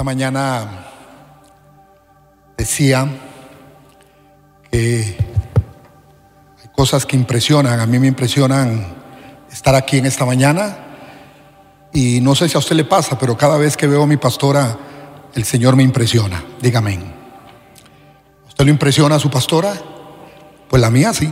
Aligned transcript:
Esta 0.00 0.06
mañana 0.06 0.66
decía 2.56 3.06
que 4.70 5.14
hay 6.58 6.68
cosas 6.74 7.04
que 7.04 7.16
impresionan. 7.16 7.78
A 7.78 7.84
mí 7.84 7.98
me 7.98 8.06
impresionan 8.06 8.94
estar 9.52 9.74
aquí 9.74 9.98
en 9.98 10.06
esta 10.06 10.24
mañana. 10.24 10.74
Y 11.92 12.22
no 12.22 12.34
sé 12.34 12.48
si 12.48 12.56
a 12.56 12.60
usted 12.60 12.76
le 12.76 12.86
pasa, 12.86 13.18
pero 13.18 13.36
cada 13.36 13.58
vez 13.58 13.76
que 13.76 13.86
veo 13.86 14.04
a 14.04 14.06
mi 14.06 14.16
pastora, 14.16 14.74
el 15.34 15.44
Señor 15.44 15.76
me 15.76 15.82
impresiona. 15.82 16.42
Dígame. 16.62 16.94
¿A 16.94 18.48
¿Usted 18.48 18.64
lo 18.64 18.70
impresiona 18.70 19.16
a 19.16 19.18
su 19.18 19.28
pastora? 19.28 19.74
Pues 20.70 20.80
la 20.80 20.88
mía 20.88 21.12
sí. 21.12 21.30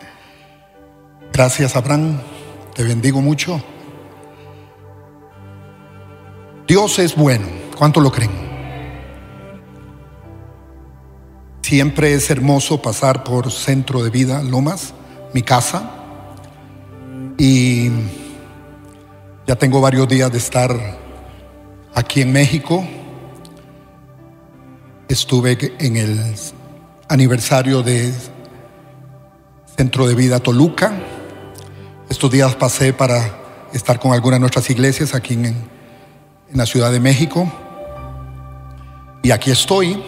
Gracias, 1.30 1.76
Abraham. 1.76 2.22
Te 2.74 2.84
bendigo 2.84 3.20
mucho. 3.20 3.62
Dios 6.66 6.98
es 6.98 7.14
bueno. 7.14 7.65
¿Cuánto 7.76 8.00
lo 8.00 8.10
creen? 8.10 8.30
Siempre 11.60 12.14
es 12.14 12.30
hermoso 12.30 12.80
pasar 12.80 13.22
por 13.22 13.52
Centro 13.52 14.02
de 14.02 14.08
Vida 14.08 14.42
Lomas, 14.42 14.94
mi 15.34 15.42
casa. 15.42 15.90
Y 17.36 17.90
ya 19.46 19.56
tengo 19.56 19.82
varios 19.82 20.08
días 20.08 20.32
de 20.32 20.38
estar 20.38 20.74
aquí 21.94 22.22
en 22.22 22.32
México. 22.32 22.82
Estuve 25.08 25.74
en 25.78 25.98
el 25.98 26.34
aniversario 27.08 27.82
de 27.82 28.10
Centro 29.76 30.06
de 30.06 30.14
Vida 30.14 30.40
Toluca. 30.40 30.94
Estos 32.08 32.30
días 32.30 32.54
pasé 32.54 32.94
para 32.94 33.68
estar 33.74 34.00
con 34.00 34.14
algunas 34.14 34.36
de 34.36 34.40
nuestras 34.40 34.70
iglesias 34.70 35.14
aquí 35.14 35.34
en, 35.34 35.44
en 35.44 35.56
la 36.52 36.64
Ciudad 36.64 36.90
de 36.90 37.00
México. 37.00 37.52
Y 39.26 39.32
aquí 39.32 39.50
estoy. 39.50 40.00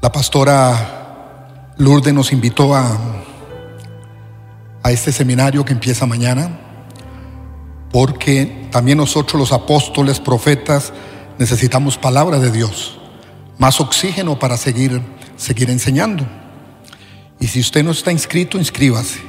La 0.00 0.10
pastora 0.10 1.74
Lourdes 1.76 2.14
nos 2.14 2.32
invitó 2.32 2.74
a, 2.74 2.98
a 4.82 4.90
este 4.90 5.12
seminario 5.12 5.62
que 5.62 5.74
empieza 5.74 6.06
mañana, 6.06 6.58
porque 7.90 8.68
también 8.72 8.96
nosotros 8.96 9.38
los 9.38 9.52
apóstoles, 9.52 10.18
profetas, 10.18 10.94
necesitamos 11.38 11.98
palabra 11.98 12.38
de 12.38 12.50
Dios, 12.50 12.98
más 13.58 13.82
oxígeno 13.82 14.38
para 14.38 14.56
seguir, 14.56 15.02
seguir 15.36 15.68
enseñando. 15.68 16.26
Y 17.38 17.48
si 17.48 17.60
usted 17.60 17.84
no 17.84 17.90
está 17.90 18.12
inscrito, 18.12 18.56
inscríbase. 18.56 19.20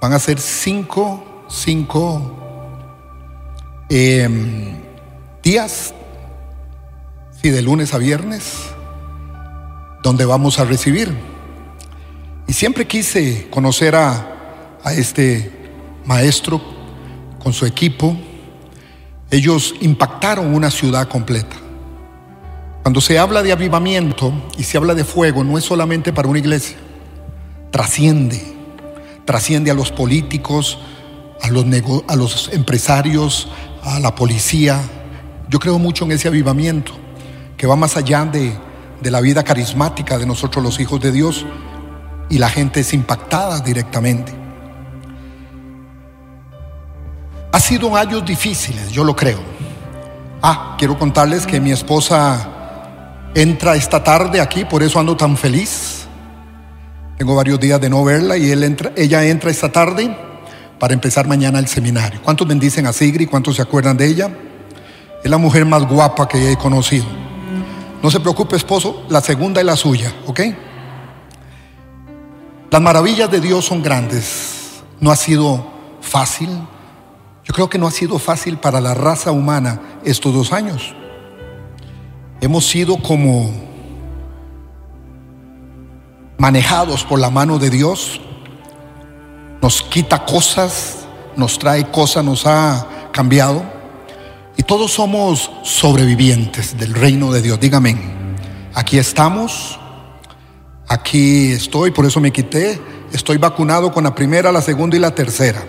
Van 0.00 0.12
a 0.12 0.20
ser 0.20 0.38
cinco, 0.38 1.44
cinco 1.48 2.38
eh, 3.88 4.28
días, 5.42 5.94
sí, 7.44 7.50
de 7.50 7.60
lunes 7.60 7.92
a 7.92 7.98
viernes, 7.98 8.70
donde 10.02 10.24
vamos 10.24 10.58
a 10.58 10.64
recibir. 10.64 11.14
Y 12.48 12.54
siempre 12.54 12.86
quise 12.86 13.48
conocer 13.50 13.94
a, 13.96 14.78
a 14.82 14.94
este 14.94 15.52
maestro 16.06 16.58
con 17.38 17.52
su 17.52 17.66
equipo. 17.66 18.16
Ellos 19.30 19.74
impactaron 19.82 20.54
una 20.54 20.70
ciudad 20.70 21.06
completa. 21.06 21.54
Cuando 22.80 23.02
se 23.02 23.18
habla 23.18 23.42
de 23.42 23.52
avivamiento 23.52 24.32
y 24.56 24.62
se 24.62 24.78
habla 24.78 24.94
de 24.94 25.04
fuego, 25.04 25.44
no 25.44 25.58
es 25.58 25.64
solamente 25.64 26.14
para 26.14 26.28
una 26.28 26.38
iglesia, 26.38 26.78
trasciende, 27.70 28.42
trasciende 29.26 29.70
a 29.70 29.74
los 29.74 29.92
políticos, 29.92 30.78
a 31.42 31.50
los, 31.50 31.66
a 32.08 32.16
los 32.16 32.48
empresarios, 32.54 33.48
a 33.82 34.00
la 34.00 34.14
policía. 34.14 34.80
Yo 35.50 35.58
creo 35.58 35.78
mucho 35.78 36.06
en 36.06 36.12
ese 36.12 36.26
avivamiento 36.26 37.03
que 37.64 37.68
va 37.68 37.76
más 37.76 37.96
allá 37.96 38.26
de, 38.26 38.52
de 39.00 39.10
la 39.10 39.22
vida 39.22 39.42
carismática 39.42 40.18
de 40.18 40.26
nosotros 40.26 40.62
los 40.62 40.78
hijos 40.80 41.00
de 41.00 41.10
Dios 41.10 41.46
y 42.28 42.36
la 42.36 42.50
gente 42.50 42.80
es 42.80 42.92
impactada 42.92 43.60
directamente. 43.60 44.34
Ha 47.52 47.58
sido 47.58 47.96
años 47.96 48.22
difíciles, 48.26 48.90
yo 48.90 49.02
lo 49.02 49.16
creo. 49.16 49.38
Ah, 50.42 50.76
quiero 50.78 50.98
contarles 50.98 51.46
que 51.46 51.58
mi 51.58 51.72
esposa 51.72 52.50
entra 53.34 53.76
esta 53.76 54.04
tarde 54.04 54.42
aquí, 54.42 54.66
por 54.66 54.82
eso 54.82 55.00
ando 55.00 55.16
tan 55.16 55.34
feliz. 55.34 56.04
Tengo 57.16 57.34
varios 57.34 57.58
días 57.58 57.80
de 57.80 57.88
no 57.88 58.04
verla 58.04 58.36
y 58.36 58.52
ella 58.52 59.24
entra 59.24 59.50
esta 59.50 59.72
tarde 59.72 60.14
para 60.78 60.92
empezar 60.92 61.26
mañana 61.26 61.60
el 61.60 61.68
seminario. 61.68 62.20
¿Cuántos 62.22 62.46
bendicen 62.46 62.86
a 62.86 62.92
Sigri? 62.92 63.24
¿Cuántos 63.24 63.56
se 63.56 63.62
acuerdan 63.62 63.96
de 63.96 64.06
ella? 64.06 64.28
Es 65.24 65.30
la 65.30 65.38
mujer 65.38 65.64
más 65.64 65.88
guapa 65.88 66.28
que 66.28 66.52
he 66.52 66.58
conocido. 66.58 67.23
No 68.04 68.10
se 68.10 68.20
preocupe, 68.20 68.54
esposo, 68.54 69.02
la 69.08 69.22
segunda 69.22 69.62
es 69.62 69.66
la 69.66 69.76
suya, 69.76 70.14
¿ok? 70.26 70.40
Las 72.70 72.82
maravillas 72.82 73.30
de 73.30 73.40
Dios 73.40 73.64
son 73.64 73.82
grandes. 73.82 74.82
No 75.00 75.10
ha 75.10 75.16
sido 75.16 75.66
fácil. 76.02 76.50
Yo 77.44 77.54
creo 77.54 77.70
que 77.70 77.78
no 77.78 77.86
ha 77.86 77.90
sido 77.90 78.18
fácil 78.18 78.58
para 78.58 78.78
la 78.82 78.92
raza 78.92 79.32
humana 79.32 79.80
estos 80.04 80.34
dos 80.34 80.52
años. 80.52 80.94
Hemos 82.42 82.66
sido 82.66 82.98
como 82.98 83.50
manejados 86.36 87.04
por 87.04 87.18
la 87.18 87.30
mano 87.30 87.58
de 87.58 87.70
Dios. 87.70 88.20
Nos 89.62 89.80
quita 89.80 90.26
cosas, 90.26 91.06
nos 91.36 91.58
trae 91.58 91.90
cosas, 91.90 92.22
nos 92.22 92.46
ha 92.46 92.86
cambiado. 93.12 93.73
Y 94.56 94.62
todos 94.62 94.92
somos 94.92 95.50
sobrevivientes 95.62 96.78
del 96.78 96.94
reino 96.94 97.32
de 97.32 97.42
Dios. 97.42 97.58
Dígame, 97.58 97.96
aquí 98.74 98.98
estamos, 98.98 99.78
aquí 100.88 101.52
estoy, 101.52 101.90
por 101.90 102.06
eso 102.06 102.20
me 102.20 102.32
quité. 102.32 102.80
Estoy 103.12 103.36
vacunado 103.36 103.92
con 103.92 104.04
la 104.04 104.14
primera, 104.14 104.52
la 104.52 104.62
segunda 104.62 104.96
y 104.96 105.00
la 105.00 105.14
tercera. 105.14 105.62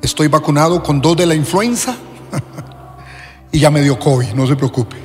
Estoy 0.00 0.28
vacunado 0.28 0.82
con 0.82 1.00
dos 1.00 1.16
de 1.16 1.26
la 1.26 1.34
influenza 1.34 1.96
y 3.52 3.60
ya 3.60 3.70
me 3.70 3.82
dio 3.82 3.98
COVID, 3.98 4.32
no 4.32 4.46
se 4.46 4.56
preocupe. 4.56 4.96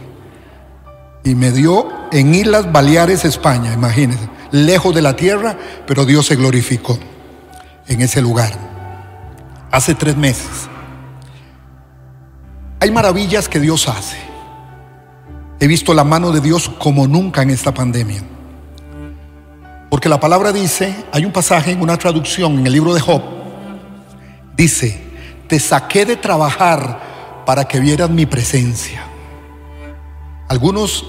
Y 1.23 1.35
me 1.35 1.51
dio 1.51 1.87
en 2.11 2.33
Islas 2.33 2.71
Baleares, 2.71 3.25
España, 3.25 3.73
imagínense, 3.73 4.29
lejos 4.51 4.95
de 4.95 5.01
la 5.01 5.15
tierra, 5.15 5.57
pero 5.85 6.05
Dios 6.05 6.25
se 6.25 6.35
glorificó 6.35 6.97
en 7.87 8.01
ese 8.01 8.21
lugar. 8.21 8.51
Hace 9.71 9.93
tres 9.93 10.15
meses. 10.15 10.69
Hay 12.79 12.91
maravillas 12.91 13.49
que 13.49 13.59
Dios 13.59 13.88
hace. 13.88 14.17
He 15.59 15.67
visto 15.67 15.93
la 15.93 16.03
mano 16.03 16.31
de 16.31 16.41
Dios 16.41 16.69
como 16.77 17.07
nunca 17.07 17.41
en 17.41 17.49
esta 17.49 17.73
pandemia. 17.73 18.21
Porque 19.89 20.09
la 20.09 20.19
palabra 20.19 20.51
dice, 20.51 21.05
hay 21.11 21.25
un 21.25 21.31
pasaje 21.31 21.71
en 21.71 21.81
una 21.81 21.97
traducción 21.97 22.59
en 22.59 22.67
el 22.67 22.73
libro 22.73 22.93
de 22.93 23.01
Job, 23.01 23.21
dice, 24.55 25.01
te 25.47 25.59
saqué 25.59 26.05
de 26.05 26.17
trabajar 26.17 27.43
para 27.45 27.65
que 27.65 27.79
vieras 27.79 28.09
mi 28.09 28.25
presencia. 28.25 29.03
Algunos 30.49 31.05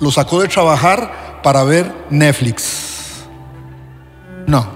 lo 0.00 0.10
sacó 0.10 0.40
de 0.40 0.48
trabajar 0.48 1.40
para 1.42 1.62
ver 1.62 1.94
Netflix. 2.10 3.22
No, 4.46 4.66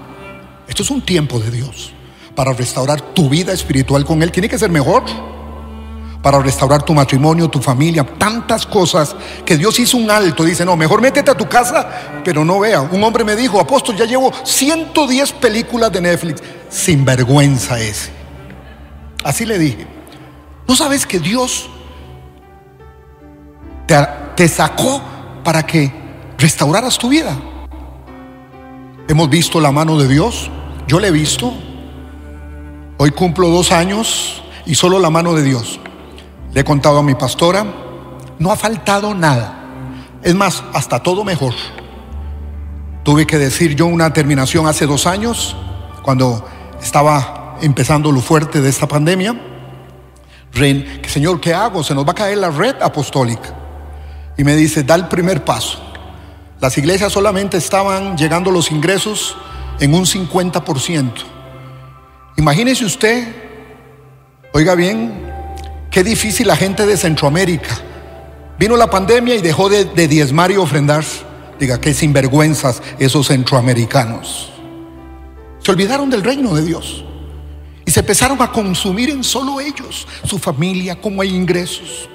esto 0.67 0.83
es 0.83 0.89
un 0.91 1.01
tiempo 1.01 1.39
de 1.39 1.51
Dios 1.51 1.91
para 2.35 2.53
restaurar 2.53 3.01
tu 3.01 3.27
vida 3.27 3.51
espiritual 3.51 4.05
con 4.05 4.21
Él. 4.21 4.31
Tiene 4.31 4.47
que 4.47 4.59
ser 4.59 4.69
mejor 4.69 5.03
para 6.21 6.39
restaurar 6.39 6.83
tu 6.83 6.93
matrimonio, 6.93 7.49
tu 7.49 7.61
familia, 7.61 8.05
tantas 8.17 8.65
cosas 8.65 9.15
que 9.45 9.57
Dios 9.57 9.79
hizo 9.79 9.97
un 9.97 10.09
alto. 10.09 10.43
Dice, 10.43 10.65
no, 10.65 10.75
mejor 10.75 11.01
métete 11.01 11.31
a 11.31 11.35
tu 11.35 11.47
casa, 11.47 12.21
pero 12.23 12.43
no 12.43 12.59
vea. 12.59 12.81
Un 12.81 13.03
hombre 13.03 13.23
me 13.23 13.35
dijo, 13.35 13.59
apóstol, 13.59 13.95
ya 13.95 14.05
llevo 14.05 14.31
110 14.43 15.31
películas 15.33 15.91
de 15.91 16.01
Netflix. 16.01 16.41
Sin 16.69 17.05
vergüenza 17.05 17.79
ese. 17.79 18.11
Así 19.23 19.45
le 19.45 19.57
dije. 19.57 19.87
¿No 20.67 20.75
sabes 20.75 21.05
que 21.05 21.19
Dios 21.19 21.69
te, 23.85 23.95
te 24.35 24.47
sacó 24.49 25.01
para 25.43 25.65
que 25.65 25.93
restauraras 26.37 26.97
tu 26.97 27.09
vida? 27.09 27.37
Hemos 29.07 29.29
visto 29.29 29.61
la 29.61 29.71
mano 29.71 29.97
de 29.97 30.07
Dios. 30.09 30.51
Yo 30.87 30.99
le 30.99 31.07
he 31.07 31.11
visto. 31.11 31.53
Hoy 32.97 33.11
cumplo 33.11 33.47
dos 33.49 33.71
años 33.71 34.43
y 34.65 34.75
solo 34.75 34.99
la 34.99 35.09
mano 35.09 35.33
de 35.33 35.43
Dios. 35.43 35.79
Le 36.57 36.61
he 36.61 36.65
contado 36.65 36.97
a 36.97 37.03
mi 37.03 37.13
pastora, 37.13 37.63
no 38.39 38.51
ha 38.51 38.55
faltado 38.55 39.13
nada. 39.13 39.59
Es 40.23 40.33
más, 40.33 40.63
hasta 40.73 41.03
todo 41.03 41.23
mejor. 41.23 41.53
Tuve 43.03 43.27
que 43.27 43.37
decir 43.37 43.75
yo 43.75 43.85
una 43.85 44.11
terminación 44.11 44.65
hace 44.65 44.87
dos 44.87 45.05
años, 45.05 45.55
cuando 46.01 46.43
estaba 46.81 47.59
empezando 47.61 48.11
lo 48.11 48.21
fuerte 48.21 48.59
de 48.59 48.69
esta 48.69 48.87
pandemia. 48.87 49.39
Ren, 50.51 51.03
Señor, 51.07 51.39
¿qué 51.39 51.53
hago? 51.53 51.83
Se 51.83 51.93
nos 51.93 52.07
va 52.07 52.13
a 52.13 52.15
caer 52.15 52.39
la 52.39 52.49
red 52.49 52.81
apostólica. 52.81 53.53
Y 54.35 54.43
me 54.43 54.55
dice, 54.55 54.81
da 54.81 54.95
el 54.95 55.07
primer 55.07 55.45
paso. 55.45 55.77
Las 56.59 56.75
iglesias 56.79 57.13
solamente 57.13 57.57
estaban 57.57 58.17
llegando 58.17 58.49
los 58.49 58.71
ingresos 58.71 59.37
en 59.79 59.93
un 59.93 60.05
50%. 60.05 61.11
Imagínese 62.35 62.83
usted, 62.83 63.27
oiga 64.53 64.73
bien, 64.73 65.26
qué 65.97 66.03
difícil 66.03 66.45
la 66.45 66.55
gente 66.55 66.85
de 66.85 66.95
Centroamérica. 66.95 67.75
Vino 68.59 68.77
la 68.77 68.87
pandemia 68.87 69.33
y 69.33 69.41
dejó 69.41 69.67
de, 69.67 69.83
de 69.83 70.07
diezmar 70.07 70.51
y 70.51 70.57
ofrendar. 70.57 71.03
Diga, 71.59 71.81
qué 71.81 71.91
sinvergüenzas 71.91 72.83
esos 72.99 73.25
centroamericanos. 73.25 74.51
Se 75.57 75.71
olvidaron 75.71 76.11
del 76.11 76.23
reino 76.23 76.53
de 76.53 76.63
Dios. 76.63 77.03
Y 77.83 77.89
se 77.89 78.01
empezaron 78.01 78.39
a 78.43 78.51
consumir 78.51 79.09
en 79.09 79.23
solo 79.23 79.59
ellos, 79.59 80.07
su 80.23 80.37
familia, 80.37 81.01
cómo 81.01 81.23
hay 81.23 81.35
ingresos. 81.35 82.07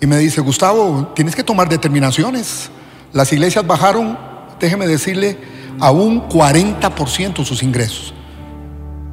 Y 0.00 0.06
me 0.06 0.16
dice, 0.16 0.40
Gustavo, 0.40 1.12
tienes 1.14 1.36
que 1.36 1.44
tomar 1.44 1.68
determinaciones. 1.68 2.70
Las 3.12 3.30
iglesias 3.30 3.66
bajaron, 3.66 4.18
déjeme 4.58 4.86
decirle, 4.86 5.36
a 5.80 5.90
un 5.90 6.26
40% 6.30 7.44
sus 7.44 7.62
ingresos. 7.62 8.14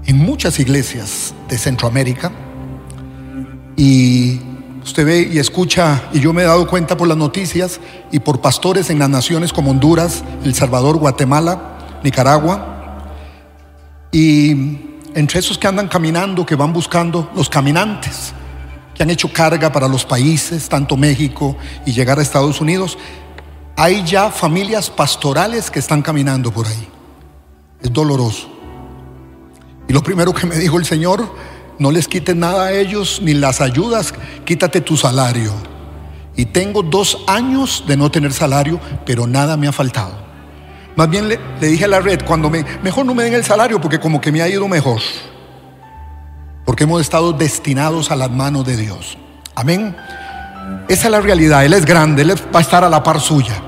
En 0.05 0.19
muchas 0.19 0.57
iglesias 0.57 1.33
de 1.49 1.57
Centroamérica. 1.57 2.31
Y 3.75 4.39
usted 4.83 5.05
ve 5.05 5.29
y 5.31 5.39
escucha, 5.39 6.03
y 6.13 6.19
yo 6.19 6.33
me 6.33 6.43
he 6.43 6.45
dado 6.45 6.67
cuenta 6.67 6.95
por 6.97 7.07
las 7.07 7.17
noticias 7.17 7.79
y 8.11 8.19
por 8.19 8.41
pastores 8.41 8.89
en 8.89 8.99
las 8.99 9.09
naciones 9.09 9.53
como 9.53 9.71
Honduras, 9.71 10.23
El 10.43 10.53
Salvador, 10.53 10.97
Guatemala, 10.97 11.99
Nicaragua. 12.03 13.07
Y 14.11 14.51
entre 15.15 15.39
esos 15.39 15.57
que 15.57 15.67
andan 15.67 15.87
caminando, 15.87 16.45
que 16.45 16.55
van 16.55 16.73
buscando 16.73 17.31
los 17.35 17.49
caminantes, 17.49 18.33
que 18.93 19.03
han 19.03 19.09
hecho 19.09 19.31
carga 19.31 19.71
para 19.71 19.87
los 19.87 20.05
países, 20.05 20.69
tanto 20.69 20.97
México 20.97 21.57
y 21.85 21.93
llegar 21.93 22.19
a 22.19 22.21
Estados 22.21 22.61
Unidos, 22.61 22.97
hay 23.75 24.03
ya 24.03 24.29
familias 24.29 24.89
pastorales 24.89 25.71
que 25.71 25.79
están 25.79 26.01
caminando 26.01 26.51
por 26.51 26.67
ahí. 26.67 26.87
Es 27.81 27.91
doloroso. 27.91 28.49
Y 29.87 29.93
lo 29.93 30.03
primero 30.03 30.33
que 30.33 30.45
me 30.45 30.57
dijo 30.57 30.77
el 30.77 30.85
Señor, 30.85 31.27
no 31.79 31.91
les 31.91 32.07
quites 32.07 32.35
nada 32.35 32.65
a 32.65 32.71
ellos, 32.73 33.19
ni 33.23 33.33
las 33.33 33.61
ayudas, 33.61 34.13
quítate 34.45 34.81
tu 34.81 34.97
salario. 34.97 35.53
Y 36.35 36.45
tengo 36.45 36.81
dos 36.81 37.19
años 37.27 37.83
de 37.87 37.97
no 37.97 38.09
tener 38.09 38.33
salario, 38.33 38.79
pero 39.05 39.27
nada 39.27 39.57
me 39.57 39.67
ha 39.67 39.71
faltado. 39.71 40.23
Más 40.95 41.09
bien 41.09 41.27
le, 41.27 41.39
dije 41.59 41.85
a 41.85 41.87
la 41.87 41.99
red, 41.99 42.21
cuando 42.23 42.49
me, 42.49 42.63
mejor 42.83 43.05
no 43.05 43.15
me 43.15 43.23
den 43.23 43.33
el 43.33 43.43
salario 43.43 43.81
porque 43.81 43.99
como 43.99 44.21
que 44.21 44.31
me 44.31 44.41
ha 44.41 44.47
ido 44.47 44.67
mejor. 44.67 45.01
Porque 46.65 46.83
hemos 46.83 47.01
estado 47.01 47.33
destinados 47.33 48.11
a 48.11 48.15
las 48.15 48.31
manos 48.31 48.65
de 48.65 48.77
Dios. 48.77 49.17
Amén. 49.55 49.95
Esa 50.87 51.05
es 51.05 51.11
la 51.11 51.21
realidad. 51.21 51.65
Él 51.65 51.73
es 51.73 51.85
grande, 51.85 52.21
Él 52.21 52.31
va 52.31 52.59
a 52.59 52.61
estar 52.61 52.83
a 52.83 52.89
la 52.89 53.03
par 53.03 53.19
suya. 53.19 53.61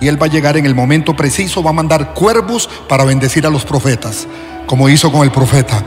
Y 0.00 0.08
Él 0.08 0.20
va 0.20 0.26
a 0.26 0.30
llegar 0.30 0.56
en 0.56 0.66
el 0.66 0.74
momento 0.74 1.14
preciso, 1.14 1.62
va 1.62 1.70
a 1.70 1.74
mandar 1.74 2.12
cuervos 2.12 2.68
para 2.88 3.04
bendecir 3.04 3.46
a 3.46 3.50
los 3.50 3.64
profetas, 3.64 4.26
como 4.66 4.88
hizo 4.88 5.12
con 5.12 5.22
el 5.22 5.30
profeta. 5.30 5.82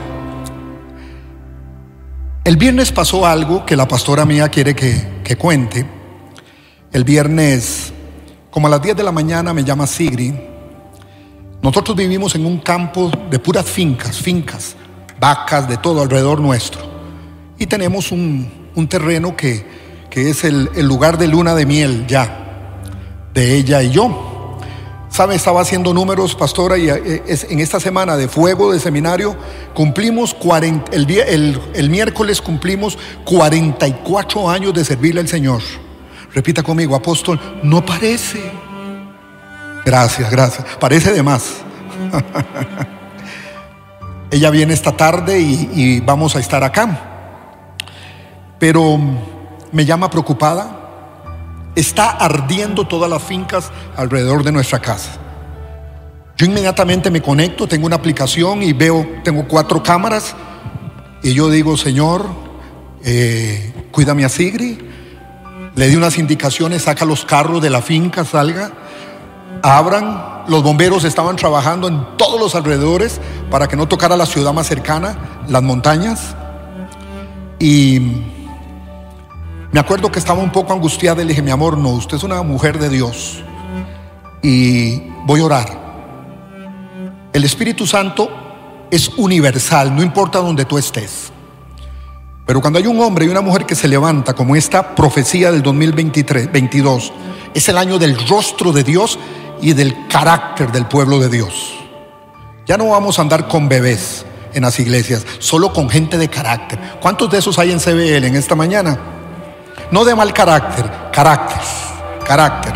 El 2.46 2.56
viernes 2.56 2.92
pasó 2.92 3.26
algo 3.26 3.66
que 3.66 3.74
la 3.74 3.88
pastora 3.88 4.24
mía 4.24 4.48
quiere 4.48 4.72
que, 4.72 5.20
que 5.24 5.34
cuente. 5.34 5.84
El 6.92 7.02
viernes 7.02 7.92
como 8.52 8.68
a 8.68 8.70
las 8.70 8.80
10 8.80 8.98
de 8.98 9.02
la 9.02 9.10
mañana 9.10 9.52
me 9.52 9.64
llama 9.64 9.84
Sigri. 9.88 10.32
Nosotros 11.60 11.96
vivimos 11.96 12.36
en 12.36 12.46
un 12.46 12.60
campo 12.60 13.10
de 13.28 13.40
puras 13.40 13.66
fincas, 13.66 14.18
fincas, 14.18 14.76
vacas, 15.18 15.68
de 15.68 15.78
todo 15.78 16.02
alrededor 16.02 16.40
nuestro. 16.40 16.82
Y 17.58 17.66
tenemos 17.66 18.12
un, 18.12 18.48
terreno 18.88 19.36
que, 19.36 19.66
que 20.08 20.30
es 20.30 20.44
el, 20.44 20.70
lugar 20.86 21.18
de 21.18 21.26
luna 21.26 21.52
de 21.52 21.66
miel 21.66 22.06
ya, 22.06 22.78
de 23.34 23.56
ella 23.56 23.82
y 23.82 23.90
yo. 23.90 24.35
¿Sabe? 25.16 25.34
Estaba 25.34 25.62
haciendo 25.62 25.94
números, 25.94 26.34
pastora, 26.34 26.76
y 26.76 26.90
eh, 26.90 27.22
en 27.48 27.60
esta 27.60 27.80
semana 27.80 28.18
de 28.18 28.28
fuego 28.28 28.74
de 28.74 28.78
seminario 28.78 29.34
cumplimos 29.72 30.34
40, 30.34 30.92
el, 30.92 31.88
miércoles 31.88 32.42
cumplimos 32.42 32.98
44 33.24 34.50
años 34.50 34.74
de 34.74 34.84
servirle 34.84 35.22
al 35.22 35.28
Señor. 35.28 35.62
Repita 36.34 36.62
conmigo, 36.62 36.94
apóstol, 36.94 37.40
no 37.62 37.82
parece. 37.82 38.42
Gracias, 39.86 40.30
gracias. 40.30 40.66
Parece 40.78 41.14
de 41.14 41.22
más. 41.22 41.62
Ella 44.30 44.50
viene 44.50 44.74
esta 44.74 44.94
tarde 44.94 45.40
y, 45.40 46.00
vamos 46.00 46.36
a 46.36 46.40
estar 46.40 46.62
acá. 46.62 47.74
Pero 48.58 48.98
me 49.72 49.86
llama 49.86 50.10
preocupada. 50.10 50.85
Está 51.76 52.10
ardiendo 52.10 52.88
todas 52.88 53.08
las 53.08 53.22
fincas 53.22 53.70
alrededor 53.96 54.42
de 54.42 54.50
nuestra 54.50 54.80
casa. 54.80 55.12
Yo 56.36 56.46
inmediatamente 56.46 57.10
me 57.10 57.22
conecto, 57.22 57.68
tengo 57.68 57.86
una 57.86 57.96
aplicación 57.96 58.62
y 58.62 58.72
veo, 58.72 59.06
tengo 59.22 59.46
cuatro 59.46 59.82
cámaras 59.82 60.34
y 61.22 61.32
yo 61.32 61.48
digo, 61.48 61.76
Señor, 61.76 62.26
eh, 63.04 63.88
cuídame 63.90 64.24
a 64.24 64.28
Sigri, 64.28 64.78
le 65.74 65.88
di 65.88 65.96
unas 65.96 66.18
indicaciones, 66.18 66.82
saca 66.82 67.04
los 67.04 67.24
carros 67.24 67.62
de 67.62 67.70
la 67.70 67.82
finca, 67.82 68.24
salga, 68.24 68.72
abran. 69.62 70.44
Los 70.48 70.62
bomberos 70.62 71.04
estaban 71.04 71.36
trabajando 71.36 71.88
en 71.88 72.16
todos 72.16 72.40
los 72.40 72.54
alrededores 72.54 73.20
para 73.50 73.66
que 73.66 73.76
no 73.76 73.88
tocara 73.88 74.16
la 74.16 74.26
ciudad 74.26 74.52
más 74.52 74.66
cercana, 74.66 75.42
las 75.48 75.62
montañas. 75.62 76.34
Y 77.58 78.00
me 79.76 79.80
acuerdo 79.80 80.10
que 80.10 80.18
estaba 80.18 80.40
un 80.42 80.52
poco 80.52 80.72
angustiada 80.72 81.20
y 81.20 81.26
le 81.26 81.32
dije, 81.32 81.42
mi 81.42 81.50
amor, 81.50 81.76
no, 81.76 81.90
usted 81.90 82.16
es 82.16 82.22
una 82.22 82.40
mujer 82.40 82.78
de 82.78 82.88
Dios. 82.88 83.44
Y 84.42 85.02
voy 85.26 85.40
a 85.40 85.44
orar. 85.44 85.68
El 87.30 87.44
Espíritu 87.44 87.86
Santo 87.86 88.86
es 88.90 89.10
universal, 89.18 89.94
no 89.94 90.02
importa 90.02 90.38
donde 90.38 90.64
tú 90.64 90.78
estés. 90.78 91.30
Pero 92.46 92.62
cuando 92.62 92.78
hay 92.78 92.86
un 92.86 92.98
hombre 93.02 93.26
y 93.26 93.28
una 93.28 93.42
mujer 93.42 93.66
que 93.66 93.74
se 93.74 93.86
levanta, 93.86 94.32
como 94.32 94.56
esta 94.56 94.94
profecía 94.94 95.52
del 95.52 95.62
2023, 95.62 96.50
22, 96.50 97.12
es 97.52 97.68
el 97.68 97.76
año 97.76 97.98
del 97.98 98.16
rostro 98.26 98.72
de 98.72 98.82
Dios 98.82 99.18
y 99.60 99.74
del 99.74 100.06
carácter 100.08 100.72
del 100.72 100.86
pueblo 100.86 101.18
de 101.18 101.28
Dios. 101.28 101.74
Ya 102.64 102.78
no 102.78 102.88
vamos 102.88 103.18
a 103.18 103.22
andar 103.22 103.46
con 103.46 103.68
bebés 103.68 104.24
en 104.54 104.62
las 104.62 104.80
iglesias, 104.80 105.26
solo 105.38 105.74
con 105.74 105.90
gente 105.90 106.16
de 106.16 106.30
carácter. 106.30 106.80
¿Cuántos 107.02 107.30
de 107.30 107.40
esos 107.40 107.58
hay 107.58 107.72
en 107.72 107.78
CBL 107.78 108.24
en 108.24 108.36
esta 108.36 108.54
mañana? 108.54 109.15
No 109.90 110.04
de 110.04 110.14
mal 110.14 110.32
carácter, 110.32 110.90
carácter, 111.12 111.60
carácter. 112.26 112.72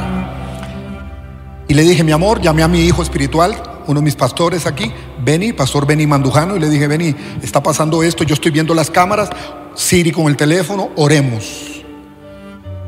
Y 1.66 1.74
le 1.74 1.82
dije, 1.82 2.04
mi 2.04 2.12
amor, 2.12 2.40
llamé 2.40 2.62
a 2.62 2.68
mi 2.68 2.80
hijo 2.80 3.02
espiritual, 3.02 3.54
uno 3.86 4.00
de 4.00 4.04
mis 4.04 4.16
pastores 4.16 4.66
aquí, 4.66 4.92
Beni, 5.22 5.52
pastor 5.52 5.86
Beni 5.86 6.06
Mandujano, 6.06 6.56
y 6.56 6.60
le 6.60 6.68
dije, 6.68 6.86
Beni, 6.86 7.14
está 7.42 7.62
pasando 7.62 8.02
esto, 8.02 8.24
yo 8.24 8.34
estoy 8.34 8.50
viendo 8.50 8.74
las 8.74 8.90
cámaras, 8.90 9.30
Siri 9.74 10.12
con 10.12 10.26
el 10.26 10.36
teléfono, 10.36 10.90
oremos. 10.96 11.82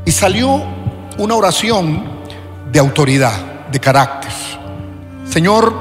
Y 0.04 0.10
salió 0.10 0.62
una 1.18 1.34
oración 1.34 2.04
de 2.72 2.78
autoridad, 2.78 3.68
de 3.70 3.80
carácter. 3.80 4.32
Señor, 5.28 5.74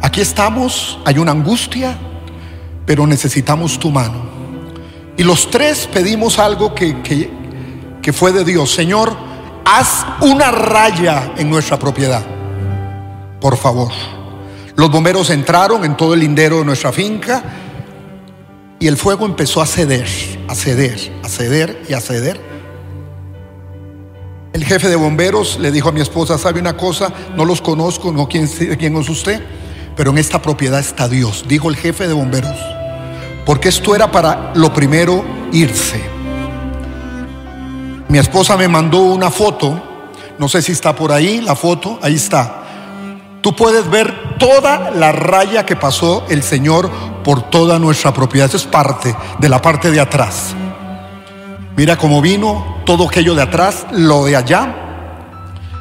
aquí 0.00 0.20
estamos, 0.20 0.98
hay 1.04 1.18
una 1.18 1.32
angustia, 1.32 1.96
pero 2.84 3.06
necesitamos 3.06 3.78
tu 3.78 3.90
mano. 3.90 4.32
Y 5.16 5.22
los 5.22 5.50
tres 5.50 5.88
pedimos 5.92 6.38
algo 6.38 6.74
que, 6.74 7.00
que, 7.02 7.30
que 8.02 8.12
fue 8.12 8.32
de 8.32 8.44
Dios. 8.44 8.74
Señor, 8.74 9.16
haz 9.64 10.04
una 10.20 10.50
raya 10.50 11.32
en 11.36 11.48
nuestra 11.48 11.78
propiedad. 11.78 12.22
Por 13.40 13.56
favor. 13.56 13.92
Los 14.74 14.90
bomberos 14.90 15.30
entraron 15.30 15.84
en 15.84 15.96
todo 15.96 16.14
el 16.14 16.20
lindero 16.20 16.58
de 16.58 16.64
nuestra 16.64 16.92
finca 16.92 17.42
y 18.80 18.88
el 18.88 18.96
fuego 18.96 19.26
empezó 19.26 19.60
a 19.60 19.66
ceder, 19.66 20.08
a 20.48 20.54
ceder, 20.54 21.12
a 21.22 21.28
ceder 21.28 21.82
y 21.88 21.92
a 21.92 22.00
ceder. 22.00 22.40
El 24.52 24.64
jefe 24.64 24.88
de 24.88 24.96
bomberos 24.96 25.58
le 25.60 25.70
dijo 25.70 25.88
a 25.88 25.92
mi 25.92 26.00
esposa, 26.00 26.36
¿sabe 26.36 26.60
una 26.60 26.76
cosa? 26.76 27.12
No 27.36 27.44
los 27.44 27.62
conozco, 27.62 28.12
no 28.12 28.28
quién, 28.28 28.48
quién 28.48 28.96
es 28.96 29.08
usted, 29.08 29.42
pero 29.96 30.10
en 30.10 30.18
esta 30.18 30.42
propiedad 30.42 30.80
está 30.80 31.08
Dios, 31.08 31.44
dijo 31.46 31.70
el 31.70 31.76
jefe 31.76 32.08
de 32.08 32.12
bomberos. 32.12 32.58
Porque 33.46 33.68
esto 33.68 33.94
era 33.94 34.10
para 34.10 34.52
lo 34.54 34.72
primero 34.72 35.24
irse. 35.52 36.21
Mi 38.12 38.18
esposa 38.18 38.56
me 38.56 38.68
mandó 38.68 38.98
una 38.98 39.30
foto, 39.30 39.82
no 40.38 40.48
sé 40.48 40.62
si 40.62 40.70
está 40.70 40.94
por 40.94 41.10
ahí 41.10 41.40
la 41.40 41.56
foto, 41.56 41.98
ahí 42.00 42.14
está 42.14 42.62
tú 43.42 43.54
puedes 43.54 43.90
ver 43.90 44.38
toda 44.38 44.90
la 44.92 45.12
raya 45.12 45.66
que 45.66 45.76
pasó 45.76 46.24
el 46.30 46.42
Señor 46.42 46.90
por 47.22 47.50
toda 47.50 47.78
nuestra 47.78 48.14
propiedad. 48.14 48.46
Eso 48.46 48.56
es 48.56 48.64
parte 48.64 49.14
de 49.38 49.48
la 49.48 49.60
parte 49.60 49.90
de 49.90 50.00
atrás. 50.00 50.54
Mira 51.76 51.98
cómo 51.98 52.22
vino 52.22 52.82
todo 52.86 53.08
aquello 53.08 53.34
de 53.34 53.42
atrás, 53.42 53.86
lo 53.90 54.24
de 54.24 54.36
allá. 54.36 54.76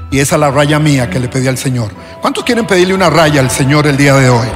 Y 0.10 0.20
esa 0.20 0.36
es 0.36 0.42
la 0.42 0.52
raya 0.52 0.80
mía 0.80 1.10
que 1.10 1.20
le 1.20 1.30
pedí 1.30 1.48
al 1.48 1.58
Señor. 1.58 1.92
¿Cuántos 2.20 2.44
quieren 2.44 2.66
pedirle 2.66 2.94
una 2.94 3.10
raya 3.10 3.40
al 3.40 3.50
Señor 3.50 3.88
el 3.88 3.96
día 3.96 4.16
de 4.16 4.30
hoy? 4.30 4.48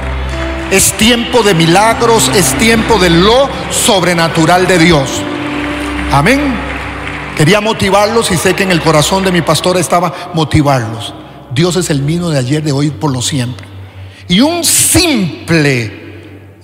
Es 0.70 0.92
tiempo 0.94 1.42
de 1.42 1.54
milagros, 1.54 2.30
es 2.34 2.52
tiempo 2.58 2.98
de 2.98 3.10
lo 3.10 3.48
sobrenatural 3.70 4.66
de 4.66 4.78
Dios. 4.78 5.22
Amén. 6.12 6.65
Quería 7.36 7.60
motivarlos 7.60 8.30
y 8.30 8.36
sé 8.36 8.54
que 8.54 8.62
en 8.62 8.72
el 8.72 8.80
corazón 8.80 9.22
de 9.22 9.30
mi 9.30 9.42
pastor 9.42 9.76
estaba 9.76 10.30
motivarlos. 10.34 11.14
Dios 11.52 11.76
es 11.76 11.90
el 11.90 12.02
mismo 12.02 12.30
de 12.30 12.38
ayer, 12.38 12.62
de 12.62 12.72
hoy, 12.72 12.90
por 12.90 13.12
lo 13.12 13.22
siempre. 13.22 13.66
Y 14.28 14.40
un 14.40 14.64
simple 14.64 16.06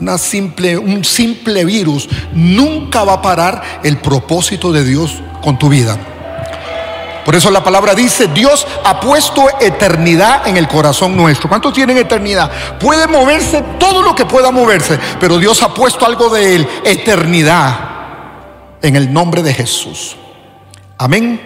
una 0.02 0.18
simple, 0.18 0.76
un 0.76 1.04
simple 1.04 1.64
virus 1.64 2.08
nunca 2.32 3.04
va 3.04 3.14
a 3.14 3.22
parar 3.22 3.62
el 3.84 3.98
propósito 3.98 4.72
de 4.72 4.82
Dios 4.82 5.22
con 5.40 5.56
tu 5.56 5.68
vida. 5.68 5.96
Por 7.24 7.36
eso 7.36 7.52
la 7.52 7.62
palabra 7.62 7.94
dice, 7.94 8.26
Dios 8.26 8.66
ha 8.84 8.98
puesto 8.98 9.46
eternidad 9.60 10.48
en 10.48 10.56
el 10.56 10.66
corazón 10.66 11.16
nuestro. 11.16 11.48
¿Cuántos 11.48 11.72
tienen 11.72 11.96
eternidad? 11.98 12.50
Puede 12.80 13.06
moverse 13.06 13.62
todo 13.78 14.02
lo 14.02 14.12
que 14.16 14.26
pueda 14.26 14.50
moverse, 14.50 14.98
pero 15.20 15.38
Dios 15.38 15.62
ha 15.62 15.72
puesto 15.72 16.04
algo 16.04 16.30
de 16.30 16.56
él, 16.56 16.68
eternidad, 16.84 17.78
en 18.82 18.96
el 18.96 19.12
nombre 19.12 19.44
de 19.44 19.54
Jesús. 19.54 20.16
Amén. 21.02 21.40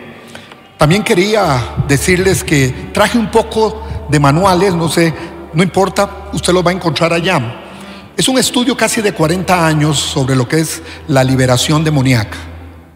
También 0.76 1.02
quería 1.02 1.76
decirles 1.88 2.44
que 2.44 2.90
traje 2.92 3.16
un 3.16 3.30
poco 3.30 3.82
de 4.10 4.20
manuales, 4.20 4.74
no 4.74 4.90
sé, 4.90 5.14
no 5.54 5.62
importa, 5.62 6.28
usted 6.34 6.52
los 6.52 6.62
va 6.62 6.72
a 6.72 6.74
encontrar 6.74 7.14
allá. 7.14 7.62
Es 8.18 8.28
un 8.28 8.36
estudio 8.36 8.76
casi 8.76 9.00
de 9.00 9.12
40 9.12 9.66
años 9.66 9.98
sobre 9.98 10.36
lo 10.36 10.46
que 10.46 10.60
es 10.60 10.82
la 11.08 11.24
liberación 11.24 11.82
demoníaca. 11.82 12.36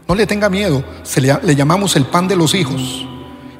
No 0.06 0.14
le 0.14 0.26
tenga 0.26 0.50
miedo, 0.50 0.84
se 1.02 1.22
le, 1.22 1.56
llamamos 1.56 1.96
el 1.96 2.04
pan 2.04 2.28
de 2.28 2.36
los 2.36 2.52
hijos. 2.52 3.06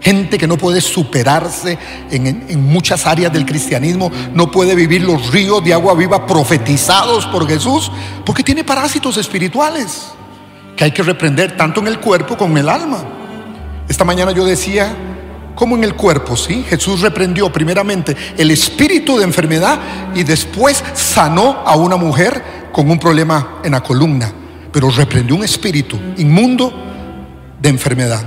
Gente 0.03 0.37
que 0.37 0.47
no 0.47 0.59
puede 0.59 0.83
superarse 0.83 1.79
en, 2.11 2.27
en, 2.27 2.63
muchas 2.67 3.07
áreas 3.07 3.33
del 3.33 3.47
cristianismo, 3.47 4.13
no 4.35 4.51
puede 4.51 4.75
vivir 4.75 5.05
los 5.05 5.31
ríos 5.31 5.65
de 5.65 5.73
agua 5.73 5.95
viva 5.95 6.27
profetizados 6.27 7.25
por 7.29 7.49
Jesús, 7.49 7.91
porque 8.27 8.43
tiene 8.43 8.63
parásitos 8.63 9.17
espirituales 9.17 10.13
que 10.81 10.85
hay 10.85 10.93
que 10.93 11.03
reprender 11.03 11.59
tanto 11.59 11.83
en 11.83 11.89
el 11.89 12.01
cuerpo 12.01 12.39
como 12.39 12.57
en 12.57 12.65
el 12.65 12.69
alma. 12.71 13.05
Esta 13.87 14.03
mañana 14.03 14.33
yo 14.33 14.47
decía, 14.47 14.97
como 15.55 15.77
en 15.77 15.85
el 15.85 15.95
cuerpo, 15.95 16.39
¿sí? 16.39 16.65
Jesús 16.67 17.03
reprendió 17.03 17.53
primeramente 17.53 18.17
el 18.39 18.51
espíritu 18.51 19.19
de 19.19 19.25
enfermedad 19.25 19.79
y 20.15 20.23
después 20.23 20.83
sanó 20.95 21.65
a 21.67 21.77
una 21.77 21.99
mujer 21.99 22.43
con 22.73 22.91
un 22.91 22.99
problema 22.99 23.59
en 23.63 23.73
la 23.73 23.83
columna, 23.83 24.33
pero 24.73 24.89
reprendió 24.89 25.37
un 25.37 25.45
espíritu 25.45 25.99
inmundo 26.17 26.73
de 27.61 27.69
enfermedad. 27.69 28.23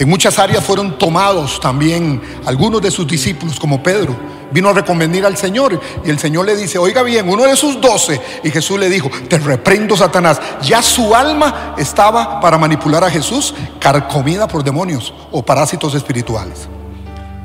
En 0.00 0.08
muchas 0.08 0.40
áreas 0.40 0.64
fueron 0.64 0.98
tomados 0.98 1.60
también 1.60 2.20
algunos 2.46 2.82
de 2.82 2.90
sus 2.90 3.06
discípulos, 3.06 3.60
como 3.60 3.80
Pedro. 3.80 4.16
Vino 4.52 4.68
a 4.68 4.72
recomendar 4.72 5.24
al 5.24 5.36
Señor 5.36 5.80
y 6.04 6.10
el 6.10 6.18
Señor 6.18 6.46
le 6.46 6.54
dice, 6.54 6.78
oiga 6.78 7.02
bien, 7.02 7.28
uno 7.28 7.44
de 7.44 7.56
sus 7.56 7.80
doce. 7.80 8.20
Y 8.44 8.50
Jesús 8.50 8.78
le 8.78 8.88
dijo, 8.88 9.10
te 9.28 9.38
reprendo 9.38 9.96
Satanás. 9.96 10.40
Ya 10.62 10.82
su 10.82 11.14
alma 11.14 11.74
estaba 11.78 12.40
para 12.40 12.58
manipular 12.58 13.02
a 13.02 13.10
Jesús, 13.10 13.54
carcomida 13.80 14.46
por 14.46 14.62
demonios 14.62 15.14
o 15.30 15.42
parásitos 15.42 15.94
espirituales. 15.94 16.68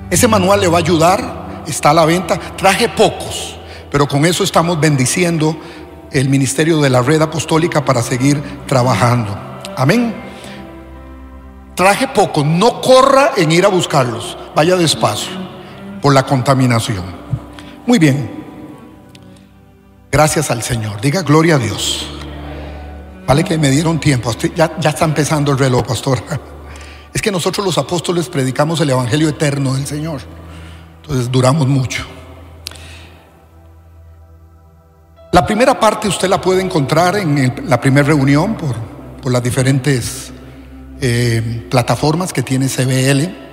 Ese 0.09 0.27
manual 0.27 0.59
le 0.59 0.67
va 0.67 0.77
a 0.77 0.81
ayudar, 0.81 1.63
está 1.65 1.91
a 1.91 1.93
la 1.93 2.05
venta. 2.05 2.37
Traje 2.55 2.89
pocos, 2.89 3.55
pero 3.89 4.07
con 4.07 4.25
eso 4.25 4.43
estamos 4.43 4.79
bendiciendo 4.79 5.57
el 6.11 6.29
ministerio 6.29 6.81
de 6.81 6.89
la 6.89 7.01
red 7.01 7.21
apostólica 7.21 7.85
para 7.85 8.01
seguir 8.01 8.41
trabajando. 8.65 9.37
Amén. 9.75 10.13
Traje 11.75 12.07
poco, 12.07 12.43
no 12.43 12.81
corra 12.81 13.31
en 13.37 13.51
ir 13.51 13.63
a 13.63 13.69
buscarlos, 13.69 14.35
vaya 14.55 14.75
despacio 14.75 15.46
por 16.01 16.13
la 16.13 16.23
contaminación. 16.23 17.03
Muy 17.85 17.99
bien, 17.99 18.29
gracias 20.11 20.51
al 20.51 20.61
Señor, 20.61 20.99
diga 21.01 21.21
gloria 21.21 21.55
a 21.55 21.59
Dios. 21.59 22.07
Vale 23.25 23.43
que 23.43 23.57
me 23.57 23.69
dieron 23.69 23.99
tiempo, 23.99 24.31
ya, 24.55 24.77
está 24.83 25.05
empezando 25.05 25.51
el 25.51 25.57
reloj, 25.57 25.85
pastor. 25.85 26.23
Es 27.13 27.21
que 27.21 27.31
nosotros 27.31 27.65
los 27.65 27.77
apóstoles 27.79 28.29
predicamos 28.29 28.79
el 28.81 28.91
Evangelio 28.91 29.29
eterno 29.29 29.73
del 29.73 29.87
Señor, 29.87 30.21
entonces 31.01 31.31
duramos 31.31 31.67
mucho. 31.67 32.05
La 35.31 35.45
primera 35.45 35.79
parte 35.79 36.07
usted 36.07 36.27
la 36.27 36.39
puede 36.39 36.61
encontrar 36.61 37.15
en 37.15 37.67
la 37.67 37.81
primera 37.81 38.05
reunión 38.05 38.55
por, 38.55 38.75
por 39.21 39.31
las 39.31 39.41
diferentes 39.41 40.31
eh, 40.99 41.67
plataformas 41.69 42.33
que 42.33 42.41
tiene 42.41 42.67
CBL. 42.67 43.46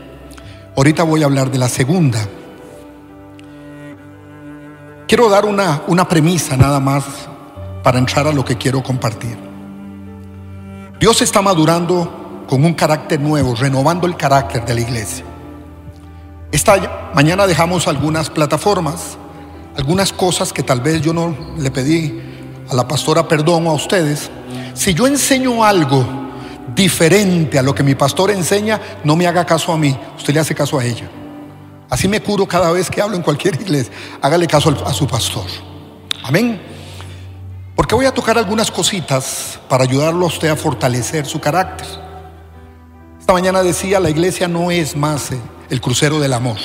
Ahorita 0.77 1.05
voy 1.05 1.23
a 1.23 1.27
hablar 1.27 1.51
de 1.51 1.59
la 1.59 1.69
segunda. 1.69 2.19
Quiero 5.07 5.29
dar 5.29 5.45
una, 5.45 5.83
una 5.87 6.09
premisa 6.09 6.57
nada 6.57 6.81
más 6.81 7.05
para 7.85 7.99
entrar 7.99 8.27
a 8.27 8.33
lo 8.33 8.45
que 8.45 8.57
quiero 8.57 8.83
compartir. 8.83 9.39
Dios 10.99 11.23
está 11.23 11.43
madurando 11.43 12.45
con 12.49 12.65
un 12.65 12.75
carácter 12.75 13.21
nuevo, 13.21 13.55
renovando 13.55 14.07
el 14.07 14.17
carácter 14.17 14.65
de 14.65 14.75
la 14.75 14.81
iglesia. 14.81 15.25
Esta 16.51 17.11
mañana 17.15 17.47
dejamos 17.47 17.87
algunas 17.87 18.29
plataformas, 18.31 19.17
algunas 19.77 20.13
cosas 20.13 20.53
que 20.53 20.63
tal 20.63 20.81
vez 20.81 21.03
yo 21.03 21.13
no 21.13 21.37
le 21.57 21.71
pedí 21.71 22.21
a 22.69 22.75
la 22.75 22.89
pastora 22.89 23.29
perdón 23.29 23.67
a 23.67 23.73
ustedes. 23.73 24.31
Si 24.73 24.93
yo 24.93 25.07
enseño 25.07 25.63
algo 25.63 26.24
diferente 26.75 27.59
a 27.59 27.63
lo 27.63 27.75
que 27.75 27.83
mi 27.83 27.95
pastor 27.95 28.31
enseña, 28.31 28.81
no 29.03 29.17
me 29.17 29.27
haga 29.27 29.45
caso 29.45 29.73
a 29.73 29.79
mí, 29.79 29.97
usted 30.17 30.35
le 30.35 30.41
hace 30.41 30.55
caso 30.55 30.79
a 30.79 30.85
ella. 30.85 31.09
Así 31.91 32.09
me 32.09 32.21
curo 32.21 32.47
cada 32.47 32.73
vez 32.73 32.91
que 32.91 33.01
hablo 33.01 33.17
en 33.17 33.23
cualquier 33.23 33.55
iglesia. 33.61 33.93
Hágale 34.21 34.47
caso 34.47 34.75
a 34.85 34.93
su 34.93 35.07
pastor. 35.07 35.47
Amén. 36.23 36.61
Porque 37.77 37.95
voy 37.95 38.07
a 38.07 38.13
tocar 38.13 38.39
algunas 38.39 38.71
cositas 38.71 39.59
para 39.69 39.85
ayudarlo 39.85 40.25
a 40.25 40.29
usted 40.29 40.49
a 40.49 40.57
fortalecer 40.57 41.27
su 41.27 41.41
carácter. 41.41 41.87
Esta 43.21 43.33
mañana 43.33 43.63
decía, 43.63 44.01
la 44.01 44.11
iglesia 44.11 44.49
no 44.49 44.71
es 44.71 44.97
más 44.97 45.31
el 45.71 45.81
crucero 45.81 46.21
del 46.21 46.33
amor. 46.33 46.59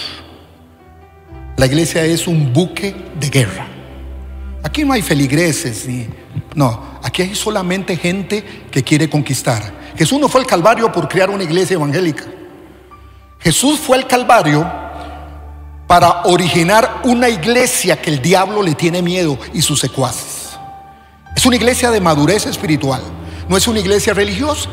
La 1.57 1.65
iglesia 1.65 2.05
es 2.05 2.27
un 2.27 2.53
buque 2.53 2.95
de 3.19 3.29
guerra. 3.29 3.67
Aquí 4.63 4.83
no 4.83 4.93
hay 4.93 5.01
feligreses, 5.01 5.87
ni, 5.87 6.07
no, 6.55 6.99
aquí 7.01 7.21
hay 7.21 7.35
solamente 7.35 7.95
gente 7.97 8.43
que 8.71 8.83
quiere 8.83 9.09
conquistar. 9.09 9.78
Jesús 9.97 10.19
no 10.19 10.29
fue 10.29 10.41
al 10.41 10.47
Calvario 10.47 10.91
por 10.91 11.07
crear 11.07 11.29
una 11.29 11.43
iglesia 11.43 11.75
evangélica. 11.75 12.25
Jesús 13.39 13.79
fue 13.79 13.97
al 13.97 14.07
Calvario 14.07 14.69
para 15.87 16.23
originar 16.25 17.01
una 17.03 17.29
iglesia 17.29 17.99
que 18.01 18.11
el 18.11 18.21
diablo 18.21 18.61
le 18.61 18.75
tiene 18.75 19.01
miedo 19.01 19.37
y 19.53 19.61
sus 19.61 19.79
secuaces. 19.79 20.57
Es 21.35 21.45
una 21.45 21.55
iglesia 21.55 21.89
de 21.89 22.01
madurez 22.01 22.45
espiritual, 22.45 23.01
no 23.47 23.57
es 23.57 23.67
una 23.67 23.79
iglesia 23.79 24.13
religiosa. 24.13 24.69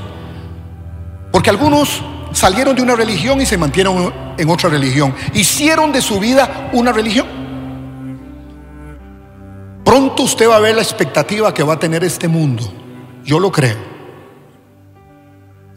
Porque 1.33 1.51
algunos 1.51 2.03
salieron 2.33 2.77
de 2.77 2.83
una 2.83 2.95
religión 2.95 3.41
y 3.41 3.47
se 3.47 3.57
mantieron 3.57 4.13
en 4.37 4.51
otra 4.51 4.69
religión. 4.69 5.15
Hicieron 5.33 5.93
de 5.93 6.03
su 6.03 6.21
vida 6.21 6.71
una 6.73 6.93
religión. 6.93 7.27
Pronto 9.85 10.25
usted 10.25 10.49
va 10.49 10.57
a 10.57 10.61
ver 10.61 10.75
la 10.75 10.83
expectativa 10.83 11.55
que 11.55 11.63
va 11.63 11.75
a 11.75 11.79
tener 11.79 12.05
este 12.05 12.29
mundo. 12.29 12.63
Yo 13.25 13.39
lo 13.39 13.51
creo. 13.51 13.96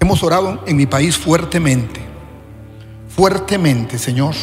Hemos 0.10 0.24
orado 0.24 0.64
en 0.66 0.76
mi 0.76 0.88
país 0.88 1.16
fuertemente, 1.16 2.02
fuertemente, 3.16 4.00
Señor. 4.00 4.34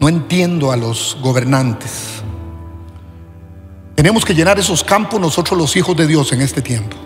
No 0.00 0.08
entiendo 0.08 0.72
a 0.72 0.76
los 0.76 1.16
gobernantes. 1.22 2.20
Tenemos 3.94 4.24
que 4.24 4.34
llenar 4.34 4.58
esos 4.58 4.82
campos 4.82 5.20
nosotros 5.20 5.56
los 5.56 5.76
hijos 5.76 5.96
de 5.96 6.08
Dios 6.08 6.32
en 6.32 6.40
este 6.40 6.62
tiempo. 6.62 6.96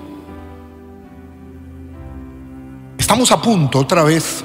Estamos 2.96 3.30
a 3.30 3.42
punto 3.42 3.80
otra 3.80 4.04
vez 4.04 4.42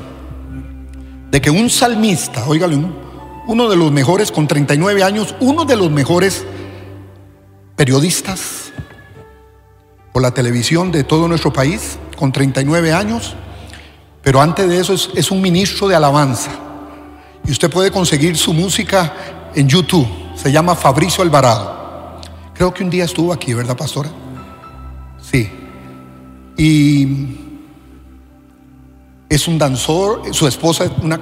de 1.31 1.39
que 1.39 1.49
un 1.49 1.69
salmista, 1.69 2.45
oígale, 2.49 2.77
uno 3.47 3.69
de 3.69 3.77
los 3.77 3.93
mejores 3.93 4.29
con 4.29 4.45
39 4.45 5.03
años, 5.03 5.35
uno 5.39 5.63
de 5.63 5.77
los 5.77 5.89
mejores 5.89 6.45
periodistas 7.77 8.73
por 10.11 10.21
la 10.21 10.31
televisión 10.31 10.91
de 10.91 11.05
todo 11.05 11.29
nuestro 11.29 11.53
país, 11.53 11.97
con 12.15 12.31
39 12.31 12.93
años, 12.93 13.35
pero 14.25 14.41
antes 14.41 14.67
de 14.67 14.79
eso 14.79 14.93
es, 14.93 15.29
un 15.31 15.39
ministro 15.39 15.87
de 15.87 15.95
alabanza. 15.95 16.49
Y 17.45 17.51
usted 17.51 17.69
puede 17.69 17.91
conseguir 17.91 18.35
su 18.37 18.53
música 18.53 19.13
en 19.53 19.67
YouTube. 19.67 20.07
Se 20.35 20.51
llama 20.51 20.73
Fabricio 20.73 21.23
Alvarado. 21.23 22.21
Creo 22.55 22.73
que 22.73 22.83
un 22.83 22.89
día 22.89 23.05
estuvo 23.05 23.31
aquí, 23.31 23.53
¿verdad, 23.53 23.77
pastora? 23.77 24.09
Sí. 25.21 25.47
Y 26.57 27.37
es 29.29 29.47
un 29.47 29.59
danzor, 29.59 30.23
su 30.31 30.47
esposa 30.47 30.85
es 30.85 30.91
una, 31.03 31.19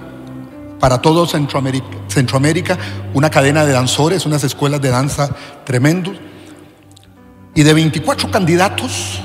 para 0.80 1.02
todo 1.02 1.26
Centroamérica, 1.28 1.88
Centroamérica, 2.08 2.78
una 3.14 3.30
cadena 3.30 3.66
de 3.66 3.74
danzores, 3.74 4.26
unas 4.26 4.46
escuelas 4.46 4.82
de 4.82 4.90
danza 4.90 5.30
tremendos. 5.66 6.16
Y 7.54 7.64
de 7.64 7.74
24 7.74 8.32
candidatos, 8.32 9.22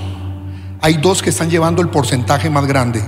hay 0.80 0.94
dos 0.94 1.22
que 1.22 1.30
están 1.30 1.50
llevando 1.50 1.82
el 1.82 1.88
porcentaje 1.88 2.50
más 2.50 2.66
grande. 2.66 3.02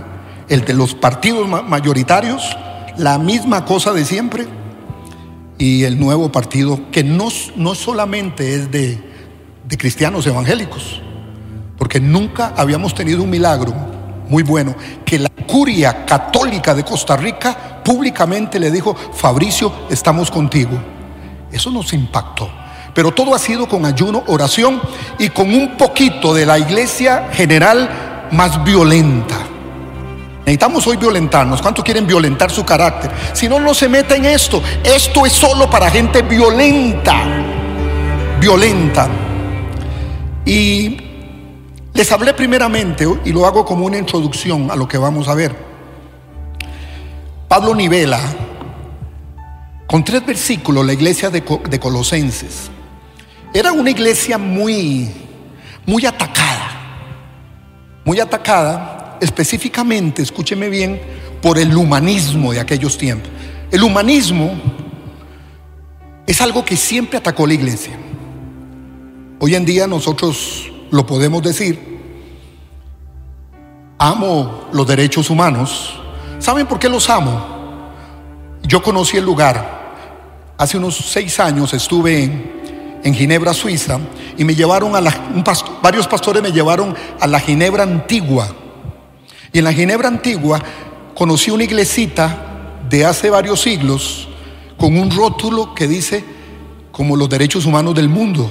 El 0.48 0.64
de 0.64 0.74
los 0.74 0.94
partidos 0.94 1.48
mayoritarios, 1.48 2.56
la 2.96 3.18
misma 3.18 3.64
cosa 3.64 3.92
de 3.92 4.04
siempre, 4.04 4.46
y 5.58 5.84
el 5.84 6.00
nuevo 6.00 6.32
partido 6.32 6.90
que 6.90 7.04
no, 7.04 7.28
no 7.56 7.74
solamente 7.74 8.54
es 8.54 8.70
de, 8.70 8.98
de 9.68 9.78
cristianos 9.78 10.26
evangélicos, 10.26 11.00
porque 11.78 12.00
nunca 12.00 12.54
habíamos 12.56 12.94
tenido 12.94 13.22
un 13.22 13.30
milagro 13.30 13.72
muy 14.28 14.42
bueno, 14.42 14.74
que 15.04 15.18
la 15.18 15.28
curia 15.28 16.06
católica 16.06 16.74
de 16.74 16.84
Costa 16.84 17.16
Rica 17.16 17.82
públicamente 17.84 18.58
le 18.58 18.70
dijo, 18.70 18.94
Fabricio, 18.94 19.72
estamos 19.90 20.30
contigo. 20.30 20.78
Eso 21.50 21.70
nos 21.70 21.92
impactó. 21.92 22.48
Pero 22.94 23.12
todo 23.12 23.34
ha 23.34 23.38
sido 23.38 23.68
con 23.68 23.84
ayuno, 23.84 24.24
oración 24.26 24.80
y 25.18 25.28
con 25.28 25.52
un 25.52 25.76
poquito 25.76 26.34
de 26.34 26.46
la 26.46 26.58
iglesia 26.58 27.28
general 27.32 28.28
más 28.32 28.62
violenta. 28.64 29.36
Necesitamos 30.40 30.86
hoy 30.86 30.96
violentarnos. 30.96 31.62
¿Cuántos 31.62 31.84
quieren 31.84 32.06
violentar 32.06 32.50
su 32.50 32.64
carácter? 32.64 33.10
Si 33.34 33.48
no, 33.48 33.60
no 33.60 33.72
se 33.74 33.88
meta 33.88 34.16
en 34.16 34.24
esto. 34.24 34.62
Esto 34.82 35.24
es 35.24 35.32
solo 35.32 35.70
para 35.70 35.90
gente 35.90 36.22
violenta. 36.22 37.22
Violenta. 38.40 39.08
Y 40.44 40.96
les 41.92 42.10
hablé 42.10 42.34
primeramente, 42.34 43.06
y 43.24 43.32
lo 43.32 43.46
hago 43.46 43.64
como 43.64 43.84
una 43.84 43.98
introducción 43.98 44.70
a 44.70 44.76
lo 44.76 44.88
que 44.88 44.98
vamos 44.98 45.28
a 45.28 45.34
ver. 45.34 45.54
Pablo 47.46 47.74
nivela 47.74 48.20
con 49.86 50.04
tres 50.04 50.24
versículos 50.24 50.86
la 50.86 50.92
iglesia 50.92 51.30
de, 51.30 51.42
de 51.68 51.80
Colosenses. 51.80 52.70
Era 53.52 53.72
una 53.72 53.90
iglesia 53.90 54.38
muy, 54.38 55.10
muy 55.86 56.06
atacada. 56.06 56.68
Muy 58.04 58.20
atacada 58.20 59.18
específicamente, 59.20 60.22
escúcheme 60.22 60.68
bien, 60.68 61.00
por 61.42 61.58
el 61.58 61.76
humanismo 61.76 62.52
de 62.52 62.60
aquellos 62.60 62.96
tiempos. 62.96 63.30
El 63.70 63.82
humanismo 63.82 64.52
es 66.26 66.40
algo 66.40 66.64
que 66.64 66.76
siempre 66.76 67.18
atacó 67.18 67.46
la 67.46 67.54
iglesia. 67.54 67.98
Hoy 69.38 69.54
en 69.54 69.64
día 69.64 69.86
nosotros 69.86 70.70
lo 70.90 71.06
podemos 71.06 71.42
decir. 71.42 71.90
Amo 73.98 74.68
los 74.72 74.86
derechos 74.86 75.28
humanos. 75.28 76.00
¿Saben 76.38 76.66
por 76.66 76.78
qué 76.78 76.88
los 76.88 77.10
amo? 77.10 77.92
Yo 78.62 78.82
conocí 78.82 79.16
el 79.16 79.24
lugar. 79.24 79.80
Hace 80.56 80.78
unos 80.78 80.96
seis 80.96 81.38
años 81.40 81.72
estuve 81.74 82.22
en, 82.24 82.59
Ginebra, 83.14 83.54
Suiza, 83.54 83.98
y 84.36 84.44
me 84.44 84.54
llevaron 84.54 84.94
a 84.94 85.00
la, 85.00 85.14
varios 85.82 86.06
pastores 86.06 86.42
me 86.42 86.52
llevaron 86.52 86.94
a 87.18 87.26
la 87.26 87.40
Ginebra 87.40 87.82
antigua. 87.82 88.54
Y 89.52 89.58
en 89.58 89.64
la 89.64 89.72
Ginebra 89.72 90.08
antigua 90.08 90.60
conocí 91.14 91.50
una 91.50 91.64
iglesita 91.64 92.78
de 92.88 93.04
hace 93.04 93.30
varios 93.30 93.60
siglos 93.60 94.28
con 94.76 94.96
un 94.96 95.10
rótulo 95.10 95.74
que 95.74 95.86
dice 95.86 96.24
como 96.92 97.16
los 97.16 97.28
derechos 97.28 97.66
humanos 97.66 97.94
del 97.94 98.08
mundo. 98.08 98.50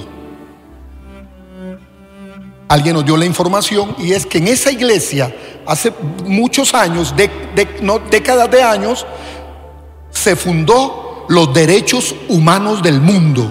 Alguien 2.68 2.94
nos 2.94 3.04
dio 3.04 3.16
la 3.16 3.26
información 3.26 3.96
y 3.98 4.12
es 4.12 4.26
que 4.26 4.38
en 4.38 4.48
esa 4.48 4.70
iglesia, 4.70 5.34
hace 5.66 5.92
muchos 6.24 6.72
años, 6.72 7.14
no, 7.82 7.98
décadas 7.98 8.50
de 8.50 8.62
años, 8.62 9.06
se 10.10 10.36
fundó 10.36 11.26
los 11.28 11.52
derechos 11.52 12.14
humanos 12.28 12.82
del 12.82 13.00
mundo. 13.00 13.48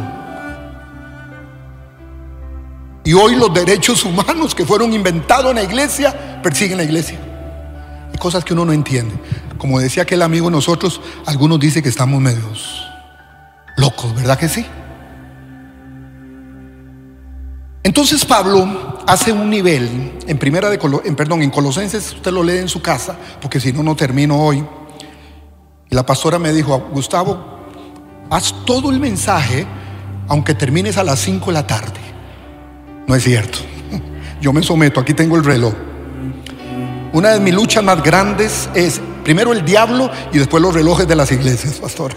Y 3.09 3.13
hoy 3.13 3.35
los 3.35 3.51
derechos 3.51 4.05
humanos 4.05 4.53
que 4.53 4.67
fueron 4.67 4.93
inventados 4.93 5.49
en 5.49 5.55
la 5.55 5.63
iglesia 5.63 6.39
persiguen 6.43 6.77
la 6.77 6.83
iglesia. 6.83 7.17
Hay 8.11 8.19
cosas 8.19 8.45
que 8.45 8.53
uno 8.53 8.65
no 8.65 8.71
entiende. 8.71 9.15
Como 9.57 9.79
decía 9.79 10.03
aquel 10.03 10.21
amigo 10.21 10.45
de 10.45 10.51
nosotros, 10.51 11.01
algunos 11.25 11.59
dicen 11.59 11.81
que 11.81 11.89
estamos 11.89 12.21
medios 12.21 12.87
locos, 13.77 14.13
¿verdad 14.13 14.37
que 14.37 14.47
sí? 14.47 14.63
Entonces 17.81 18.23
Pablo 18.25 18.99
hace 19.07 19.31
un 19.31 19.49
nivel 19.49 20.19
en 20.27 20.37
primera 20.37 20.69
de 20.69 20.79
en, 21.03 21.15
perdón, 21.15 21.41
en 21.41 21.49
Colosenses, 21.49 22.13
usted 22.13 22.31
lo 22.31 22.43
lee 22.43 22.59
en 22.59 22.69
su 22.69 22.79
casa, 22.79 23.17
porque 23.41 23.59
si 23.59 23.73
no 23.73 23.81
no 23.81 23.95
termino 23.95 24.39
hoy. 24.39 24.63
Y 25.89 25.95
la 25.95 26.05
pastora 26.05 26.37
me 26.37 26.53
dijo, 26.53 26.77
"Gustavo, 26.91 27.57
Haz 28.29 28.53
todo 28.67 28.91
el 28.91 28.99
mensaje 28.99 29.65
aunque 30.27 30.53
termines 30.53 30.95
a 30.97 31.03
las 31.03 31.17
5 31.21 31.47
de 31.47 31.53
la 31.53 31.65
tarde. 31.65 32.18
No 33.09 33.15
es 33.15 33.23
cierto. 33.23 33.57
Yo 34.39 34.53
me 34.53 34.61
someto, 34.61 34.99
aquí 34.99 35.15
tengo 35.15 35.35
el 35.35 35.43
reloj. 35.43 35.73
Una 37.11 37.29
de 37.29 37.39
mis 37.39 37.55
luchas 37.55 37.83
más 37.83 38.03
grandes 38.03 38.69
es 38.75 39.01
primero 39.23 39.51
el 39.51 39.65
diablo 39.65 40.11
y 40.31 40.37
después 40.37 40.61
los 40.61 40.75
relojes 40.75 41.07
de 41.07 41.15
las 41.15 41.31
iglesias, 41.31 41.79
pastor. 41.79 42.13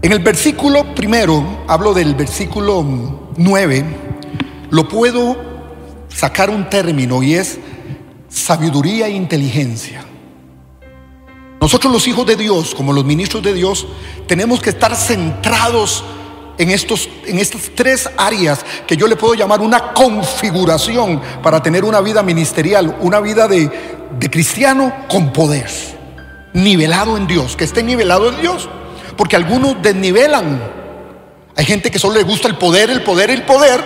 En 0.00 0.12
el 0.12 0.20
versículo 0.20 0.94
primero, 0.94 1.64
hablo 1.66 1.92
del 1.92 2.14
versículo 2.14 2.86
9, 3.36 3.84
lo 4.70 4.86
puedo 4.86 5.36
sacar 6.08 6.48
un 6.48 6.70
término 6.70 7.24
y 7.24 7.34
es 7.34 7.58
sabiduría 8.28 9.08
e 9.08 9.10
inteligencia. 9.10 10.04
Nosotros 11.60 11.92
los 11.92 12.06
hijos 12.06 12.24
de 12.24 12.36
Dios, 12.36 12.76
como 12.76 12.92
los 12.92 13.04
ministros 13.04 13.42
de 13.42 13.54
Dios, 13.54 13.88
tenemos 14.28 14.62
que 14.62 14.70
estar 14.70 14.94
centrados 14.94 16.04
en, 16.58 16.70
estos, 16.70 17.08
en 17.26 17.38
estas 17.38 17.70
tres 17.74 18.08
áreas 18.16 18.64
que 18.86 18.96
yo 18.96 19.06
le 19.06 19.16
puedo 19.16 19.34
llamar 19.34 19.60
una 19.60 19.92
configuración 19.92 21.20
para 21.42 21.62
tener 21.62 21.84
una 21.84 22.00
vida 22.00 22.22
ministerial, 22.22 22.96
una 23.00 23.20
vida 23.20 23.48
de, 23.48 23.70
de 24.18 24.30
cristiano 24.30 24.92
con 25.08 25.32
poder, 25.32 25.70
nivelado 26.52 27.16
en 27.16 27.26
Dios, 27.26 27.56
que 27.56 27.64
esté 27.64 27.82
nivelado 27.82 28.28
en 28.28 28.40
Dios, 28.40 28.68
porque 29.16 29.36
algunos 29.36 29.80
desnivelan. 29.82 30.62
Hay 31.56 31.64
gente 31.64 31.90
que 31.90 31.98
solo 31.98 32.14
le 32.14 32.22
gusta 32.22 32.48
el 32.48 32.56
poder, 32.56 32.90
el 32.90 33.02
poder, 33.02 33.30
el 33.30 33.42
poder, 33.44 33.82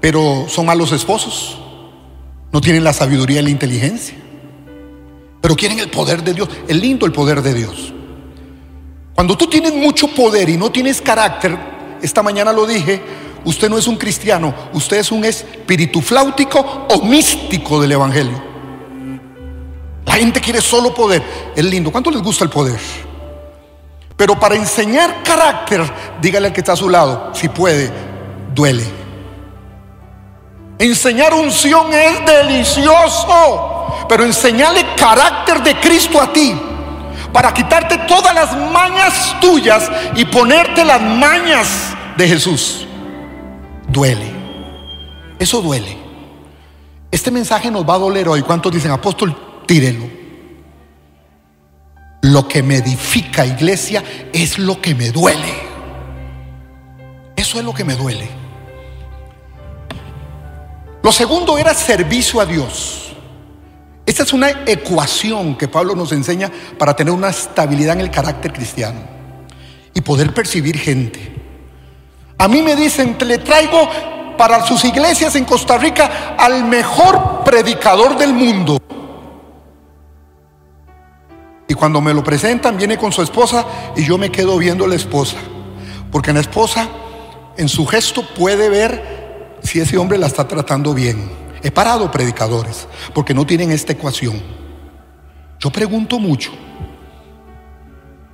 pero 0.00 0.46
son 0.48 0.66
malos 0.66 0.92
esposos, 0.92 1.58
no 2.52 2.60
tienen 2.60 2.84
la 2.84 2.92
sabiduría 2.92 3.40
y 3.40 3.44
la 3.44 3.50
inteligencia 3.50 4.16
pero 5.40 5.56
quieren 5.56 5.78
el 5.78 5.90
poder 5.90 6.22
de 6.22 6.34
Dios. 6.34 6.48
Es 6.66 6.76
lindo 6.76 7.06
el 7.06 7.12
poder 7.12 7.42
de 7.42 7.54
Dios. 7.54 7.92
Cuando 9.18 9.36
tú 9.36 9.48
tienes 9.48 9.74
mucho 9.74 10.06
poder 10.06 10.48
y 10.48 10.56
no 10.56 10.70
tienes 10.70 11.02
carácter, 11.02 11.58
esta 12.00 12.22
mañana 12.22 12.52
lo 12.52 12.64
dije, 12.64 13.02
usted 13.44 13.68
no 13.68 13.76
es 13.76 13.88
un 13.88 13.96
cristiano, 13.96 14.54
usted 14.72 14.98
es 14.98 15.10
un 15.10 15.24
espíritu 15.24 16.00
flautico 16.00 16.86
o 16.88 17.02
místico 17.02 17.80
del 17.80 17.90
Evangelio. 17.90 18.40
La 20.06 20.12
gente 20.12 20.40
quiere 20.40 20.60
solo 20.60 20.94
poder. 20.94 21.20
Es 21.56 21.64
lindo. 21.64 21.90
¿Cuánto 21.90 22.12
les 22.12 22.22
gusta 22.22 22.44
el 22.44 22.50
poder? 22.50 22.78
Pero 24.16 24.38
para 24.38 24.54
enseñar 24.54 25.20
carácter, 25.24 25.82
dígale 26.22 26.46
al 26.46 26.52
que 26.52 26.60
está 26.60 26.74
a 26.74 26.76
su 26.76 26.88
lado, 26.88 27.32
si 27.34 27.48
puede, 27.48 27.90
duele. 28.54 28.84
Enseñar 30.78 31.34
unción 31.34 31.92
es 31.92 32.24
delicioso 32.24 34.06
pero 34.08 34.22
enseñale 34.22 34.94
carácter 34.96 35.60
de 35.60 35.80
Cristo 35.80 36.20
a 36.20 36.32
ti 36.32 36.67
para 37.32 37.52
quitarte 37.52 37.98
todas 38.08 38.34
las 38.34 38.56
mañas 38.72 39.36
tuyas 39.40 39.90
y 40.16 40.24
ponerte 40.24 40.84
las 40.84 41.00
mañas 41.00 41.68
de 42.16 42.28
Jesús. 42.28 42.86
Duele. 43.86 44.30
Eso 45.38 45.62
duele. 45.62 45.96
Este 47.10 47.30
mensaje 47.30 47.70
nos 47.70 47.88
va 47.88 47.94
a 47.94 47.98
doler 47.98 48.28
hoy. 48.28 48.42
¿Cuántos 48.42 48.72
dicen, 48.72 48.90
apóstol, 48.90 49.62
tírelo? 49.66 50.04
Lo 52.22 52.48
que 52.48 52.62
me 52.62 52.76
edifica, 52.76 53.46
iglesia, 53.46 54.02
es 54.32 54.58
lo 54.58 54.80
que 54.80 54.94
me 54.94 55.10
duele. 55.10 55.54
Eso 57.36 57.58
es 57.58 57.64
lo 57.64 57.72
que 57.72 57.84
me 57.84 57.94
duele. 57.94 58.28
Lo 61.02 61.12
segundo 61.12 61.56
era 61.56 61.72
servicio 61.72 62.40
a 62.40 62.46
Dios. 62.46 63.07
Esta 64.08 64.22
es 64.22 64.32
una 64.32 64.48
ecuación 64.64 65.54
que 65.54 65.68
Pablo 65.68 65.94
nos 65.94 66.12
enseña 66.12 66.50
para 66.78 66.96
tener 66.96 67.12
una 67.12 67.28
estabilidad 67.28 67.92
en 67.92 68.00
el 68.00 68.10
carácter 68.10 68.54
cristiano 68.54 69.00
y 69.92 70.00
poder 70.00 70.32
percibir 70.32 70.78
gente. 70.78 71.34
A 72.38 72.48
mí 72.48 72.62
me 72.62 72.74
dicen, 72.74 73.18
le 73.20 73.36
traigo 73.36 73.86
para 74.38 74.64
sus 74.64 74.82
iglesias 74.86 75.36
en 75.36 75.44
Costa 75.44 75.76
Rica 75.76 76.36
al 76.38 76.64
mejor 76.64 77.44
predicador 77.44 78.16
del 78.16 78.32
mundo. 78.32 78.78
Y 81.68 81.74
cuando 81.74 82.00
me 82.00 82.14
lo 82.14 82.24
presentan, 82.24 82.78
viene 82.78 82.96
con 82.96 83.12
su 83.12 83.20
esposa 83.20 83.66
y 83.94 84.06
yo 84.06 84.16
me 84.16 84.32
quedo 84.32 84.56
viendo 84.56 84.86
a 84.86 84.88
la 84.88 84.94
esposa. 84.94 85.36
Porque 86.10 86.32
la 86.32 86.40
esposa, 86.40 86.88
en 87.58 87.68
su 87.68 87.84
gesto, 87.84 88.26
puede 88.26 88.70
ver 88.70 89.58
si 89.62 89.80
ese 89.80 89.98
hombre 89.98 90.16
la 90.16 90.28
está 90.28 90.48
tratando 90.48 90.94
bien. 90.94 91.47
He 91.62 91.70
parado 91.70 92.10
predicadores 92.10 92.86
porque 93.14 93.34
no 93.34 93.44
tienen 93.46 93.70
esta 93.70 93.92
ecuación. 93.92 94.40
Yo 95.58 95.70
pregunto 95.70 96.18
mucho. 96.18 96.52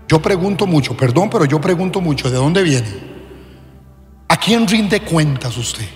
Yo 0.06 0.20
pregunto 0.20 0.66
mucho, 0.66 0.96
perdón, 0.96 1.30
pero 1.30 1.46
yo 1.46 1.60
pregunto 1.60 2.00
mucho, 2.00 2.30
¿de 2.30 2.36
dónde 2.36 2.62
viene? 2.62 3.14
¿A 4.28 4.36
quién 4.36 4.68
rinde 4.68 5.00
cuentas 5.00 5.56
usted? 5.56 5.88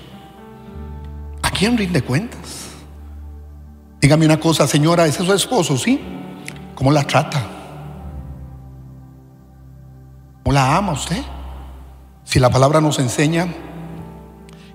¿A 1.42 1.50
quién 1.50 1.76
rinde 1.76 2.02
cuentas? 2.02 2.68
Dígame 4.00 4.24
una 4.24 4.40
cosa, 4.40 4.66
señora, 4.66 5.06
¿ese 5.06 5.22
es 5.22 5.26
su 5.26 5.34
esposo? 5.34 5.76
¿Sí? 5.76 6.00
¿Cómo 6.74 6.90
la 6.90 7.04
trata? 7.04 7.46
¿Cómo 10.42 10.54
la 10.54 10.76
ama 10.76 10.92
usted? 10.92 11.22
Si 12.24 12.38
la 12.38 12.48
palabra 12.48 12.80
nos 12.80 12.98
enseña 12.98 13.52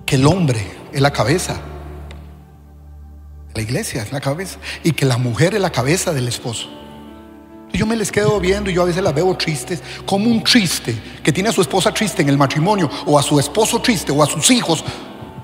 que 0.06 0.16
el 0.16 0.26
hombre 0.26 0.64
es 0.92 1.00
la 1.00 1.12
cabeza 1.12 1.60
la 3.54 3.62
iglesia 3.62 4.02
es 4.02 4.12
la 4.12 4.20
cabeza 4.20 4.58
y 4.82 4.92
que 4.92 5.06
la 5.06 5.16
mujer 5.16 5.54
es 5.54 5.60
la 5.60 5.70
cabeza 5.70 6.12
del 6.12 6.26
esposo. 6.26 6.68
Yo 7.72 7.86
me 7.86 7.96
les 7.96 8.12
quedo 8.12 8.38
viendo 8.38 8.70
y 8.70 8.74
yo 8.74 8.82
a 8.82 8.84
veces 8.84 9.02
las 9.02 9.14
veo 9.14 9.36
tristes, 9.36 9.82
como 10.06 10.30
un 10.30 10.44
triste 10.44 10.96
que 11.22 11.32
tiene 11.32 11.48
a 11.48 11.52
su 11.52 11.60
esposa 11.60 11.92
triste 11.92 12.22
en 12.22 12.28
el 12.28 12.38
matrimonio, 12.38 12.88
o 13.04 13.18
a 13.18 13.22
su 13.22 13.38
esposo 13.40 13.80
triste, 13.80 14.12
o 14.12 14.22
a 14.22 14.26
sus 14.26 14.48
hijos, 14.52 14.84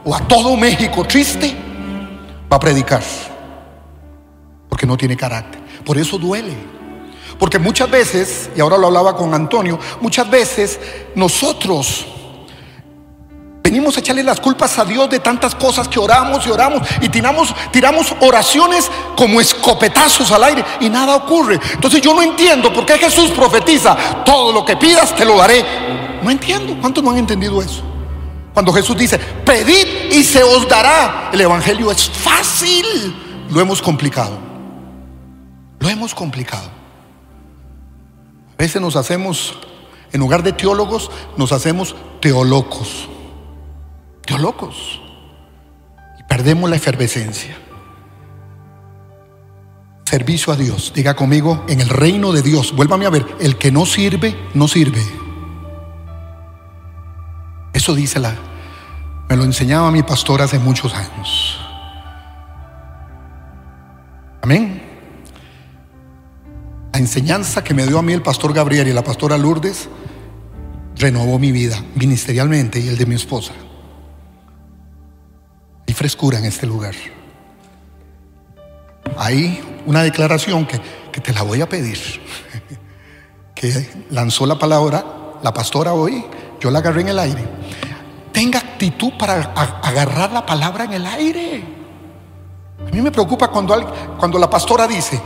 o 0.05 0.15
a 0.15 0.21
todo 0.29 0.57
México 0.57 1.05
triste, 1.05 1.57
va 2.51 2.57
a 2.57 2.61
predicar. 2.61 3.03
Porque 4.69 4.87
no 4.87 4.97
tiene 4.97 5.17
carácter. 5.17 5.61
Por 5.85 5.99
eso 5.99 6.19
duele. 6.19 6.55
Porque 7.37 7.59
muchas 7.59 7.91
veces, 7.91 8.51
y 8.55 8.61
ahora 8.61 8.79
lo 8.79 8.87
hablaba 8.87 9.17
con 9.17 9.35
Antonio, 9.35 9.79
muchas 10.01 10.31
veces 10.31 10.79
nosotros 11.17 12.07
Venimos 13.63 13.97
a 13.97 14.01
echarle 14.01 14.23
las 14.23 14.41
culpas 14.41 14.79
a 14.79 14.85
Dios 14.85 15.11
de 15.11 15.21
tantas 15.21 15.55
cosas 15.55 15.87
que 15.87 15.99
oramos 15.99 16.47
y 16.47 16.51
oramos 16.51 16.87
y 17.01 17.09
tiramos, 17.09 17.55
tiramos 17.71 18.15
oraciones 18.21 18.91
como 19.17 19.41
escopetazos 19.41 20.31
al 20.33 20.45
aire 20.45 20.65
y 20.81 20.89
nada 20.89 21.15
ocurre. 21.17 21.61
Entonces 21.75 22.01
yo 22.01 22.15
no 22.15 22.23
entiendo 22.23 22.73
por 22.73 22.87
qué 22.87 22.99
Jesús 22.99 23.31
profetiza, 23.31 24.25
todo 24.25 24.53
lo 24.53 24.65
que 24.65 24.77
pidas 24.77 25.15
te 25.15 25.25
lo 25.25 25.37
daré. 25.37 25.65
No 26.23 26.31
entiendo, 26.31 26.77
¿cuántos 26.81 27.05
no 27.05 27.11
han 27.11 27.19
entendido 27.19 27.61
eso? 27.61 27.83
Cuando 28.53 28.73
Jesús 28.73 28.97
dice, 28.97 29.19
pedid 29.19 30.11
y 30.11 30.25
se 30.25 30.43
os 30.43 30.69
dará. 30.69 31.31
El 31.33 31.41
Evangelio 31.41 31.91
es 31.91 32.09
fácil. 32.09 32.85
Lo 33.51 33.61
hemos 33.61 33.81
complicado. 33.81 34.39
Lo 35.79 35.89
hemos 35.89 36.15
complicado. 36.15 36.69
A 38.59 38.63
veces 38.63 38.83
nos 38.83 38.97
hacemos, 38.97 39.55
en 40.13 40.21
lugar 40.21 40.43
de 40.43 40.53
teólogos, 40.53 41.11
nos 41.37 41.53
hacemos 41.53 41.95
locos. 44.39 45.01
Y 46.19 46.23
perdemos 46.25 46.69
la 46.69 46.77
efervescencia. 46.77 47.57
Servicio 50.05 50.53
a 50.53 50.57
Dios. 50.57 50.93
Diga 50.95 51.15
conmigo, 51.15 51.65
en 51.69 51.81
el 51.81 51.89
reino 51.89 52.33
de 52.33 52.43
Dios. 52.43 52.75
Vuélvame 52.75 53.07
a 53.07 53.11
ver, 53.11 53.27
el 53.41 53.57
que 53.57 53.73
no 53.73 53.87
sirve, 53.87 54.37
no 54.55 54.69
sirve. 54.69 55.03
Eso 57.73 57.95
dice 57.95 58.21
la... 58.21 58.37
Me 59.29 59.37
lo 59.37 59.45
enseñaba 59.45 59.91
mi 59.91 60.03
pastor 60.03 60.43
hace 60.43 60.59
muchos 60.59 60.93
años. 60.93 61.59
Amén. 64.43 64.83
La 66.93 66.99
enseñanza 66.99 67.63
que 67.63 67.73
me 67.73 67.87
dio 67.87 67.99
a 67.99 68.03
mí 68.03 68.13
el 68.13 68.23
pastor 68.23 68.53
Gabriel 68.53 68.89
y 68.89 68.93
la 68.93 69.05
pastora 69.05 69.39
Lourdes 69.39 69.89
renovó 70.97 71.39
mi 71.39 71.53
vida 71.53 71.83
ministerialmente 71.95 72.81
y 72.81 72.89
el 72.89 72.99
de 72.99 73.07
mi 73.07 73.15
esposa 73.15 73.53
frescura 76.01 76.39
en 76.39 76.47
este 76.47 76.67
lugar. 76.67 76.95
Hay 79.19 79.63
una 79.85 80.03
declaración 80.03 80.65
que, 80.65 80.81
que 81.13 81.21
te 81.21 81.31
la 81.31 81.43
voy 81.43 81.61
a 81.61 81.69
pedir, 81.69 81.99
que 83.55 83.87
lanzó 84.09 84.47
la 84.47 84.59
palabra 84.59 85.05
la 85.43 85.53
pastora 85.53 85.93
hoy, 85.93 86.25
yo 86.59 86.71
la 86.71 86.79
agarré 86.79 87.03
en 87.03 87.09
el 87.09 87.19
aire. 87.19 87.45
Tenga 88.33 88.61
actitud 88.61 89.13
para 89.19 89.53
agarrar 89.83 90.33
la 90.33 90.47
palabra 90.47 90.85
en 90.85 90.95
el 90.95 91.05
aire. 91.05 91.65
A 92.79 92.91
mí 92.91 93.03
me 93.03 93.11
preocupa 93.11 93.49
cuando, 93.49 93.93
cuando 94.17 94.39
la 94.39 94.49
pastora 94.49 94.87
dice, 94.87 95.21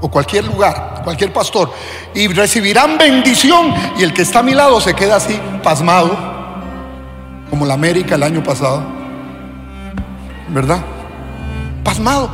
o 0.00 0.10
cualquier 0.10 0.46
lugar, 0.46 1.02
cualquier 1.04 1.34
pastor, 1.34 1.70
y 2.14 2.28
recibirán 2.28 2.96
bendición, 2.96 3.74
y 3.98 4.02
el 4.02 4.14
que 4.14 4.22
está 4.22 4.38
a 4.38 4.42
mi 4.42 4.54
lado 4.54 4.80
se 4.80 4.94
queda 4.94 5.16
así, 5.16 5.38
pasmado, 5.62 6.16
como 7.50 7.66
la 7.66 7.74
América 7.74 8.14
el 8.14 8.22
año 8.22 8.42
pasado. 8.42 9.03
¿Verdad? 10.48 10.84
Pasmado. 11.82 12.30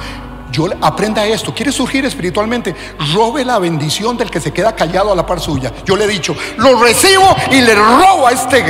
Yo 0.52 0.66
aprenda 0.80 1.24
esto. 1.26 1.54
¿Quiere 1.54 1.70
surgir 1.70 2.04
espiritualmente? 2.04 2.74
Robe 3.14 3.44
la 3.44 3.58
bendición 3.58 4.16
del 4.16 4.30
que 4.30 4.40
se 4.40 4.52
queda 4.52 4.74
callado 4.74 5.12
a 5.12 5.14
la 5.14 5.24
par 5.24 5.40
suya. 5.40 5.72
Yo 5.84 5.96
le 5.96 6.04
he 6.04 6.08
dicho, 6.08 6.34
lo 6.56 6.82
recibo 6.82 7.36
y 7.50 7.60
le 7.60 7.74
robo 7.74 8.26
a 8.26 8.32
este. 8.32 8.64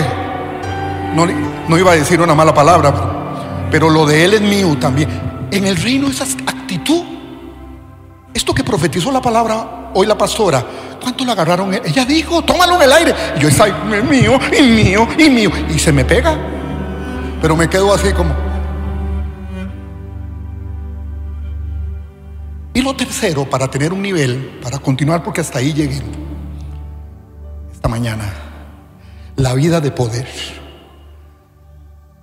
No, 1.14 1.78
iba 1.78 1.92
a 1.92 1.96
decir 1.96 2.20
una 2.20 2.34
mala 2.34 2.52
palabra, 2.52 2.92
pero 3.70 3.88
lo 3.88 4.06
de 4.06 4.24
él 4.24 4.34
es 4.34 4.40
mío 4.42 4.76
también. 4.78 5.08
En 5.50 5.66
el 5.66 5.76
reino 5.76 6.08
esa 6.08 6.24
actitud. 6.24 7.02
Esto 8.32 8.54
que 8.54 8.62
profetizó 8.62 9.10
la 9.10 9.20
palabra 9.20 9.90
hoy 9.92 10.06
la 10.06 10.16
pastora, 10.16 10.64
¿cuánto 11.02 11.24
la 11.24 11.32
agarraron? 11.32 11.74
Ella 11.74 12.04
dijo, 12.04 12.42
tómalo 12.42 12.76
en 12.76 12.82
el 12.82 12.92
aire. 12.92 13.14
Y 13.36 13.40
yo 13.40 13.48
estoy 13.48 13.72
mío 14.08 14.38
y 14.56 14.62
mío 14.62 15.08
y 15.18 15.30
mío. 15.30 15.50
Y 15.68 15.78
se 15.78 15.92
me 15.92 16.04
pega. 16.04 16.36
Pero 17.40 17.56
me 17.56 17.68
quedo 17.68 17.92
así 17.92 18.12
como... 18.12 18.49
Y 22.72 22.82
lo 22.82 22.94
tercero, 22.94 23.48
para 23.48 23.68
tener 23.68 23.92
un 23.92 24.00
nivel, 24.00 24.60
para 24.62 24.78
continuar 24.78 25.22
porque 25.24 25.40
hasta 25.40 25.58
ahí 25.58 25.72
llegué, 25.72 26.00
esta 27.72 27.88
mañana, 27.88 28.32
la 29.36 29.54
vida 29.54 29.80
de 29.80 29.90
poder. 29.90 30.28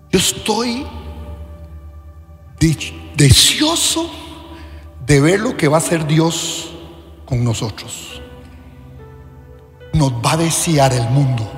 Yo 0.09 0.19
estoy 0.19 0.87
deseoso 3.15 4.09
de 5.05 5.19
ver 5.19 5.39
lo 5.39 5.57
que 5.57 5.67
va 5.67 5.77
a 5.77 5.79
hacer 5.79 6.07
Dios 6.07 6.71
con 7.25 7.43
nosotros. 7.43 8.21
Nos 9.93 10.13
va 10.13 10.33
a 10.33 10.37
desear 10.37 10.93
el 10.93 11.09
mundo. 11.09 11.49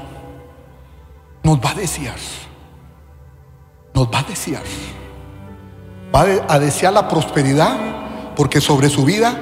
Nos 1.43 1.59
va 1.59 1.71
a 1.71 1.75
desear. 1.75 2.17
Nos 3.93 4.07
va 4.07 4.19
a 4.19 4.23
desear. 4.23 4.63
Va 6.13 6.21
a 6.47 6.57
desear 6.57 6.93
la 6.93 7.07
prosperidad 7.07 8.08
porque 8.39 8.61
sobre 8.61 8.89
su 8.89 9.03
vida, 9.03 9.35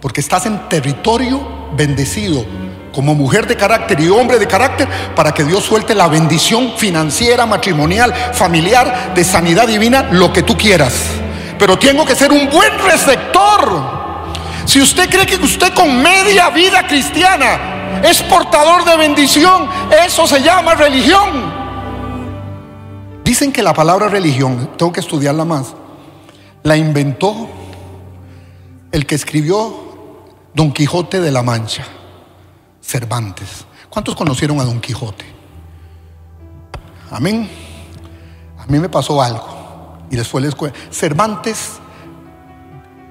porque 0.00 0.20
estás 0.20 0.46
en 0.46 0.68
territorio 0.68 1.44
bendecido 1.76 2.46
como 2.94 3.12
mujer 3.12 3.48
de 3.48 3.56
carácter 3.56 3.98
y 3.98 4.08
hombre 4.08 4.38
de 4.38 4.46
carácter 4.46 4.88
para 5.16 5.34
que 5.34 5.42
Dios 5.42 5.64
suelte 5.64 5.96
la 5.96 6.06
bendición 6.06 6.74
financiera, 6.76 7.44
matrimonial, 7.44 8.14
familiar, 8.14 9.14
de 9.16 9.24
sanidad 9.24 9.66
divina, 9.66 10.10
lo 10.12 10.32
que 10.32 10.44
tú 10.44 10.56
quieras. 10.56 10.94
Pero 11.58 11.76
tengo 11.76 12.06
que 12.06 12.14
ser 12.14 12.30
un 12.30 12.48
buen 12.48 12.78
receptor. 12.78 13.82
Si 14.64 14.80
usted 14.80 15.10
cree 15.10 15.26
que 15.26 15.34
usted 15.34 15.74
con 15.74 16.00
media 16.00 16.50
vida 16.50 16.86
cristiana 16.86 18.00
es 18.04 18.22
portador 18.22 18.84
de 18.84 18.96
bendición, 18.96 19.68
eso 20.06 20.24
se 20.28 20.40
llama 20.40 20.76
religión. 20.76 21.52
Dicen 23.24 23.50
que 23.50 23.60
la 23.60 23.74
palabra 23.74 24.06
religión, 24.06 24.70
tengo 24.78 24.92
que 24.92 25.00
estudiarla 25.00 25.44
más, 25.44 25.74
la 26.62 26.76
inventó 26.76 27.48
el 28.94 29.06
que 29.06 29.16
escribió 29.16 29.74
Don 30.54 30.72
Quijote 30.72 31.20
de 31.20 31.32
la 31.32 31.42
Mancha, 31.42 31.84
Cervantes. 32.80 33.66
¿Cuántos 33.90 34.14
conocieron 34.14 34.60
a 34.60 34.64
Don 34.64 34.80
Quijote? 34.80 35.24
Amén. 37.10 37.50
A 38.56 38.66
mí 38.66 38.78
me 38.78 38.88
pasó 38.88 39.20
algo 39.20 39.98
y 40.12 40.14
les 40.14 40.28
fue 40.28 40.40
la 40.40 40.46
escuela. 40.46 40.72
Cervantes 40.92 41.72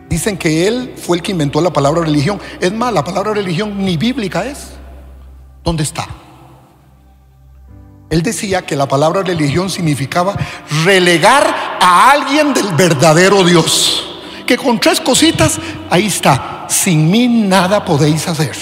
dicen 0.07 0.37
que 0.37 0.69
él 0.69 0.93
fue 0.95 1.17
el 1.17 1.23
que 1.23 1.33
inventó 1.33 1.59
la 1.59 1.73
palabra 1.73 2.03
religión. 2.03 2.39
Es 2.61 2.71
más, 2.71 2.93
la 2.93 3.03
palabra 3.03 3.33
religión 3.33 3.83
ni 3.83 3.97
bíblica 3.97 4.45
es. 4.45 4.69
¿Dónde 5.65 5.83
está? 5.83 6.07
Él 8.09 8.23
decía 8.23 8.65
que 8.65 8.77
la 8.77 8.87
palabra 8.87 9.21
religión 9.21 9.69
significaba 9.69 10.33
relegar 10.85 11.77
a 11.81 12.09
alguien 12.11 12.53
del 12.53 12.69
verdadero 12.69 13.43
Dios 13.43 14.11
que 14.45 14.58
con 14.58 14.79
tres 14.79 14.99
cositas, 14.99 15.60
ahí 15.89 16.08
está, 16.08 16.65
sin 16.69 17.10
mí 17.10 17.27
nada 17.27 17.84
podéis 17.84 18.27
hacer. 18.27 18.56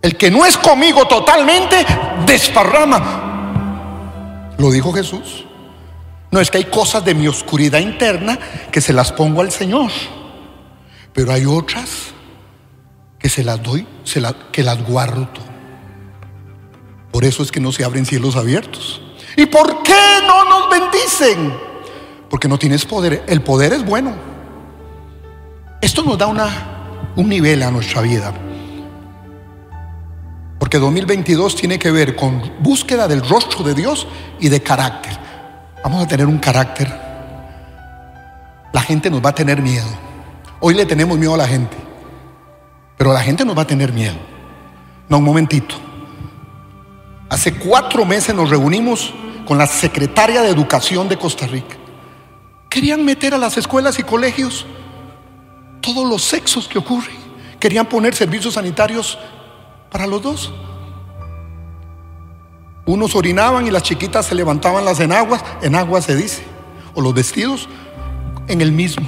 El 0.00 0.16
que 0.16 0.30
no 0.30 0.44
es 0.44 0.58
conmigo 0.58 1.06
totalmente, 1.06 1.84
desparrama. 2.26 4.52
Lo 4.58 4.70
dijo 4.70 4.92
Jesús. 4.92 5.44
No 6.30 6.40
es 6.40 6.50
que 6.50 6.58
hay 6.58 6.64
cosas 6.64 7.04
de 7.04 7.14
mi 7.14 7.28
oscuridad 7.28 7.78
interna 7.78 8.38
que 8.70 8.80
se 8.80 8.92
las 8.92 9.12
pongo 9.12 9.42
al 9.42 9.52
Señor, 9.52 9.90
pero 11.12 11.32
hay 11.32 11.44
otras 11.44 12.06
que 13.18 13.28
se 13.28 13.44
las 13.44 13.62
doy, 13.62 13.86
que 14.50 14.62
las 14.62 14.82
guardo. 14.82 15.28
Por 17.12 17.26
eso 17.26 17.42
es 17.42 17.52
que 17.52 17.60
no 17.60 17.70
se 17.70 17.84
abren 17.84 18.06
cielos 18.06 18.36
abiertos. 18.36 19.02
¿Y 19.36 19.46
por 19.46 19.82
qué 19.82 20.20
no 20.26 20.44
nos 20.44 20.70
bendicen? 20.70 21.71
Porque 22.32 22.48
no 22.48 22.58
tienes 22.58 22.86
poder. 22.86 23.24
El 23.26 23.42
poder 23.42 23.74
es 23.74 23.84
bueno. 23.84 24.14
Esto 25.82 26.02
nos 26.02 26.16
da 26.16 26.28
una, 26.28 26.48
un 27.14 27.28
nivel 27.28 27.62
a 27.62 27.70
nuestra 27.70 28.00
vida. 28.00 28.32
Porque 30.58 30.78
2022 30.78 31.54
tiene 31.54 31.78
que 31.78 31.90
ver 31.90 32.16
con 32.16 32.42
búsqueda 32.60 33.06
del 33.06 33.20
rostro 33.28 33.62
de 33.62 33.74
Dios 33.74 34.06
y 34.40 34.48
de 34.48 34.62
carácter. 34.62 35.12
Vamos 35.84 36.02
a 36.02 36.08
tener 36.08 36.26
un 36.26 36.38
carácter. 36.38 36.90
La 38.72 38.80
gente 38.80 39.10
nos 39.10 39.22
va 39.22 39.28
a 39.28 39.34
tener 39.34 39.60
miedo. 39.60 39.88
Hoy 40.60 40.72
le 40.72 40.86
tenemos 40.86 41.18
miedo 41.18 41.34
a 41.34 41.36
la 41.36 41.46
gente. 41.46 41.76
Pero 42.96 43.12
la 43.12 43.20
gente 43.20 43.44
nos 43.44 43.54
va 43.54 43.60
a 43.60 43.66
tener 43.66 43.92
miedo. 43.92 44.16
No, 45.10 45.18
un 45.18 45.24
momentito. 45.24 45.74
Hace 47.28 47.52
cuatro 47.58 48.06
meses 48.06 48.34
nos 48.34 48.48
reunimos 48.48 49.12
con 49.46 49.58
la 49.58 49.66
secretaria 49.66 50.40
de 50.40 50.48
Educación 50.48 51.10
de 51.10 51.18
Costa 51.18 51.46
Rica. 51.46 51.81
Querían 52.72 53.04
meter 53.04 53.34
a 53.34 53.38
las 53.38 53.58
escuelas 53.58 53.98
y 53.98 54.02
colegios 54.02 54.64
todos 55.82 56.08
los 56.08 56.22
sexos 56.22 56.66
que 56.66 56.78
ocurren. 56.78 57.20
querían 57.60 57.84
poner 57.84 58.14
servicios 58.14 58.54
sanitarios 58.54 59.18
para 59.90 60.06
los 60.06 60.22
dos. 60.22 60.54
Unos 62.86 63.14
orinaban 63.14 63.66
y 63.66 63.70
las 63.70 63.82
chiquitas 63.82 64.24
se 64.24 64.34
levantaban 64.34 64.86
las 64.86 65.00
enaguas, 65.00 65.44
enaguas 65.60 66.06
se 66.06 66.16
dice, 66.16 66.44
o 66.94 67.02
los 67.02 67.12
vestidos 67.12 67.68
en 68.48 68.62
el 68.62 68.72
mismo. 68.72 69.06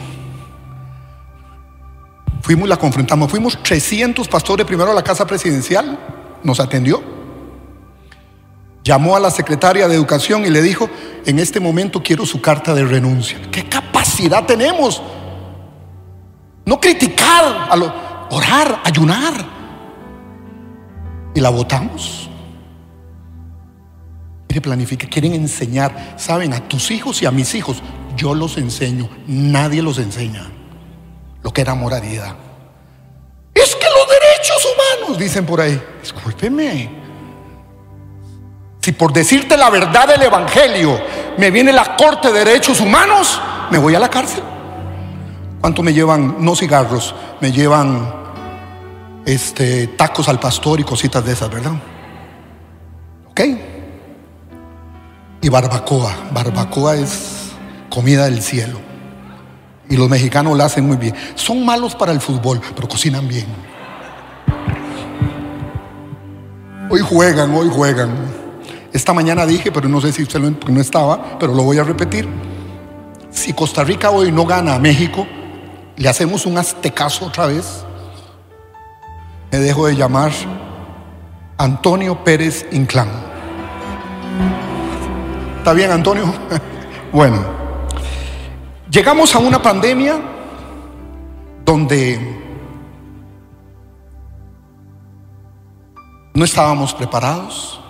Fuimos 2.42 2.66
y 2.66 2.68
la 2.68 2.76
confrontamos. 2.76 3.30
Fuimos 3.30 3.62
300 3.62 4.28
pastores 4.28 4.66
primero 4.66 4.90
a 4.90 4.94
la 4.94 5.02
casa 5.02 5.26
presidencial, 5.26 5.98
nos 6.42 6.60
atendió. 6.60 7.13
Llamó 8.84 9.16
a 9.16 9.20
la 9.20 9.30
secretaria 9.30 9.88
de 9.88 9.94
Educación 9.94 10.44
y 10.44 10.50
le 10.50 10.60
dijo, 10.60 10.90
en 11.24 11.38
este 11.38 11.58
momento 11.58 12.02
quiero 12.02 12.26
su 12.26 12.42
carta 12.42 12.74
de 12.74 12.84
renuncia. 12.84 13.40
¿Qué 13.50 13.66
capacidad 13.66 14.44
tenemos? 14.44 15.02
No 16.66 16.78
criticar, 16.78 17.66
a 17.70 18.26
orar, 18.30 18.82
ayunar. 18.84 19.32
Y 21.34 21.40
la 21.40 21.48
votamos. 21.48 22.28
Mire, 24.50 24.60
planifique, 24.60 25.08
quieren 25.08 25.32
enseñar, 25.32 26.16
saben, 26.18 26.52
a 26.52 26.68
tus 26.68 26.90
hijos 26.90 27.22
y 27.22 27.26
a 27.26 27.30
mis 27.30 27.54
hijos. 27.54 27.82
Yo 28.16 28.34
los 28.34 28.58
enseño, 28.58 29.08
nadie 29.26 29.80
los 29.80 29.96
enseña 29.96 30.50
lo 31.42 31.52
que 31.54 31.62
era 31.62 31.74
moralidad. 31.74 32.36
Es 33.54 33.74
que 33.74 33.86
los 33.86 34.08
derechos 34.08 34.68
humanos, 35.00 35.18
dicen 35.18 35.46
por 35.46 35.62
ahí. 35.62 35.80
Discúlpeme. 36.02 37.03
Si 38.84 38.92
por 38.92 39.14
decirte 39.14 39.56
la 39.56 39.70
verdad 39.70 40.06
del 40.06 40.20
Evangelio 40.20 41.00
me 41.38 41.50
viene 41.50 41.72
la 41.72 41.96
Corte 41.96 42.30
de 42.30 42.44
Derechos 42.44 42.82
Humanos, 42.82 43.40
me 43.70 43.78
voy 43.78 43.94
a 43.94 43.98
la 43.98 44.10
cárcel. 44.10 44.42
¿Cuánto 45.62 45.82
me 45.82 45.94
llevan? 45.94 46.36
No 46.40 46.54
cigarros, 46.54 47.14
me 47.40 47.50
llevan 47.50 48.12
este, 49.24 49.86
tacos 49.86 50.28
al 50.28 50.38
pastor 50.38 50.80
y 50.80 50.84
cositas 50.84 51.24
de 51.24 51.32
esas, 51.32 51.48
¿verdad? 51.48 51.72
¿Ok? 53.30 53.40
Y 55.40 55.48
barbacoa. 55.48 56.14
Barbacoa 56.32 56.96
es 56.96 57.52
comida 57.88 58.26
del 58.26 58.42
cielo. 58.42 58.78
Y 59.88 59.96
los 59.96 60.10
mexicanos 60.10 60.58
la 60.58 60.66
hacen 60.66 60.86
muy 60.86 60.98
bien. 60.98 61.14
Son 61.36 61.64
malos 61.64 61.94
para 61.94 62.12
el 62.12 62.20
fútbol, 62.20 62.60
pero 62.74 62.86
cocinan 62.86 63.26
bien. 63.26 63.46
Hoy 66.90 67.00
juegan, 67.00 67.54
hoy 67.54 67.70
juegan. 67.72 68.43
Esta 68.94 69.12
mañana 69.12 69.44
dije, 69.44 69.72
pero 69.72 69.88
no 69.88 70.00
sé 70.00 70.12
si 70.12 70.22
usted 70.22 70.38
no 70.38 70.80
estaba, 70.80 71.36
pero 71.40 71.52
lo 71.52 71.64
voy 71.64 71.78
a 71.78 71.82
repetir. 71.82 72.28
Si 73.28 73.52
Costa 73.52 73.82
Rica 73.82 74.12
hoy 74.12 74.30
no 74.30 74.46
gana 74.46 74.76
a 74.76 74.78
México, 74.78 75.26
le 75.96 76.08
hacemos 76.08 76.46
un 76.46 76.56
aztecaso 76.58 77.26
otra 77.26 77.46
vez. 77.48 77.84
Me 79.50 79.58
dejo 79.58 79.88
de 79.88 79.96
llamar 79.96 80.30
Antonio 81.58 82.22
Pérez 82.22 82.68
Inclán. 82.70 83.08
¿Está 85.58 85.72
bien, 85.72 85.90
Antonio? 85.90 86.32
bueno, 87.12 87.44
llegamos 88.88 89.34
a 89.34 89.40
una 89.40 89.60
pandemia 89.60 90.20
donde 91.64 92.40
no 96.32 96.44
estábamos 96.44 96.94
preparados 96.94 97.80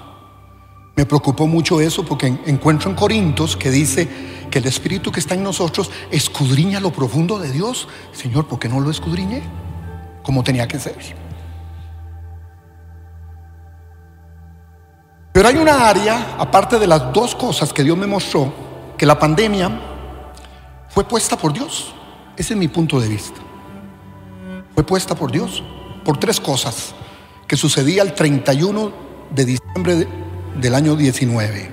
me 0.96 1.07
preocupó 1.07 1.46
mucho 1.46 1.80
eso 1.80 2.04
porque 2.04 2.26
encuentro 2.46 2.88
en 2.88 2.96
Corintios 2.96 3.57
que 3.57 3.70
dice 3.70 4.09
que 4.50 4.61
el 4.61 4.66
Espíritu 4.66 5.11
que 5.11 5.18
está 5.18 5.35
en 5.35 5.42
nosotros 5.42 5.90
escudriña 6.11 6.78
lo 6.78 6.92
profundo 6.92 7.38
de 7.38 7.50
Dios. 7.50 7.88
Señor, 8.12 8.46
¿por 8.46 8.61
qué 8.61 8.68
no 8.68 8.80
lo 8.80 8.90
escudriñé? 8.90 9.42
Como 10.22 10.44
tenía 10.44 10.68
que 10.68 10.78
ser. 10.78 10.96
Pero 15.33 15.48
hay 15.48 15.57
una 15.57 15.88
área, 15.88 16.37
aparte 16.38 16.78
de 16.78 16.87
las 16.87 17.12
dos 17.12 17.35
cosas 17.35 17.72
que 17.72 17.83
Dios 17.83 17.98
me 17.98 18.07
mostró, 18.07 18.52
que 18.96 19.04
la 19.04 19.18
pandemia 19.18 19.68
fue 20.90 21.02
puesta 21.02 21.37
por 21.37 21.52
Dios. 21.52 21.92
Ese 22.37 22.54
es 22.54 22.59
mi 22.59 22.68
punto 22.68 23.00
de 23.00 23.09
vista. 23.09 23.40
Fue 24.74 24.85
puesta 24.85 25.16
por 25.16 25.33
Dios 25.33 25.61
por 26.04 26.18
tres 26.18 26.38
cosas 26.38 26.94
que 27.48 27.57
sucedía 27.57 28.02
el 28.02 28.14
31 28.14 28.92
de 29.35 29.44
diciembre 29.44 29.96
de 29.96 30.23
del 30.61 30.75
año 30.75 30.97
19, 30.97 31.71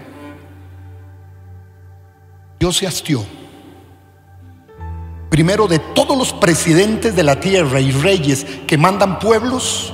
Dios 2.60 2.78
se 2.78 2.88
hastió. 2.88 3.24
Primero 5.30 5.68
de 5.68 5.80
todos 5.80 6.18
los 6.18 6.34
presidentes 6.34 7.16
de 7.16 7.24
la 7.24 7.40
tierra 7.40 7.80
y 7.80 7.92
reyes 7.92 8.46
que 8.68 8.78
mandan 8.78 9.18
pueblos 9.20 9.94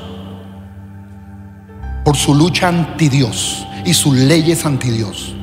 por 2.04 2.15
su 2.15 2.34
lucha 2.34 2.69
anti 2.69 3.08
Dios 3.08 3.65
y 3.86 3.93
sus 3.93 4.15
leyes 4.15 4.65
anti 4.65 4.89
Dios, 4.89 5.36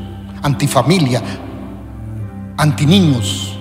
anti 0.43 0.67
familia, 0.67 1.23
anti 2.57 2.87
niños. 2.87 3.57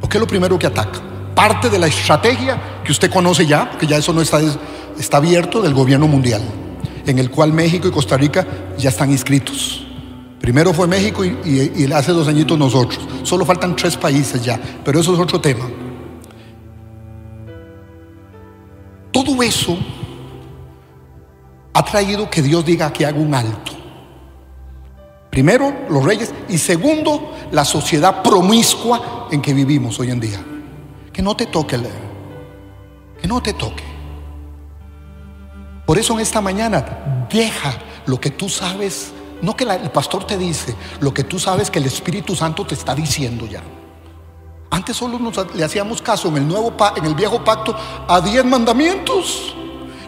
Porque 0.00 0.18
es 0.18 0.20
lo 0.20 0.26
primero 0.26 0.58
que 0.58 0.66
ataca. 0.66 1.00
Parte 1.34 1.70
de 1.70 1.78
la 1.78 1.86
estrategia 1.86 2.82
que 2.84 2.92
usted 2.92 3.10
conoce 3.10 3.46
ya, 3.46 3.70
que 3.78 3.86
ya 3.86 3.96
eso 3.96 4.12
no 4.12 4.20
está, 4.20 4.40
está 4.98 5.16
abierto 5.16 5.62
del 5.62 5.72
gobierno 5.72 6.06
mundial 6.06 6.42
en 7.06 7.18
el 7.18 7.30
cual 7.30 7.52
México 7.52 7.88
y 7.88 7.90
Costa 7.90 8.16
Rica 8.16 8.46
ya 8.78 8.90
están 8.90 9.10
inscritos. 9.10 9.86
Primero 10.40 10.74
fue 10.74 10.86
México 10.86 11.24
y, 11.24 11.90
hace 11.92 12.12
dos 12.12 12.28
añitos 12.28 12.58
nosotros. 12.58 13.00
Solo 13.22 13.46
faltan 13.46 13.74
tres 13.74 13.96
países 13.96 14.44
ya, 14.44 14.60
pero 14.84 15.00
eso 15.00 15.14
es 15.14 15.18
otro 15.18 15.40
tema. 15.40 15.66
Todo 19.10 19.42
eso 19.42 19.78
ha 21.72 21.84
traído 21.84 22.28
que 22.28 22.42
Dios 22.42 22.64
diga 22.64 22.92
que 22.92 23.06
haga 23.06 23.18
un 23.18 23.34
alto. 23.34 23.72
Primero, 25.30 25.74
los 25.88 26.04
reyes. 26.04 26.32
Y 26.48 26.58
segundo, 26.58 27.32
la 27.50 27.64
sociedad 27.64 28.22
promiscua 28.22 29.28
en 29.30 29.40
que 29.40 29.54
vivimos 29.54 29.98
hoy 29.98 30.10
en 30.10 30.20
día. 30.20 30.44
Que 31.12 31.22
no 31.22 31.34
te 31.34 31.46
toque, 31.46 31.80
que 33.20 33.26
no 33.26 33.42
te 33.42 33.54
toque. 33.54 33.93
Por 35.86 35.98
eso 35.98 36.14
en 36.14 36.20
esta 36.20 36.40
mañana, 36.40 37.26
deja 37.30 37.74
lo 38.06 38.20
que 38.20 38.30
tú 38.30 38.48
sabes, 38.48 39.12
no 39.42 39.56
que 39.56 39.64
el 39.64 39.90
pastor 39.90 40.26
te 40.26 40.38
dice, 40.38 40.74
lo 41.00 41.12
que 41.12 41.24
tú 41.24 41.38
sabes 41.38 41.70
que 41.70 41.78
el 41.78 41.86
Espíritu 41.86 42.34
Santo 42.34 42.64
te 42.66 42.74
está 42.74 42.94
diciendo 42.94 43.46
ya. 43.46 43.62
Antes 44.70 44.96
solo 44.96 45.20
le 45.54 45.64
hacíamos 45.64 46.02
caso 46.02 46.28
en 46.28 46.38
el, 46.38 46.48
nuevo, 46.48 46.74
en 46.96 47.04
el 47.04 47.14
viejo 47.14 47.44
pacto 47.44 47.76
a 48.08 48.20
diez 48.20 48.44
mandamientos. 48.44 49.54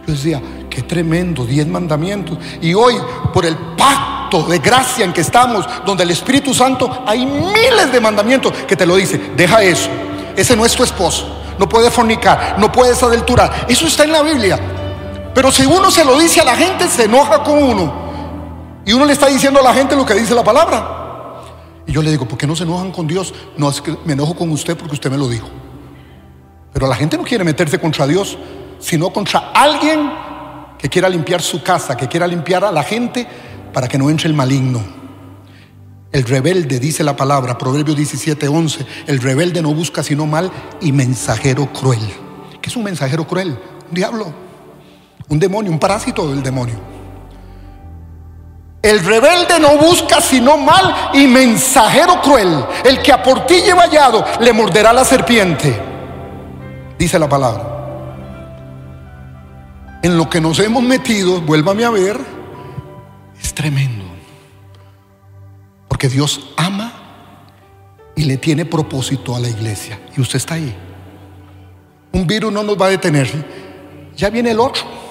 Yo 0.06 0.12
decía, 0.12 0.42
qué 0.68 0.82
tremendo, 0.82 1.44
diez 1.44 1.66
mandamientos. 1.66 2.38
Y 2.60 2.74
hoy, 2.74 2.94
por 3.32 3.44
el 3.44 3.56
pacto 3.76 4.42
de 4.44 4.58
gracia 4.58 5.04
en 5.04 5.12
que 5.12 5.20
estamos, 5.20 5.66
donde 5.84 6.02
el 6.04 6.10
Espíritu 6.10 6.52
Santo, 6.52 7.04
hay 7.06 7.24
miles 7.26 7.92
de 7.92 8.00
mandamientos 8.00 8.52
que 8.66 8.76
te 8.76 8.86
lo 8.86 8.96
dice, 8.96 9.20
deja 9.36 9.62
eso. 9.62 9.88
Ese 10.34 10.56
no 10.56 10.64
es 10.64 10.74
tu 10.74 10.82
esposo. 10.82 11.42
No 11.58 11.68
puedes 11.68 11.92
fornicar, 11.92 12.56
no 12.58 12.70
puedes 12.72 13.02
adulterar. 13.02 13.66
Eso 13.68 13.86
está 13.86 14.04
en 14.04 14.12
la 14.12 14.22
Biblia. 14.22 14.75
Pero 15.36 15.52
si 15.52 15.66
uno 15.66 15.90
se 15.90 16.02
lo 16.02 16.18
dice 16.18 16.40
a 16.40 16.44
la 16.44 16.56
gente, 16.56 16.88
se 16.88 17.04
enoja 17.04 17.42
con 17.42 17.62
uno. 17.62 17.92
Y 18.86 18.94
uno 18.94 19.04
le 19.04 19.12
está 19.12 19.26
diciendo 19.26 19.60
a 19.60 19.62
la 19.62 19.74
gente 19.74 19.94
lo 19.94 20.06
que 20.06 20.14
dice 20.14 20.34
la 20.34 20.42
palabra. 20.42 21.42
Y 21.86 21.92
yo 21.92 22.00
le 22.00 22.10
digo, 22.10 22.26
¿por 22.26 22.38
qué 22.38 22.46
no 22.46 22.56
se 22.56 22.62
enojan 22.62 22.90
con 22.90 23.06
Dios? 23.06 23.34
No, 23.58 23.68
es 23.68 23.82
que 23.82 23.94
me 24.06 24.14
enojo 24.14 24.34
con 24.34 24.50
usted 24.50 24.78
porque 24.78 24.94
usted 24.94 25.10
me 25.10 25.18
lo 25.18 25.28
dijo. 25.28 25.46
Pero 26.72 26.86
la 26.86 26.94
gente 26.96 27.18
no 27.18 27.22
quiere 27.22 27.44
meterse 27.44 27.78
contra 27.78 28.06
Dios, 28.06 28.38
sino 28.78 29.12
contra 29.12 29.50
alguien 29.52 30.10
que 30.78 30.88
quiera 30.88 31.06
limpiar 31.06 31.42
su 31.42 31.62
casa, 31.62 31.98
que 31.98 32.08
quiera 32.08 32.26
limpiar 32.26 32.64
a 32.64 32.72
la 32.72 32.82
gente 32.82 33.28
para 33.74 33.88
que 33.88 33.98
no 33.98 34.08
entre 34.08 34.28
el 34.28 34.34
maligno. 34.34 34.82
El 36.12 36.24
rebelde, 36.24 36.80
dice 36.80 37.04
la 37.04 37.14
palabra, 37.14 37.58
Proverbio 37.58 37.94
17, 37.94 38.48
11, 38.48 38.86
el 39.06 39.20
rebelde 39.20 39.60
no 39.60 39.74
busca 39.74 40.02
sino 40.02 40.24
mal 40.24 40.50
y 40.80 40.92
mensajero 40.92 41.70
cruel. 41.74 42.00
¿Qué 42.62 42.70
es 42.70 42.76
un 42.76 42.84
mensajero 42.84 43.26
cruel? 43.26 43.58
Un 43.90 43.94
diablo. 43.94 44.45
Un 45.28 45.38
demonio, 45.38 45.70
un 45.70 45.78
parásito 45.78 46.28
del 46.28 46.42
demonio. 46.42 46.96
El 48.82 49.04
rebelde 49.04 49.58
no 49.58 49.78
busca 49.78 50.20
sino 50.20 50.56
mal 50.56 51.10
y 51.12 51.26
mensajero 51.26 52.20
cruel. 52.22 52.64
El 52.84 53.02
que 53.02 53.12
a 53.12 53.20
por 53.20 53.44
ti 53.44 53.56
lleva 53.62 53.82
hallado 53.82 54.24
le 54.40 54.52
morderá 54.52 54.92
la 54.92 55.04
serpiente. 55.04 55.76
Dice 56.96 57.18
la 57.18 57.28
palabra. 57.28 57.72
En 60.02 60.16
lo 60.16 60.30
que 60.30 60.40
nos 60.40 60.60
hemos 60.60 60.84
metido, 60.84 61.40
vuélvame 61.40 61.84
a 61.84 61.90
ver, 61.90 62.20
es 63.42 63.52
tremendo. 63.52 64.04
Porque 65.88 66.08
Dios 66.08 66.52
ama 66.56 66.92
y 68.14 68.22
le 68.22 68.36
tiene 68.36 68.66
propósito 68.66 69.34
a 69.34 69.40
la 69.40 69.48
iglesia. 69.48 69.98
Y 70.16 70.20
usted 70.20 70.36
está 70.36 70.54
ahí. 70.54 70.72
Un 72.12 72.24
virus 72.24 72.52
no 72.52 72.62
nos 72.62 72.80
va 72.80 72.86
a 72.86 72.90
detener. 72.90 73.28
Ya 74.16 74.30
viene 74.30 74.52
el 74.52 74.60
otro 74.60 75.05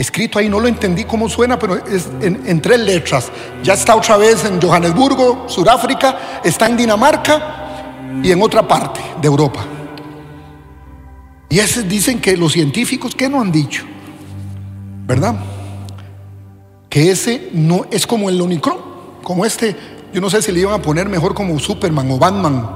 escrito 0.00 0.38
ahí, 0.38 0.48
no 0.48 0.58
lo 0.58 0.66
entendí 0.66 1.04
cómo 1.04 1.28
suena, 1.28 1.58
pero 1.58 1.76
es 1.76 2.08
en, 2.22 2.62
tres 2.62 2.80
letras. 2.80 3.30
Ya 3.62 3.74
está 3.74 3.94
otra 3.94 4.16
vez 4.16 4.44
en 4.46 4.60
Johannesburgo, 4.60 5.44
Sudáfrica, 5.46 6.40
está 6.42 6.66
en 6.66 6.78
Dinamarca 6.78 8.00
y 8.22 8.32
en 8.32 8.40
otra 8.40 8.66
parte 8.66 9.00
de 9.20 9.28
Europa. 9.28 9.60
Y 11.50 11.58
ese 11.58 11.82
dicen 11.82 12.18
que 12.18 12.34
los 12.34 12.52
científicos, 12.52 13.14
¿qué 13.14 13.28
no 13.28 13.42
han 13.42 13.52
dicho? 13.52 13.84
¿Verdad? 15.06 15.34
Que 16.88 17.10
ese 17.10 17.50
no 17.52 17.84
es 17.90 18.06
como 18.06 18.30
el 18.30 18.40
Omicron, 18.40 18.78
como 19.22 19.44
este, 19.44 19.76
yo 20.14 20.20
no 20.22 20.30
sé 20.30 20.40
si 20.40 20.50
le 20.50 20.60
iban 20.60 20.80
a 20.80 20.82
poner 20.82 21.10
mejor 21.10 21.34
como 21.34 21.58
Superman 21.58 22.10
o 22.10 22.18
Batman 22.18 22.68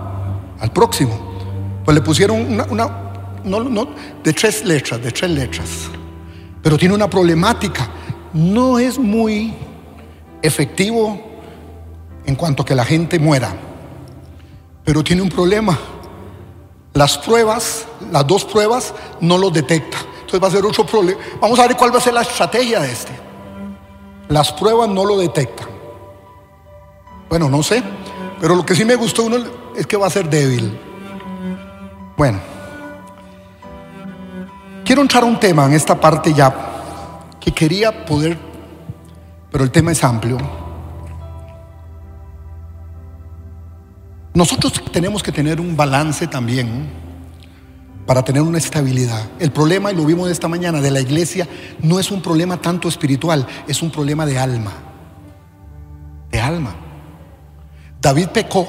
al 0.61 0.71
próximo. 0.73 1.33
Pues 1.87 1.95
le 1.95 2.03
pusieron 2.03 2.53
una, 2.53 2.65
una 2.65 3.05
no, 3.45 3.65
no, 3.65 3.89
de 4.23 4.33
tres 4.35 4.63
letras, 4.63 5.03
de 5.03 5.11
tres 5.11 5.31
letras. 5.31 5.69
Pero 6.65 6.79
tiene 6.79 6.95
una 6.95 7.09
problemática. 7.09 7.87
No 8.33 8.79
es 8.79 8.99
muy 8.99 9.53
efectivo 10.41 11.21
en 12.25 12.35
cuanto 12.35 12.63
a 12.63 12.67
que 12.67 12.75
la 12.75 12.87
gente 12.87 13.19
muera. 13.19 13.55
Pero 14.83 15.05
tiene 15.05 15.21
un 15.21 15.29
problema. 15.29 15.79
Las 16.95 17.19
pruebas, 17.19 17.87
las 18.11 18.27
dos 18.27 18.47
pruebas, 18.47 18.95
no 19.21 19.37
lo 19.37 19.51
detecta. 19.51 19.99
Entonces 20.15 20.43
va 20.43 20.49
a 20.49 20.51
ser 20.51 20.65
otro 20.65 20.87
problema. 20.87 21.21
Vamos 21.39 21.59
a 21.59 21.67
ver 21.69 21.77
cuál 21.77 21.93
va 21.93 21.99
a 21.99 22.01
ser 22.01 22.15
la 22.15 22.23
estrategia 22.23 22.81
de 22.81 22.91
este. 22.91 23.13
Las 24.29 24.51
pruebas 24.53 24.89
no 24.89 25.05
lo 25.05 25.19
detectan. 25.19 25.69
Bueno, 27.29 27.51
no 27.51 27.63
sé. 27.63 27.83
Pero 28.41 28.55
lo 28.55 28.65
que 28.65 28.75
sí 28.75 28.87
me 28.87 28.95
gustó 28.95 29.25
uno 29.25 29.37
es 29.77 29.87
que 29.87 29.99
va 29.99 30.07
a 30.07 30.11
ser 30.11 30.31
débil. 30.31 30.81
Bueno. 32.17 32.54
Quiero 34.95 35.03
entrar 35.03 35.25
a 35.25 35.27
un 35.27 35.41
tema 35.41 35.67
en 35.67 35.73
esta 35.73 36.01
parte 36.01 36.33
ya 36.33 36.55
que 37.41 37.51
quería 37.51 38.05
poder, 38.05 38.39
pero 39.51 39.65
el 39.65 39.73
tema 39.73 39.91
es 39.91 40.05
amplio. 40.05 40.39
Nosotros 44.35 44.73
tenemos 44.93 45.21
que 45.21 45.33
tener 45.33 45.61
un 45.61 45.77
balance 45.77 46.29
también 46.29 46.89
para 48.07 48.23
tener 48.23 48.43
una 48.43 48.59
estabilidad. 48.59 49.21
El 49.41 49.51
problema, 49.51 49.91
y 49.91 49.97
lo 49.97 50.05
vimos 50.05 50.31
esta 50.31 50.47
mañana, 50.47 50.81
de 50.81 50.93
la 50.93 51.01
iglesia 51.01 51.49
no 51.83 51.99
es 51.99 52.13
un 52.13 52.23
problema 52.23 52.59
tanto 52.59 52.87
espiritual, 52.87 53.49
es 53.67 53.83
un 53.83 53.91
problema 53.91 54.25
de 54.25 54.39
alma. 54.39 54.75
De 56.31 56.41
alma. 56.41 56.73
David 58.01 58.29
pecó 58.29 58.69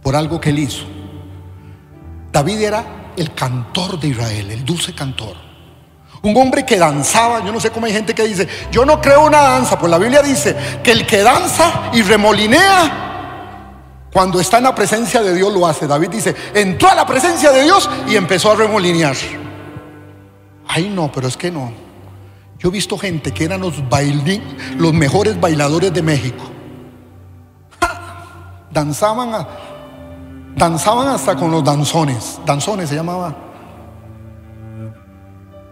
por 0.00 0.14
algo 0.14 0.40
que 0.40 0.50
él 0.50 0.60
hizo. 0.60 0.84
David 2.30 2.60
era 2.60 2.95
el 3.16 3.34
cantor 3.34 3.98
de 3.98 4.08
Israel, 4.08 4.50
el 4.50 4.64
dulce 4.64 4.94
cantor. 4.94 5.36
Un 6.22 6.36
hombre 6.36 6.64
que 6.64 6.78
danzaba, 6.78 7.44
yo 7.44 7.52
no 7.52 7.60
sé 7.60 7.70
cómo 7.70 7.86
hay 7.86 7.92
gente 7.92 8.14
que 8.14 8.24
dice, 8.24 8.48
yo 8.70 8.84
no 8.84 9.00
creo 9.00 9.24
una 9.24 9.42
danza, 9.42 9.78
pues 9.78 9.90
la 9.90 9.98
Biblia 9.98 10.22
dice 10.22 10.56
que 10.82 10.92
el 10.92 11.06
que 11.06 11.22
danza 11.22 11.90
y 11.92 12.02
remolinea 12.02 13.06
cuando 14.12 14.40
está 14.40 14.58
en 14.58 14.64
la 14.64 14.74
presencia 14.74 15.22
de 15.22 15.34
Dios 15.34 15.52
lo 15.52 15.66
hace. 15.66 15.86
David 15.86 16.08
dice, 16.08 16.34
entró 16.54 16.88
a 16.88 16.94
la 16.94 17.06
presencia 17.06 17.52
de 17.52 17.64
Dios 17.64 17.88
y 18.08 18.16
empezó 18.16 18.50
a 18.50 18.56
remolinear. 18.56 19.14
Ay 20.66 20.88
no, 20.88 21.12
pero 21.12 21.28
es 21.28 21.36
que 21.36 21.50
no. 21.50 21.70
Yo 22.58 22.70
he 22.70 22.72
visto 22.72 22.96
gente 22.96 23.32
que 23.32 23.44
eran 23.44 23.60
los, 23.60 23.74
los 24.78 24.92
mejores 24.94 25.38
bailadores 25.38 25.92
de 25.92 26.02
México. 26.02 26.44
Danzaban, 28.70 29.46
danzaban 30.56 31.08
hasta 31.08 31.36
con 31.36 31.50
los 31.50 31.62
danzones. 31.62 32.40
Danzones 32.44 32.88
se 32.88 32.96
llamaba. 32.96 33.36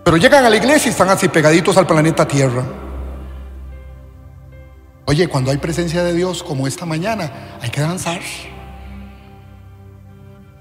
Pero 0.05 0.17
llegan 0.19 0.45
a 0.45 0.51
la 0.51 0.57
iglesia 0.57 0.89
y 0.89 0.91
están 0.91 1.09
así 1.09 1.29
pegaditos 1.29 1.77
al 1.79 1.87
planeta 1.87 2.29
Tierra. 2.29 2.63
Oye, 5.07 5.27
cuando 5.29 5.51
hay 5.51 5.57
presencia 5.57 6.05
de 6.05 6.13
Dios 6.15 6.43
como 6.43 6.67
esta 6.67 6.85
mañana, 6.87 7.59
hay 7.61 7.71
que 7.71 7.81
danzar. 7.81 8.21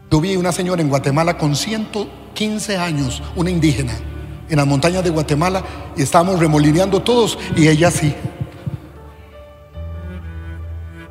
Yo 0.09 0.21
vi 0.21 0.38
una 0.38 0.51
señora 0.51 0.81
en 0.81 0.89
Guatemala 0.89 1.38
con 1.38 1.55
115 1.55 2.77
años, 2.77 3.21
una 3.36 3.49
indígena, 3.49 3.93
en 4.49 4.57
las 4.57 4.67
montañas 4.67 5.03
de 5.03 5.09
Guatemala, 5.09 5.63
y 5.97 6.03
estábamos 6.03 6.39
remolineando 6.39 7.01
todos, 7.01 7.38
y 7.55 7.67
ella 7.67 7.89
sí. 7.89 8.13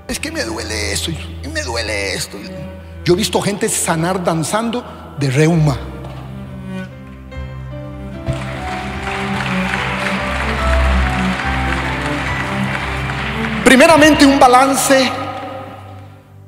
Es 0.09 0.21
que 0.21 0.31
me 0.31 0.45
duele 0.45 0.93
esto, 0.93 1.11
y 1.11 1.49
me 1.49 1.63
duele 1.63 2.15
esto. 2.15 2.39
Yo 3.05 3.15
he 3.15 3.17
visto 3.17 3.41
gente 3.41 3.69
sanar 3.69 4.23
danzando 4.23 5.15
de 5.19 5.31
reuma. 5.31 5.77
Primeramente 13.65 14.25
un 14.27 14.39
balance 14.39 15.11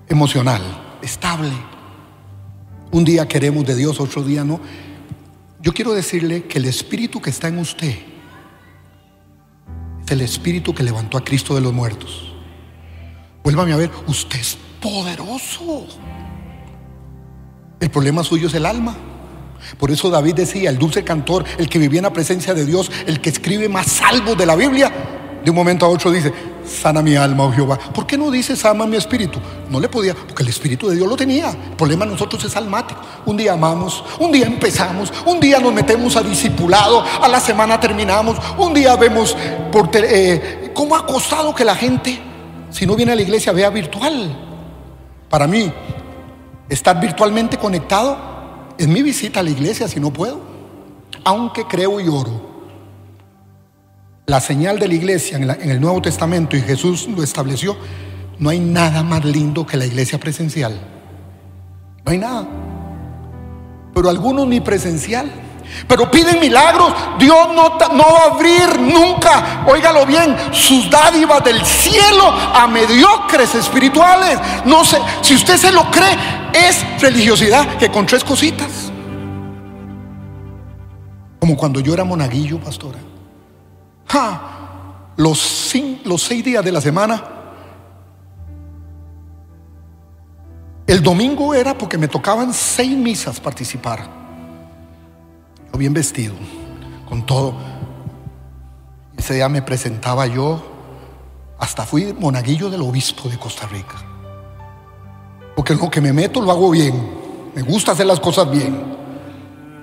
emocional, 0.09 0.63
estable. 1.03 1.51
Un 2.93 3.05
día 3.05 3.27
queremos 3.27 3.65
de 3.65 3.75
Dios, 3.75 3.99
otro 3.99 4.23
día 4.23 4.45
no. 4.45 4.61
Yo 5.61 5.73
quiero 5.73 5.93
decirle 5.95 6.45
que 6.45 6.59
el 6.59 6.67
espíritu 6.67 7.21
que 7.21 7.31
está 7.31 7.49
en 7.49 7.59
usted 7.59 7.97
es 10.05 10.11
el 10.11 10.21
espíritu 10.21 10.75
que 10.75 10.83
levantó 10.83 11.17
a 11.17 11.25
Cristo 11.25 11.55
de 11.55 11.63
los 11.63 11.73
muertos. 11.73 12.35
Vuélvame 13.43 13.73
a 13.73 13.77
ver, 13.77 13.91
usted 14.07 14.39
es 14.39 14.59
poderoso. 14.81 15.87
El 17.85 17.91
problema 17.91 18.25
suyo 18.25 18.49
es 18.49 18.55
el 18.55 18.65
alma. 18.65 18.95
Por 19.77 19.91
eso 19.91 20.09
David 20.09 20.37
decía, 20.37 20.71
el 20.71 20.79
dulce 20.79 21.05
cantor, 21.05 21.45
el 21.59 21.69
que 21.69 21.79
vivía 21.79 21.99
en 21.99 22.05
la 22.05 22.15
presencia 22.15 22.55
de 22.55 22.65
Dios, 22.65 22.91
el 23.07 23.21
que 23.21 23.29
escribe 23.29 23.69
más 23.69 23.89
salvos 23.89 24.39
de 24.39 24.47
la 24.47 24.57
Biblia, 24.57 24.91
de 25.45 25.51
un 25.51 25.55
momento 25.55 25.85
a 25.85 25.91
otro 25.91 26.11
dice, 26.11 26.33
sana 26.67 27.03
mi 27.03 27.15
alma, 27.15 27.45
oh 27.45 27.53
Jehová. 27.53 27.79
¿Por 27.79 28.07
qué 28.07 28.17
no 28.17 28.31
dice 28.31 28.57
sana 28.57 28.87
mi 28.87 28.97
espíritu? 28.97 29.39
No 29.69 29.81
le 29.81 29.91
podía, 29.91 30.15
porque 30.15 30.43
el 30.43 30.49
espíritu 30.49 30.89
de 30.89 30.97
Dios 30.97 31.07
lo 31.07 31.15
tenía. 31.15 31.51
El 31.51 31.77
problema 31.77 32.07
de 32.07 32.13
nosotros 32.13 32.43
es 32.43 32.57
almático. 32.57 33.03
Un 33.27 33.37
día 33.37 33.53
amamos, 33.53 34.03
un 34.19 34.33
día 34.33 34.47
empezamos, 34.47 35.13
un 35.27 35.39
día 35.39 35.59
nos 35.59 35.75
metemos 35.75 36.17
a 36.17 36.23
discipulado, 36.23 37.05
a 37.21 37.29
la 37.29 37.39
semana 37.39 37.79
terminamos, 37.79 38.39
un 38.57 38.73
día 38.73 38.97
vemos 38.97 39.37
por 39.71 39.91
eh, 39.93 40.71
cómo 40.73 40.97
ha 40.97 41.05
costado 41.05 41.55
que 41.55 41.67
la 41.67 41.77
gente, 41.77 42.19
si 42.71 42.87
no 42.87 42.97
viene 42.97 43.13
a 43.13 43.15
la 43.15 43.21
iglesia, 43.21 43.53
vea 43.53 43.69
virtual. 43.69 44.35
Para 45.29 45.47
mí, 45.47 45.71
estar 46.69 47.01
virtualmente 47.01 47.59
conectado 47.59 48.17
es 48.79 48.89
mi 48.89 49.03
visita 49.03 49.41
a 49.41 49.43
la 49.43 49.51
iglesia 49.51 49.89
si 49.89 50.01
no 50.01 50.13
puedo, 50.13 50.41
aunque 51.25 51.67
creo 51.67 52.01
y 52.01 52.09
oro 52.09 52.55
la 54.27 54.41
señal 54.41 54.79
de 54.79 54.89
la 54.89 54.95
iglesia 54.95 55.37
en, 55.37 55.71
el 55.71 55.81
Nuevo 55.81 56.01
Testamento 56.01 56.57
y 56.57 56.63
Jesús 56.63 57.07
lo 57.09 57.23
estableció, 57.23 57.77
no 58.39 58.51
hay 58.51 58.59
nada 58.59 59.03
más 59.03 59.25
lindo 59.25 59.67
que 59.67 59.77
la 59.77 59.85
iglesia 59.85 60.19
presencial. 60.19 60.81
No 62.05 62.13
hay 62.13 62.19
nada. 62.19 62.49
Pero 63.95 64.09
algunos 64.09 64.47
ni 64.47 64.61
presencial. 64.61 65.31
Pero 65.89 66.11
piden 66.11 66.41
milagros. 66.41 66.93
Dios 67.19 67.49
no, 67.55 67.79
va 67.79 68.25
a 68.25 68.35
abrir 68.35 68.79
nunca, 68.81 69.65
óigalo 69.67 70.07
bien, 70.07 70.37
sus 70.53 70.89
dádivas 70.91 71.43
del 71.45 71.65
cielo 71.65 72.29
a 72.29 72.67
mediocres 72.67 73.55
espirituales. 73.55 74.39
No 74.65 74.85
sé, 74.85 74.99
si 75.23 75.35
usted 75.35 75.57
se 75.57 75.73
lo 75.73 75.91
cree, 75.91 76.17
es 76.53 76.85
religiosidad 77.01 77.77
que 77.77 77.91
con 77.91 78.07
tres 78.07 78.25
cositas. 78.25 78.93
Como 81.41 81.57
cuando 81.57 81.81
yo 81.81 81.93
era 81.93 82.05
monaguillo, 82.05 82.59
pastora. 82.59 82.99
Los, 85.17 85.73
los 86.05 86.23
seis 86.23 86.45
días 86.45 86.65
de 86.65 86.73
la 86.73 86.81
semana, 86.81 87.23
el 90.87 91.03
domingo 91.03 91.55
era 91.55 91.77
porque 91.77 91.99
me 91.99 92.09
tocaban 92.09 92.53
seis 92.53 92.97
misas 92.97 93.41
participar. 93.41 94.24
Bien 95.77 95.93
vestido, 95.93 96.35
con 97.09 97.27
todo. 97.27 97.53
Ese 99.17 99.35
día 99.35 99.49
me 99.49 99.61
presentaba 99.61 100.27
yo, 100.27 100.63
hasta 101.59 101.85
fui 101.85 102.13
monaguillo 102.13 102.71
del 102.71 102.81
obispo 102.83 103.29
de 103.29 103.39
Costa 103.39 103.67
Rica. 103.67 103.97
Porque 105.57 105.75
lo 105.75 105.91
que 105.91 106.01
me 106.01 106.13
meto 106.13 106.41
lo 106.41 106.53
hago 106.53 106.71
bien. 106.71 106.95
Me 107.55 107.63
gusta 107.63 107.93
hacer 107.93 108.07
las 108.07 108.21
cosas 108.21 108.51
bien. 108.51 108.97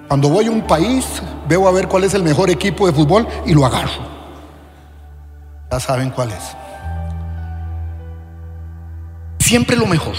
Cuando 0.08 0.30
voy 0.30 0.48
a 0.48 0.52
un 0.52 0.62
país, 0.62 1.22
veo 1.48 1.68
a 1.68 1.72
ver 1.72 1.88
cuál 1.88 2.06
es 2.06 2.14
el 2.14 2.24
mejor 2.24 2.50
equipo 2.50 2.88
de 2.88 2.94
fútbol 2.94 3.28
y 3.46 3.54
lo 3.54 3.66
agarro. 3.66 4.12
Ya 5.70 5.80
saben 5.80 6.10
cuál 6.10 6.32
es. 6.32 6.56
Siempre 9.40 9.76
lo 9.76 9.86
mejor. 9.86 10.16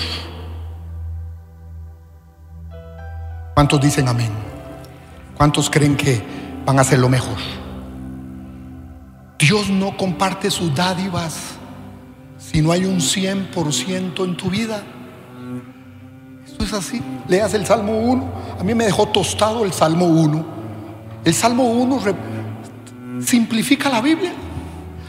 ¿Cuántos 3.55 3.81
dicen 3.81 4.09
amén? 4.09 4.52
¿Cuántos 5.43 5.69
creen 5.69 5.97
que 5.97 6.23
van 6.65 6.79
a 6.79 6.83
hacer 6.83 7.01
lo 7.01 7.09
mejor? 7.09 7.37
Dios 9.37 9.69
no 9.71 9.97
comparte 9.97 10.49
sus 10.53 10.73
dádivas 10.73 11.35
si 12.39 12.63
no 12.63 12.71
hay 12.71 12.85
un 12.85 13.01
100% 13.01 14.25
en 14.25 14.37
tu 14.37 14.51
vida. 14.51 14.85
Esto 16.47 16.63
es 16.63 16.73
así. 16.73 17.03
Leas 17.27 17.55
el 17.55 17.67
Salmo 17.67 17.93
1. 17.93 18.33
A 18.61 18.63
mí 18.63 18.73
me 18.73 18.85
dejó 18.85 19.09
tostado 19.09 19.65
el 19.65 19.73
Salmo 19.73 20.07
1. 20.07 20.47
El 21.25 21.35
Salmo 21.35 21.65
1 21.65 21.99
simplifica 23.27 23.89
la 23.89 24.01
Biblia. 24.01 24.33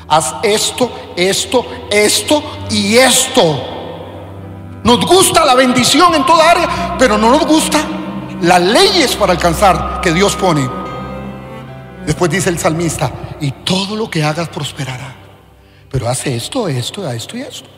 Haz 0.07 0.33
esto, 0.41 1.13
esto, 1.15 1.63
esto 1.91 2.43
y 2.71 2.95
esto. 2.95 3.61
Nos 4.83 5.05
gusta 5.05 5.45
la 5.45 5.53
bendición 5.53 6.15
en 6.15 6.25
toda 6.25 6.49
área, 6.49 6.95
pero 6.97 7.19
no 7.19 7.29
nos 7.29 7.45
gusta 7.45 7.92
las 8.43 8.61
leyes 8.61 9.15
para 9.15 9.31
alcanzar 9.31 10.01
que 10.01 10.11
Dios 10.11 10.35
pone. 10.35 10.69
Después 12.05 12.29
dice 12.29 12.49
el 12.49 12.59
salmista, 12.59 13.09
y 13.39 13.51
todo 13.51 13.95
lo 13.95 14.09
que 14.09 14.23
hagas 14.23 14.49
prosperará. 14.49 15.15
Pero 15.89 16.09
hace 16.09 16.35
esto, 16.35 16.67
esto, 16.67 17.09
esto 17.09 17.37
y 17.37 17.41
esto. 17.41 17.69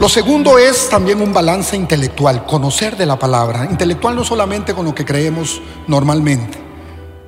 Lo 0.00 0.08
segundo 0.08 0.58
es 0.58 0.88
también 0.88 1.22
un 1.22 1.32
balance 1.32 1.76
intelectual, 1.76 2.44
conocer 2.46 2.96
de 2.96 3.06
la 3.06 3.18
palabra. 3.18 3.66
Intelectual 3.70 4.16
no 4.16 4.24
solamente 4.24 4.74
con 4.74 4.86
lo 4.86 4.94
que 4.94 5.04
creemos 5.04 5.60
normalmente. 5.86 6.58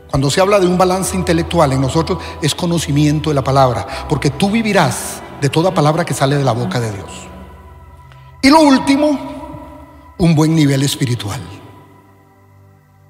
Cuando 0.09 0.31
se 0.31 0.41
habla 0.41 0.59
de 0.59 0.67
un 0.67 0.77
balance 0.77 1.15
intelectual 1.15 1.73
en 1.73 1.81
nosotros 1.81 2.19
es 2.43 2.57
conocimiento 2.57 3.31
de 3.31 3.35
la 3.35 3.45
palabra, 3.45 3.87
porque 4.09 4.31
tú 4.31 4.51
vivirás 4.51 5.23
de 5.41 5.49
toda 5.49 5.73
palabra 5.73 6.05
que 6.05 6.15
sale 6.15 6.37
de 6.37 6.45
la 6.45 6.53
boca 6.53 6.81
de 6.81 6.91
Dios. 6.91 7.30
Y 8.43 8.49
lo 8.49 8.61
último, 8.61 10.15
un 10.19 10.35
buen 10.35 10.55
nivel 10.55 10.83
espiritual. 10.83 11.41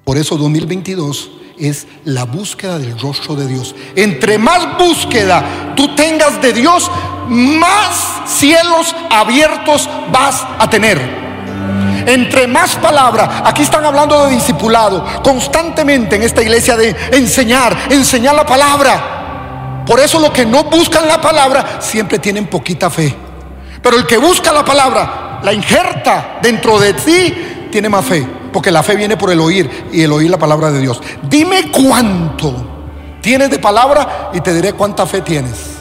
Por 0.03 0.17
eso 0.17 0.35
2022 0.37 1.31
es 1.57 1.87
la 2.05 2.25
búsqueda 2.25 2.79
del 2.79 2.99
rostro 2.99 3.35
de 3.35 3.47
Dios. 3.47 3.75
Entre 3.95 4.37
más 4.37 4.77
búsqueda 4.77 5.73
tú 5.75 5.95
tengas 5.95 6.41
de 6.41 6.53
Dios, 6.53 6.89
más 7.29 8.23
cielos 8.25 8.95
abiertos 9.09 9.89
vas 10.11 10.45
a 10.57 10.69
tener. 10.69 11.21
Entre 12.07 12.47
más 12.47 12.75
palabra, 12.75 13.43
aquí 13.45 13.61
están 13.61 13.85
hablando 13.85 14.25
de 14.25 14.33
discipulado, 14.33 15.05
constantemente 15.23 16.15
en 16.15 16.23
esta 16.23 16.41
iglesia 16.41 16.75
de 16.75 16.95
enseñar, 17.11 17.77
enseñar 17.91 18.35
la 18.35 18.45
palabra. 18.45 19.83
Por 19.85 19.99
eso 19.99 20.19
los 20.19 20.31
que 20.31 20.45
no 20.45 20.63
buscan 20.63 21.07
la 21.07 21.21
palabra 21.21 21.79
siempre 21.79 22.17
tienen 22.17 22.47
poquita 22.47 22.89
fe. 22.89 23.15
Pero 23.81 23.97
el 23.97 24.05
que 24.05 24.17
busca 24.17 24.51
la 24.51 24.63
palabra, 24.63 25.39
la 25.43 25.53
injerta 25.53 26.39
dentro 26.41 26.79
de 26.79 26.93
ti, 26.93 27.67
tiene 27.71 27.89
más 27.89 28.05
fe. 28.05 28.27
Porque 28.53 28.69
la 28.69 28.83
fe 28.83 28.95
viene 28.95 29.17
por 29.17 29.31
el 29.31 29.39
oír 29.39 29.87
y 29.91 30.01
el 30.01 30.11
oír 30.11 30.29
la 30.29 30.37
palabra 30.37 30.71
de 30.71 30.79
Dios. 30.79 31.01
Dime 31.23 31.71
cuánto 31.71 32.67
tienes 33.21 33.49
de 33.49 33.59
palabra 33.59 34.31
y 34.33 34.41
te 34.41 34.53
diré 34.53 34.73
cuánta 34.73 35.05
fe 35.05 35.21
tienes. 35.21 35.77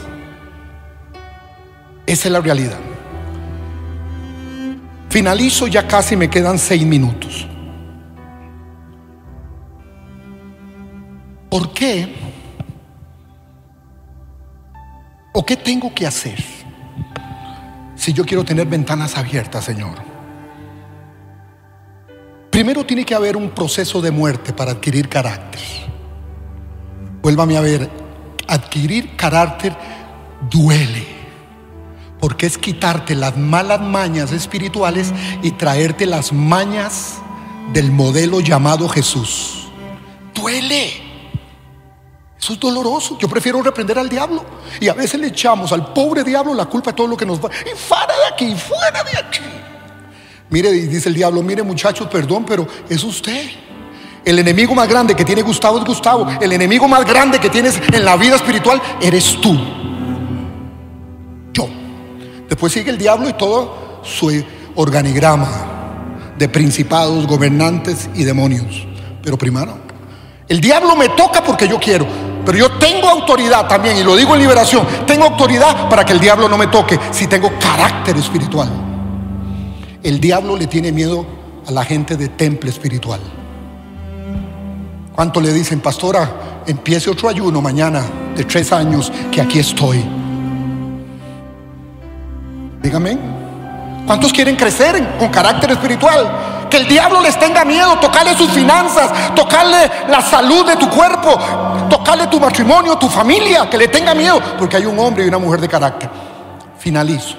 Esa 2.06 2.28
es 2.28 2.32
la 2.32 2.40
realidad. 2.40 2.78
Finalizo, 5.08 5.66
ya 5.66 5.86
casi 5.88 6.16
me 6.16 6.30
quedan 6.30 6.58
seis 6.58 6.84
minutos. 6.86 7.46
¿Por 11.50 11.72
qué? 11.72 12.14
¿O 15.32 15.44
qué 15.44 15.56
tengo 15.56 15.92
que 15.92 16.06
hacer 16.06 16.59
si 18.00 18.14
yo 18.14 18.24
quiero 18.24 18.44
tener 18.44 18.66
ventanas 18.66 19.18
abiertas, 19.18 19.62
Señor? 19.62 19.98
Primero 22.50 22.86
tiene 22.86 23.04
que 23.04 23.14
haber 23.14 23.36
un 23.36 23.50
proceso 23.50 24.00
de 24.00 24.10
muerte 24.10 24.54
para 24.54 24.70
adquirir 24.70 25.06
carácter. 25.06 25.60
Vuélvame 27.20 27.58
a 27.58 27.60
ver, 27.60 27.90
adquirir 28.48 29.16
carácter 29.16 29.76
duele 30.50 31.06
porque 32.18 32.46
es 32.46 32.56
quitarte 32.56 33.14
las 33.14 33.36
malas 33.36 33.82
mañas 33.82 34.32
espirituales 34.32 35.12
y 35.42 35.50
traerte 35.52 36.06
las 36.06 36.32
mañas 36.32 37.18
del 37.74 37.92
modelo 37.92 38.40
llamado 38.40 38.88
Jesús. 38.88 39.68
Duele. 40.34 41.09
Eso 42.40 42.54
es 42.54 42.60
doloroso. 42.60 43.18
Yo 43.18 43.28
prefiero 43.28 43.60
reprender 43.62 43.98
al 43.98 44.08
diablo. 44.08 44.44
Y 44.80 44.88
a 44.88 44.94
veces 44.94 45.20
le 45.20 45.26
echamos 45.26 45.72
al 45.72 45.92
pobre 45.92 46.24
diablo 46.24 46.54
la 46.54 46.66
culpa 46.66 46.90
de 46.90 46.96
todo 46.96 47.06
lo 47.06 47.16
que 47.16 47.26
nos 47.26 47.38
va. 47.38 47.50
Y 47.50 47.76
fuera 47.76 48.06
de 48.06 48.32
aquí, 48.32 48.54
fuera 48.54 49.04
de 49.04 49.18
aquí. 49.18 49.44
Mire, 50.48 50.72
dice 50.72 51.08
el 51.08 51.14
diablo, 51.14 51.42
mire 51.42 51.62
muchachos, 51.62 52.08
perdón, 52.08 52.44
pero 52.44 52.66
es 52.88 53.04
usted. 53.04 53.50
El 54.24 54.38
enemigo 54.38 54.74
más 54.74 54.88
grande 54.88 55.14
que 55.14 55.24
tiene 55.24 55.42
Gustavo 55.42 55.78
es 55.78 55.84
Gustavo. 55.84 56.26
El 56.40 56.52
enemigo 56.52 56.88
más 56.88 57.04
grande 57.04 57.38
que 57.38 57.50
tienes 57.50 57.80
en 57.92 58.04
la 58.04 58.16
vida 58.16 58.36
espiritual 58.36 58.80
eres 59.00 59.40
tú. 59.40 59.56
Después 62.50 62.72
sigue 62.72 62.90
el 62.90 62.98
diablo 62.98 63.28
y 63.28 63.32
todo 63.34 64.00
su 64.02 64.44
organigrama 64.74 66.32
de 66.36 66.48
principados, 66.48 67.26
gobernantes 67.26 68.10
y 68.14 68.24
demonios. 68.24 68.86
Pero 69.22 69.38
primero, 69.38 69.78
el 70.48 70.60
diablo 70.60 70.96
me 70.96 71.08
toca 71.10 71.44
porque 71.44 71.68
yo 71.68 71.78
quiero. 71.78 72.06
Pero 72.50 72.66
yo 72.66 72.78
tengo 72.78 73.08
autoridad 73.08 73.68
también, 73.68 73.96
y 73.96 74.02
lo 74.02 74.16
digo 74.16 74.34
en 74.34 74.40
liberación, 74.40 74.84
tengo 75.06 75.22
autoridad 75.22 75.88
para 75.88 76.04
que 76.04 76.12
el 76.12 76.18
diablo 76.18 76.48
no 76.48 76.58
me 76.58 76.66
toque 76.66 76.98
si 77.12 77.28
tengo 77.28 77.52
carácter 77.60 78.16
espiritual. 78.16 78.68
El 80.02 80.18
diablo 80.18 80.56
le 80.56 80.66
tiene 80.66 80.90
miedo 80.90 81.24
a 81.68 81.70
la 81.70 81.84
gente 81.84 82.16
de 82.16 82.28
temple 82.28 82.70
espiritual. 82.70 83.20
¿Cuánto 85.14 85.40
le 85.40 85.52
dicen, 85.52 85.78
pastora, 85.78 86.62
empiece 86.66 87.08
otro 87.08 87.28
ayuno 87.28 87.62
mañana 87.62 88.02
de 88.34 88.42
tres 88.42 88.72
años, 88.72 89.12
que 89.30 89.40
aquí 89.40 89.60
estoy? 89.60 90.04
Dígame. 92.82 93.16
¿Cuántos 94.06 94.32
quieren 94.32 94.56
crecer 94.56 95.18
con 95.20 95.28
carácter 95.28 95.70
espiritual? 95.70 96.66
Que 96.68 96.78
el 96.78 96.88
diablo 96.88 97.20
les 97.20 97.38
tenga 97.38 97.64
miedo, 97.64 97.96
tocarle 98.00 98.36
sus 98.36 98.50
finanzas, 98.50 99.34
tocarle 99.36 99.88
la 100.08 100.20
salud 100.20 100.66
de 100.66 100.74
tu 100.74 100.88
cuerpo, 100.88 101.38
tocarle 101.90 102.26
tu 102.28 102.40
matrimonio, 102.40 102.96
tu 102.96 103.08
familia, 103.08 103.68
que 103.68 103.76
le 103.76 103.88
tenga 103.88 104.14
miedo, 104.14 104.40
porque 104.58 104.78
hay 104.78 104.86
un 104.86 104.98
hombre 104.98 105.24
y 105.24 105.28
una 105.28 105.38
mujer 105.38 105.60
de 105.60 105.68
carácter. 105.68 106.08
Finalizo. 106.78 107.36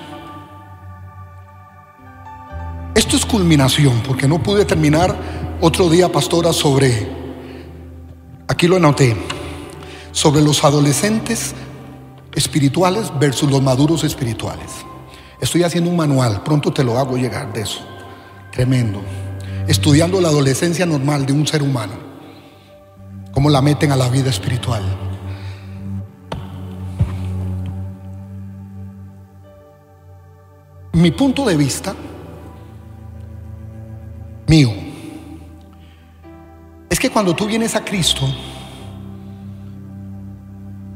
Esto 2.93 3.15
es 3.15 3.25
culminación, 3.25 4.03
porque 4.05 4.27
no 4.27 4.43
pude 4.43 4.65
terminar 4.65 5.15
otro 5.59 5.89
día, 5.89 6.11
pastora, 6.11 6.53
sobre, 6.53 7.09
aquí 8.47 8.67
lo 8.67 8.75
anoté, 8.75 9.15
sobre 10.11 10.41
los 10.41 10.63
adolescentes 10.63 11.55
espirituales 12.33 13.11
versus 13.19 13.49
los 13.49 13.61
maduros 13.61 14.03
espirituales. 14.03 14.69
Estoy 15.39 15.63
haciendo 15.63 15.89
un 15.89 15.95
manual, 15.95 16.43
pronto 16.43 16.71
te 16.71 16.83
lo 16.83 16.99
hago 16.99 17.17
llegar 17.17 17.51
de 17.51 17.61
eso. 17.61 17.79
Tremendo. 18.51 19.01
Estudiando 19.67 20.19
la 20.21 20.27
adolescencia 20.27 20.85
normal 20.85 21.25
de 21.25 21.33
un 21.33 21.47
ser 21.47 21.63
humano. 21.63 22.10
Cómo 23.33 23.49
la 23.49 23.61
meten 23.61 23.91
a 23.91 23.95
la 23.95 24.09
vida 24.09 24.29
espiritual. 24.29 24.83
Mi 30.93 31.11
punto 31.11 31.45
de 31.45 31.55
vista, 31.55 31.95
mío, 34.47 34.71
es 36.89 36.99
que 36.99 37.09
cuando 37.09 37.33
tú 37.33 37.45
vienes 37.47 37.75
a 37.75 37.83
Cristo, 37.83 38.27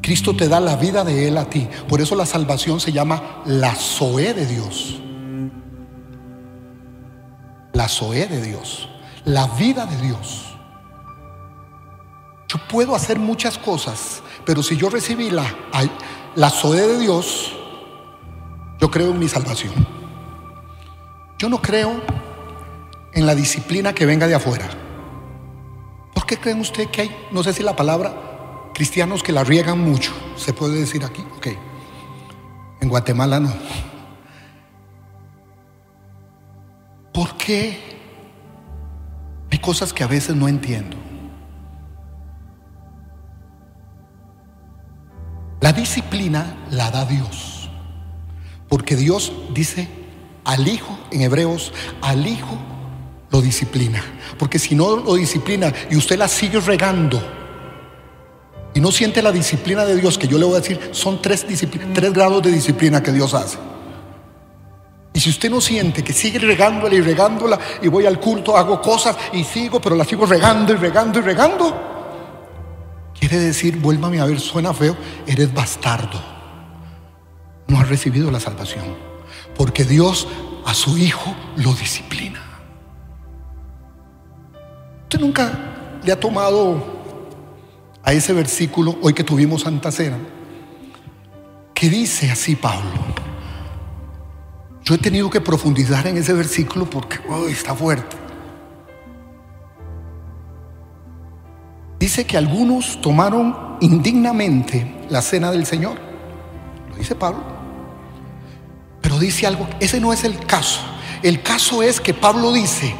Cristo 0.05 0.35
te 0.35 0.47
da 0.47 0.59
la 0.59 0.75
vida 0.75 1.03
de 1.03 1.27
Él 1.27 1.37
a 1.37 1.45
ti. 1.45 1.67
Por 1.87 2.01
eso 2.01 2.15
la 2.15 2.27
salvación 2.27 2.79
se 2.79 2.91
llama 2.91 3.41
la 3.45 3.73
Zoe 3.73 4.35
de 4.35 4.45
Dios. 4.45 5.01
La 7.73 7.87
Zoe 7.87 8.27
de 8.27 8.41
Dios. 8.41 8.87
La 9.23 9.47
vida 9.47 9.87
de 9.87 9.97
Dios. 10.01 10.54
Yo 12.55 12.61
puedo 12.69 12.95
hacer 12.95 13.19
muchas 13.19 13.57
cosas, 13.57 14.23
pero 14.45 14.63
si 14.63 14.77
yo 14.77 14.89
recibí 14.89 15.29
la, 15.29 15.43
la 16.35 16.49
Zoe 16.49 16.87
de 16.87 16.99
Dios, 16.99 17.51
yo 18.79 18.89
creo 18.89 19.11
en 19.11 19.19
mi 19.19 19.27
salvación. 19.27 19.73
Yo 21.37 21.49
no 21.49 21.61
creo 21.61 22.01
en 23.11 23.25
la 23.25 23.35
disciplina 23.35 23.93
que 23.93 24.05
venga 24.05 24.25
de 24.25 24.35
afuera. 24.35 24.69
¿Por 26.13 26.25
qué 26.25 26.37
creen 26.37 26.61
usted 26.61 26.87
que 26.87 27.01
hay, 27.01 27.27
no 27.29 27.43
sé 27.43 27.51
si 27.51 27.61
la 27.61 27.75
palabra 27.75 28.71
cristianos 28.73 29.21
que 29.21 29.33
la 29.33 29.43
riegan 29.43 29.79
mucho, 29.79 30.13
¿se 30.37 30.53
puede 30.53 30.79
decir 30.79 31.03
aquí? 31.03 31.25
Ok. 31.35 31.47
En 32.79 32.87
Guatemala 32.87 33.37
no. 33.41 33.53
¿Por 37.13 37.35
qué 37.35 37.99
hay 39.51 39.59
cosas 39.59 39.91
que 39.91 40.05
a 40.05 40.07
veces 40.07 40.37
no 40.37 40.47
entiendo? 40.47 41.04
La 45.65 45.73
disciplina 45.73 46.57
la 46.69 46.91
da 46.91 47.05
Dios. 47.05 47.71
Porque 48.69 48.95
Dios 48.95 49.33
dice 49.51 49.87
al 50.43 50.67
Hijo, 50.67 50.95
en 51.09 51.21
Hebreos, 51.21 51.73
al 52.03 52.27
Hijo 52.27 52.55
lo 53.31 53.41
disciplina. 53.41 53.99
Porque 54.37 54.59
si 54.59 54.75
no 54.75 54.97
lo 54.97 55.15
disciplina 55.15 55.73
y 55.89 55.95
usted 55.95 56.19
la 56.19 56.27
sigue 56.27 56.59
regando, 56.59 57.19
y 58.75 58.79
no 58.79 58.91
siente 58.91 59.23
la 59.23 59.31
disciplina 59.31 59.85
de 59.85 59.95
Dios, 59.95 60.19
que 60.19 60.27
yo 60.27 60.37
le 60.37 60.45
voy 60.45 60.57
a 60.57 60.59
decir, 60.59 60.79
son 60.91 61.19
tres, 61.19 61.43
tres 61.95 62.13
grados 62.13 62.43
de 62.43 62.51
disciplina 62.51 63.01
que 63.01 63.11
Dios 63.11 63.33
hace. 63.33 63.57
Y 65.13 65.19
si 65.19 65.31
usted 65.31 65.49
no 65.49 65.61
siente 65.61 66.03
que 66.03 66.13
sigue 66.13 66.37
regándola 66.37 66.93
y 66.93 67.01
regándola, 67.01 67.57
y 67.81 67.87
voy 67.87 68.05
al 68.05 68.19
culto, 68.19 68.55
hago 68.55 68.79
cosas 68.83 69.17
y 69.33 69.43
sigo, 69.43 69.81
pero 69.81 69.95
la 69.95 70.05
sigo 70.05 70.27
regando 70.27 70.73
y 70.73 70.75
regando 70.75 71.17
y 71.17 71.21
regando, 71.23 71.94
quiere 73.19 73.39
decir, 73.39 73.77
vuélvame 73.77 74.19
a 74.19 74.25
ver, 74.25 74.39
suena 74.39 74.73
feo, 74.73 74.95
eres 75.25 75.53
bastardo. 75.53 76.21
No 77.67 77.79
has 77.79 77.89
recibido 77.89 78.29
la 78.31 78.39
salvación. 78.39 78.85
Porque 79.55 79.83
Dios 79.83 80.27
a 80.65 80.73
su 80.73 80.97
hijo 80.97 81.35
lo 81.57 81.73
disciplina. 81.73 82.41
Usted 85.03 85.19
nunca 85.19 85.99
le 86.03 86.11
ha 86.11 86.19
tomado 86.19 86.95
a 88.03 88.13
ese 88.13 88.33
versículo 88.33 88.97
hoy 89.01 89.13
que 89.13 89.23
tuvimos 89.23 89.61
Santa 89.61 89.91
Cena, 89.91 90.17
que 91.73 91.89
dice 91.89 92.29
así 92.29 92.55
Pablo. 92.55 92.91
Yo 94.83 94.93
he 94.93 94.97
tenido 94.99 95.29
que 95.31 95.41
profundizar 95.41 96.05
en 96.05 96.17
ese 96.17 96.33
versículo 96.33 96.87
porque 96.87 97.19
está 97.49 97.73
fuerte. 97.73 98.24
Dice 101.99 102.25
que 102.25 102.37
algunos 102.37 102.99
tomaron 103.01 103.77
indignamente 103.79 105.05
la 105.09 105.21
cena 105.21 105.51
del 105.51 105.65
Señor. 105.65 105.97
Lo 106.89 106.95
dice 106.95 107.15
Pablo. 107.15 107.43
Pero 109.01 109.19
dice 109.19 109.47
algo, 109.47 109.67
ese 109.79 109.99
no 109.99 110.11
es 110.13 110.23
el 110.23 110.39
caso. 110.45 110.81
El 111.21 111.41
caso 111.41 111.81
es 111.81 112.01
que 112.01 112.13
Pablo 112.13 112.51
dice, 112.51 112.93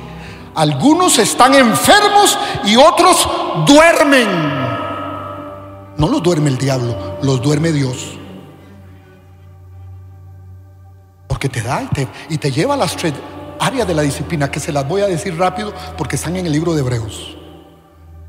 algunos 0.56 1.18
están 1.20 1.54
enfermos 1.54 2.38
y 2.64 2.76
otros 2.76 3.28
duermen. 3.68 4.28
No 5.98 6.08
los 6.08 6.24
duerme 6.24 6.50
el 6.50 6.58
diablo, 6.58 7.18
los 7.22 7.42
duerme 7.42 7.72
Dios. 7.72 8.18
Porque 11.28 11.50
te 11.50 11.62
da 11.62 11.84
y 11.84 11.88
te, 11.88 12.08
y 12.30 12.38
te 12.38 12.52
lleva 12.52 12.76
a 12.76 12.78
las 12.78 12.96
tres 12.96 13.14
áreas 13.60 13.88
de 13.88 13.94
la 13.94 14.02
disciplina 14.02 14.50
que 14.50 14.60
se 14.60 14.72
las 14.72 14.88
voy 14.88 15.02
a 15.02 15.08
decir 15.08 15.38
rápido 15.38 15.74
porque 15.98 16.16
están 16.16 16.36
en 16.36 16.46
el 16.46 16.52
libro 16.52 16.74
de 16.74 16.82
Hebreos. 16.82 17.38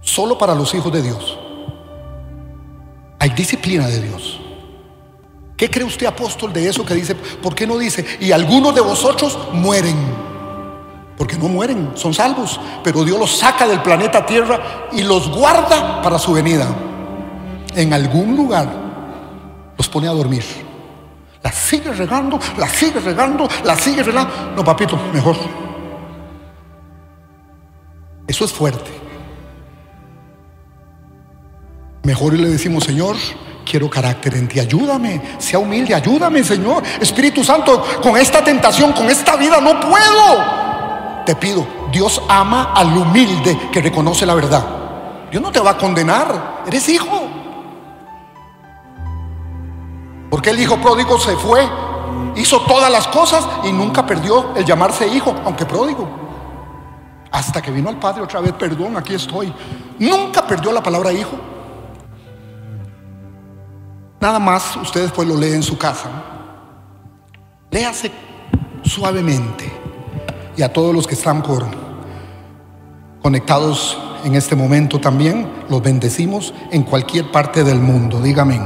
Solo 0.06 0.38
para 0.38 0.54
los 0.54 0.72
hijos 0.72 0.92
de 0.92 1.02
Dios. 1.02 1.36
Hay 3.18 3.30
disciplina 3.30 3.88
de 3.88 4.00
Dios. 4.00 4.40
¿Qué 5.56 5.68
cree 5.68 5.84
usted, 5.84 6.06
apóstol, 6.06 6.52
de 6.52 6.68
eso 6.68 6.86
que 6.86 6.94
dice? 6.94 7.16
¿Por 7.16 7.56
qué 7.56 7.66
no 7.66 7.76
dice? 7.76 8.06
Y 8.20 8.30
algunos 8.30 8.72
de 8.72 8.80
vosotros 8.80 9.36
mueren. 9.52 9.96
Porque 11.18 11.36
no 11.36 11.48
mueren, 11.48 11.90
son 11.96 12.14
salvos. 12.14 12.60
Pero 12.84 13.02
Dios 13.02 13.18
los 13.18 13.36
saca 13.36 13.66
del 13.66 13.82
planeta 13.82 14.24
Tierra 14.24 14.88
y 14.92 15.02
los 15.02 15.28
guarda 15.28 16.00
para 16.02 16.20
su 16.20 16.32
venida. 16.32 16.68
En 17.74 17.92
algún 17.92 18.36
lugar 18.36 18.68
los 19.76 19.88
pone 19.88 20.06
a 20.06 20.12
dormir. 20.12 20.44
La 21.42 21.50
sigue 21.50 21.92
regando, 21.92 22.38
la 22.58 22.68
sigue 22.68 23.00
regando, 23.00 23.48
la 23.64 23.76
sigue 23.76 24.04
regando. 24.04 24.32
No, 24.54 24.64
papito, 24.64 24.96
mejor. 25.12 25.36
Eso 28.28 28.44
es 28.44 28.52
fuerte. 28.52 28.95
Mejor 32.06 32.34
le 32.34 32.48
decimos, 32.48 32.84
Señor, 32.84 33.16
quiero 33.68 33.90
carácter 33.90 34.36
en 34.36 34.46
ti, 34.46 34.60
ayúdame, 34.60 35.20
sea 35.38 35.58
humilde, 35.58 35.92
ayúdame, 35.92 36.44
Señor. 36.44 36.80
Espíritu 37.00 37.42
Santo, 37.42 37.84
con 38.00 38.16
esta 38.16 38.44
tentación, 38.44 38.92
con 38.92 39.10
esta 39.10 39.34
vida, 39.34 39.60
no 39.60 39.80
puedo. 39.80 41.24
Te 41.26 41.34
pido, 41.34 41.66
Dios 41.90 42.22
ama 42.28 42.72
al 42.74 42.96
humilde 42.96 43.58
que 43.72 43.82
reconoce 43.82 44.24
la 44.24 44.34
verdad. 44.34 44.64
Dios 45.32 45.42
no 45.42 45.50
te 45.50 45.58
va 45.58 45.72
a 45.72 45.76
condenar, 45.76 46.62
eres 46.64 46.88
hijo. 46.88 47.26
Porque 50.30 50.50
el 50.50 50.60
hijo 50.60 50.76
pródigo 50.76 51.18
se 51.18 51.34
fue, 51.34 51.68
hizo 52.36 52.60
todas 52.66 52.88
las 52.88 53.08
cosas 53.08 53.44
y 53.64 53.72
nunca 53.72 54.06
perdió 54.06 54.54
el 54.54 54.64
llamarse 54.64 55.08
hijo, 55.08 55.34
aunque 55.44 55.66
pródigo. 55.66 56.08
Hasta 57.32 57.60
que 57.60 57.72
vino 57.72 57.88
al 57.88 57.98
Padre 57.98 58.22
otra 58.22 58.38
vez, 58.38 58.52
perdón, 58.52 58.96
aquí 58.96 59.14
estoy. 59.14 59.52
Nunca 59.98 60.46
perdió 60.46 60.70
la 60.70 60.84
palabra 60.84 61.12
hijo. 61.12 61.55
Nada 64.20 64.38
más, 64.38 64.76
ustedes 64.76 65.12
pues 65.12 65.28
lo 65.28 65.36
leen 65.36 65.56
en 65.56 65.62
su 65.62 65.76
casa. 65.76 66.10
Léase 67.70 68.10
suavemente. 68.82 69.70
Y 70.56 70.62
a 70.62 70.72
todos 70.72 70.94
los 70.94 71.06
que 71.06 71.14
están 71.14 71.42
conectados 73.22 73.98
en 74.24 74.34
este 74.34 74.56
momento 74.56 74.98
también, 74.98 75.48
los 75.68 75.82
bendecimos 75.82 76.54
en 76.70 76.82
cualquier 76.82 77.30
parte 77.30 77.62
del 77.62 77.78
mundo. 77.78 78.20
Dígame. 78.20 78.58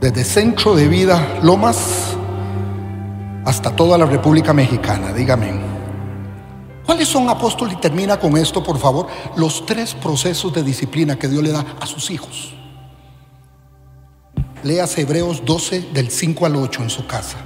Desde 0.00 0.24
Centro 0.24 0.74
de 0.74 0.88
Vida 0.88 1.38
Lomas 1.42 2.16
hasta 3.44 3.74
toda 3.74 3.96
la 3.96 4.06
República 4.06 4.52
Mexicana. 4.52 5.12
Dígame. 5.12 5.52
¿Cuáles 6.84 7.08
son, 7.08 7.28
apóstol? 7.28 7.72
Y 7.72 7.76
termina 7.76 8.18
con 8.18 8.36
esto, 8.36 8.62
por 8.62 8.78
favor. 8.78 9.06
Los 9.36 9.64
tres 9.64 9.94
procesos 9.94 10.52
de 10.52 10.62
disciplina 10.62 11.16
que 11.16 11.28
Dios 11.28 11.42
le 11.42 11.52
da 11.52 11.64
a 11.80 11.86
sus 11.86 12.10
hijos. 12.10 12.59
Leas 14.62 14.96
Hebreos 14.98 15.44
12 15.44 15.88
del 15.92 16.10
5 16.10 16.46
al 16.46 16.56
8 16.56 16.82
en 16.82 16.90
su 16.90 17.06
casa. 17.06 17.38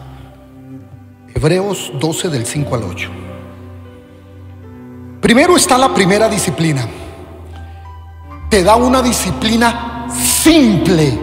Hebreos 1.34 1.92
12 2.00 2.28
del 2.28 2.46
5 2.46 2.74
al 2.74 2.82
8. 2.84 3.10
Primero 5.20 5.56
está 5.56 5.78
la 5.78 5.94
primera 5.94 6.28
disciplina. 6.28 6.88
Te 8.50 8.62
da 8.62 8.76
una 8.76 9.00
disciplina 9.00 10.06
simple. 10.10 11.18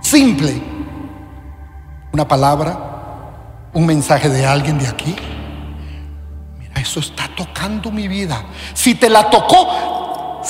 Simple. 0.00 0.62
Una 2.12 2.26
palabra, 2.26 3.70
un 3.72 3.84
mensaje 3.84 4.28
de 4.28 4.46
alguien 4.46 4.78
de 4.78 4.86
aquí. 4.86 5.14
Mira, 6.58 6.80
eso 6.80 7.00
está 7.00 7.28
tocando 7.36 7.90
mi 7.90 8.08
vida. 8.08 8.44
Si 8.74 8.94
te 8.94 9.10
la 9.10 9.28
tocó, 9.28 10.40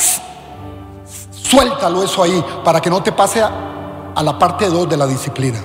suéltalo 1.32 2.04
eso 2.04 2.22
ahí 2.22 2.44
para 2.64 2.80
que 2.80 2.90
no 2.90 3.02
te 3.02 3.12
pase 3.12 3.42
a, 3.42 3.75
a 4.16 4.22
la 4.22 4.38
parte 4.38 4.66
2 4.66 4.88
de 4.88 4.96
la 4.96 5.06
disciplina. 5.06 5.58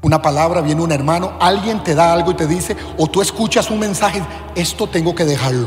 Una 0.00 0.22
palabra, 0.22 0.60
viene 0.60 0.80
un 0.80 0.92
hermano, 0.92 1.32
alguien 1.40 1.82
te 1.82 1.96
da 1.96 2.12
algo 2.12 2.30
y 2.30 2.34
te 2.34 2.46
dice, 2.46 2.76
o 2.96 3.08
tú 3.08 3.20
escuchas 3.20 3.68
un 3.68 3.80
mensaje, 3.80 4.22
esto 4.54 4.86
tengo 4.88 5.12
que 5.12 5.24
dejarlo, 5.24 5.66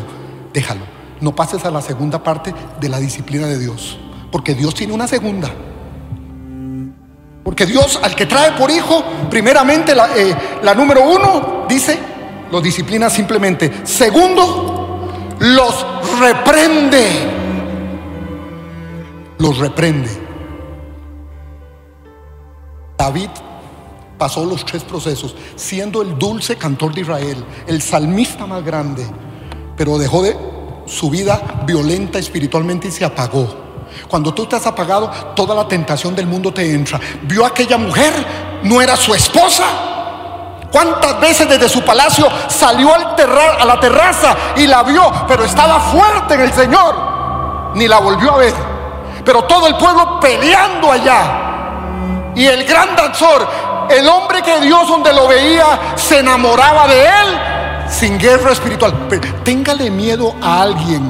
déjalo. 0.53 0.85
No 1.19 1.35
pases 1.35 1.65
a 1.65 1.69
la 1.69 1.81
segunda 1.81 2.23
parte 2.23 2.55
de 2.79 2.89
la 2.89 2.99
disciplina 2.99 3.45
de 3.45 3.59
Dios, 3.59 3.99
porque 4.31 4.55
Dios 4.55 4.73
tiene 4.73 4.93
una 4.93 5.05
segunda. 5.05 5.49
Porque 7.43 7.65
Dios, 7.65 7.99
al 8.01 8.15
que 8.15 8.25
trae 8.25 8.53
por 8.53 8.71
hijo, 8.71 9.03
primeramente 9.29 9.93
la, 9.93 10.17
eh, 10.17 10.33
la 10.63 10.73
número 10.73 11.03
uno, 11.03 11.65
dice, 11.67 11.99
los 12.49 12.63
disciplina 12.63 13.09
simplemente. 13.09 13.85
Segundo, 13.85 15.09
los 15.39 15.85
reprende. 16.21 17.40
Los 19.41 19.57
reprende. 19.57 20.07
David 22.95 23.29
pasó 24.15 24.45
los 24.45 24.63
tres 24.63 24.83
procesos, 24.83 25.35
siendo 25.55 26.03
el 26.03 26.15
dulce 26.19 26.57
cantor 26.57 26.93
de 26.93 27.01
Israel, 27.01 27.43
el 27.65 27.81
salmista 27.81 28.45
más 28.45 28.63
grande, 28.63 29.03
pero 29.75 29.97
dejó 29.97 30.21
de 30.21 30.37
su 30.85 31.09
vida 31.09 31.63
violenta 31.65 32.19
espiritualmente 32.19 32.89
y 32.89 32.91
se 32.91 33.03
apagó. 33.03 33.47
Cuando 34.07 34.31
tú 34.31 34.43
estás 34.43 34.67
apagado, 34.67 35.09
toda 35.35 35.55
la 35.55 35.67
tentación 35.67 36.15
del 36.15 36.27
mundo 36.27 36.53
te 36.53 36.71
entra. 36.71 36.99
Vio 37.23 37.43
a 37.43 37.47
aquella 37.47 37.79
mujer, 37.79 38.13
no 38.61 38.79
era 38.79 38.95
su 38.95 39.15
esposa. 39.15 39.63
¿Cuántas 40.71 41.19
veces 41.19 41.49
desde 41.49 41.67
su 41.67 41.83
palacio 41.83 42.27
salió 42.47 42.93
al 42.93 43.15
a 43.59 43.65
la 43.65 43.79
terraza 43.79 44.37
y 44.55 44.67
la 44.67 44.83
vio, 44.83 45.11
pero 45.27 45.45
estaba 45.45 45.79
fuerte 45.79 46.35
en 46.35 46.41
el 46.41 46.53
Señor? 46.53 47.71
Ni 47.73 47.87
la 47.87 47.97
volvió 47.97 48.33
a 48.35 48.37
ver. 48.37 48.70
Pero 49.23 49.43
todo 49.43 49.67
el 49.67 49.75
pueblo 49.75 50.19
peleando 50.19 50.91
allá. 50.91 52.33
Y 52.35 52.45
el 52.45 52.63
gran 52.65 52.95
danzor, 52.95 53.47
el 53.89 54.07
hombre 54.07 54.41
que 54.41 54.59
Dios 54.61 54.87
donde 54.87 55.13
lo 55.13 55.27
veía 55.27 55.95
se 55.95 56.19
enamoraba 56.19 56.87
de 56.87 57.03
él 57.03 57.39
sin 57.89 58.17
guerra 58.17 58.51
espiritual. 58.51 59.07
Pero 59.09 59.33
téngale 59.43 59.91
miedo 59.91 60.33
a 60.41 60.61
alguien 60.61 61.03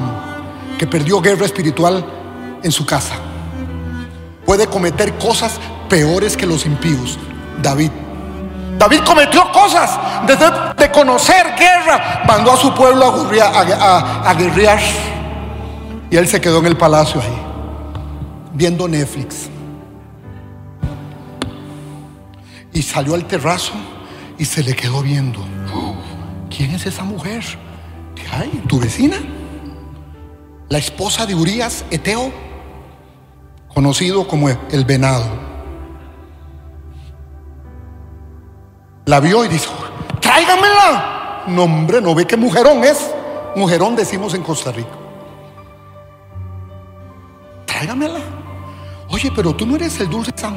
que 0.78 0.86
perdió 0.86 1.20
guerra 1.20 1.46
espiritual 1.46 2.04
en 2.62 2.72
su 2.72 2.84
casa. 2.84 3.14
Puede 4.44 4.66
cometer 4.66 5.16
cosas 5.18 5.58
peores 5.88 6.36
que 6.36 6.46
los 6.46 6.66
impíos. 6.66 7.18
David. 7.62 7.90
David 8.78 9.00
cometió 9.06 9.50
cosas 9.52 9.98
desde 10.26 10.46
de 10.76 10.90
conocer 10.90 11.54
guerra. 11.56 12.22
Mandó 12.26 12.52
a 12.52 12.56
su 12.56 12.74
pueblo 12.74 13.28
a, 13.40 14.30
a 14.30 14.34
guerrear. 14.34 14.80
Y 16.10 16.16
él 16.16 16.26
se 16.28 16.40
quedó 16.40 16.58
en 16.58 16.66
el 16.66 16.76
palacio 16.76 17.22
ahí, 17.22 17.42
viendo 18.54 18.88
Netflix. 18.88 19.48
Y 22.72 22.82
salió 22.82 23.14
al 23.14 23.26
terrazo 23.26 23.74
y 24.38 24.44
se 24.44 24.62
le 24.62 24.74
quedó 24.74 25.02
viendo. 25.02 25.40
¿Quién 26.54 26.72
es 26.72 26.86
esa 26.86 27.04
mujer? 27.04 27.42
Ay, 28.32 28.62
tu 28.66 28.80
vecina. 28.80 29.16
La 30.68 30.78
esposa 30.78 31.26
de 31.26 31.34
Urias, 31.34 31.84
Eteo, 31.90 32.32
conocido 33.68 34.26
como 34.26 34.48
el 34.48 34.84
venado. 34.86 35.26
La 39.04 39.20
vio 39.20 39.44
y 39.44 39.48
dijo, 39.48 39.74
tráigamela. 40.20 41.44
No, 41.48 41.64
hombre, 41.64 42.00
no 42.00 42.14
ve 42.14 42.26
qué 42.26 42.36
mujerón 42.36 42.84
es. 42.84 43.12
Mujerón 43.54 43.96
decimos 43.96 44.32
en 44.32 44.42
Costa 44.42 44.72
Rica. 44.72 44.96
Tráigamela. 47.66 48.41
Oye, 49.12 49.30
pero 49.36 49.54
tú 49.54 49.66
no 49.66 49.76
eres 49.76 50.00
el 50.00 50.08
dulce 50.08 50.32
San. 50.34 50.56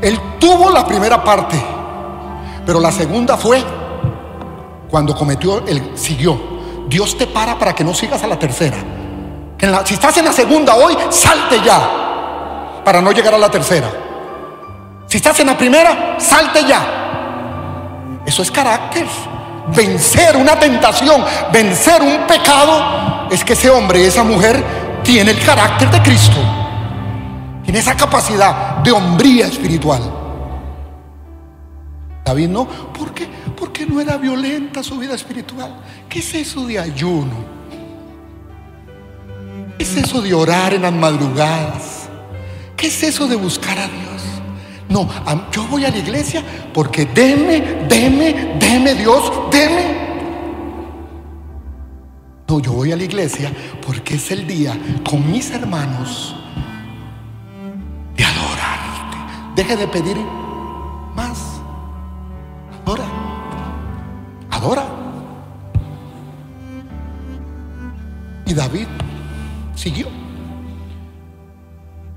Él 0.00 0.18
tuvo 0.38 0.70
la 0.70 0.86
primera 0.86 1.22
parte, 1.22 1.60
pero 2.64 2.78
la 2.78 2.92
segunda 2.92 3.36
fue 3.36 3.62
cuando 4.88 5.14
cometió, 5.16 5.66
él 5.66 5.92
siguió. 5.96 6.38
Dios 6.88 7.18
te 7.18 7.26
para 7.26 7.58
para 7.58 7.74
que 7.74 7.82
no 7.82 7.92
sigas 7.92 8.22
a 8.22 8.28
la 8.28 8.38
tercera. 8.38 8.76
si 9.84 9.94
estás 9.94 10.16
en 10.16 10.26
la 10.26 10.32
segunda 10.32 10.76
hoy, 10.76 10.96
salte 11.10 11.60
ya 11.64 12.82
para 12.84 13.02
no 13.02 13.10
llegar 13.10 13.34
a 13.34 13.38
la 13.38 13.50
tercera. 13.50 13.90
Si 15.06 15.16
estás 15.16 15.40
en 15.40 15.48
la 15.48 15.58
primera, 15.58 16.16
salte 16.18 16.64
ya. 16.64 18.20
Eso 18.24 18.42
es 18.42 18.50
carácter. 18.50 19.06
Vencer 19.74 20.36
una 20.36 20.58
tentación, 20.58 21.22
vencer 21.52 22.00
un 22.00 22.26
pecado, 22.26 23.26
es 23.30 23.44
que 23.44 23.54
ese 23.54 23.68
hombre, 23.70 24.06
esa 24.06 24.22
mujer, 24.22 24.62
tiene 25.02 25.32
el 25.32 25.44
carácter 25.44 25.90
de 25.90 26.00
Cristo. 26.00 26.67
Tiene 27.68 27.80
esa 27.80 27.94
capacidad 27.94 28.78
de 28.78 28.90
hombría 28.92 29.46
espiritual. 29.46 30.00
David 32.24 32.48
no, 32.48 32.66
¿por 32.66 33.12
qué? 33.12 33.28
Porque 33.54 33.84
no 33.84 34.00
era 34.00 34.16
violenta 34.16 34.82
su 34.82 34.96
vida 34.96 35.14
espiritual. 35.14 35.78
¿Qué 36.08 36.20
es 36.20 36.34
eso 36.34 36.64
de 36.64 36.78
ayuno? 36.78 37.34
¿Qué 39.76 39.84
es 39.84 39.96
eso 39.98 40.22
de 40.22 40.32
orar 40.32 40.72
en 40.72 40.80
las 40.80 40.94
madrugadas? 40.94 42.08
¿Qué 42.74 42.86
es 42.86 43.02
eso 43.02 43.28
de 43.28 43.36
buscar 43.36 43.78
a 43.78 43.86
Dios? 43.86 44.22
No, 44.88 45.06
yo 45.52 45.66
voy 45.66 45.84
a 45.84 45.90
la 45.90 45.98
iglesia 45.98 46.42
porque 46.72 47.04
deme, 47.04 47.84
deme, 47.86 48.56
deme 48.58 48.94
Dios, 48.94 49.30
deme. 49.52 50.08
No, 52.48 52.60
yo 52.60 52.72
voy 52.72 52.92
a 52.92 52.96
la 52.96 53.04
iglesia 53.04 53.52
porque 53.86 54.14
es 54.14 54.30
el 54.30 54.46
día 54.46 54.74
con 55.04 55.30
mis 55.30 55.50
hermanos 55.50 56.37
de 58.18 58.24
adorarte. 58.24 59.16
Deje 59.54 59.76
de 59.76 59.88
pedir 59.88 60.16
más. 61.14 61.38
Adora. 62.84 63.04
Adora. 64.50 64.84
Y 68.44 68.54
David 68.54 68.88
siguió. 69.74 70.08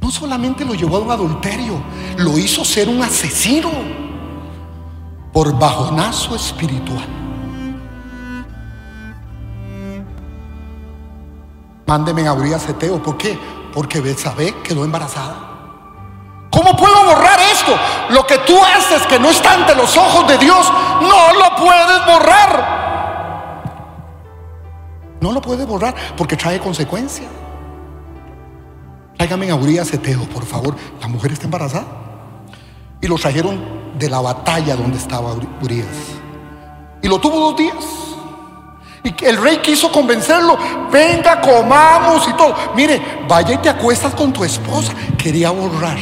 No 0.01 0.09
solamente 0.09 0.65
lo 0.65 0.73
llevó 0.73 0.97
a 0.97 0.99
un 1.01 1.11
adulterio, 1.11 1.81
lo 2.17 2.37
hizo 2.37 2.65
ser 2.65 2.89
un 2.89 3.01
asesino 3.01 3.69
por 5.31 5.57
bajonazo 5.57 6.35
espiritual. 6.35 7.07
Mándeme 11.85 12.25
a 12.25 12.33
Urias 12.33 12.67
Eteo. 12.69 13.03
¿Por 13.03 13.17
qué? 13.17 13.37
Porque 13.73 13.99
Betsabé 13.99 14.55
quedó 14.63 14.85
embarazada. 14.85 15.50
¿Cómo 16.71 16.77
puedo 16.77 17.05
borrar 17.05 17.39
esto? 17.51 17.75
Lo 18.11 18.25
que 18.25 18.37
tú 18.39 18.57
haces 18.63 19.05
que 19.07 19.19
no 19.19 19.29
está 19.29 19.53
ante 19.53 19.75
los 19.75 19.97
ojos 19.97 20.25
de 20.27 20.37
Dios, 20.37 20.71
no 21.01 21.33
lo 21.33 21.55
puedes 21.57 22.05
borrar. 22.05 22.81
No 25.19 25.33
lo 25.33 25.41
puedes 25.41 25.67
borrar 25.67 25.93
porque 26.15 26.37
trae 26.37 26.59
consecuencias. 26.59 27.27
Tráigame 29.17 29.51
a 29.51 29.55
Urias 29.55 29.93
Eteo, 29.93 30.23
por 30.29 30.45
favor. 30.45 30.75
La 31.01 31.07
mujer 31.07 31.33
está 31.33 31.45
embarazada. 31.45 31.85
Y 33.01 33.07
lo 33.07 33.15
trajeron 33.15 33.59
de 33.97 34.09
la 34.09 34.21
batalla 34.21 34.75
donde 34.75 34.97
estaba 34.97 35.33
Urias. 35.61 35.87
Y 37.01 37.07
lo 37.07 37.19
tuvo 37.19 37.39
dos 37.39 37.57
días. 37.57 37.83
Y 39.03 39.25
el 39.25 39.41
rey 39.41 39.57
quiso 39.57 39.91
convencerlo, 39.91 40.57
venga, 40.91 41.41
comamos 41.41 42.27
y 42.29 42.33
todo. 42.33 42.55
Mire, 42.75 43.01
vaya 43.27 43.55
y 43.55 43.57
te 43.57 43.69
acuestas 43.69 44.13
con 44.13 44.31
tu 44.31 44.43
esposa. 44.45 44.93
Quería 45.17 45.49
borrar 45.49 45.97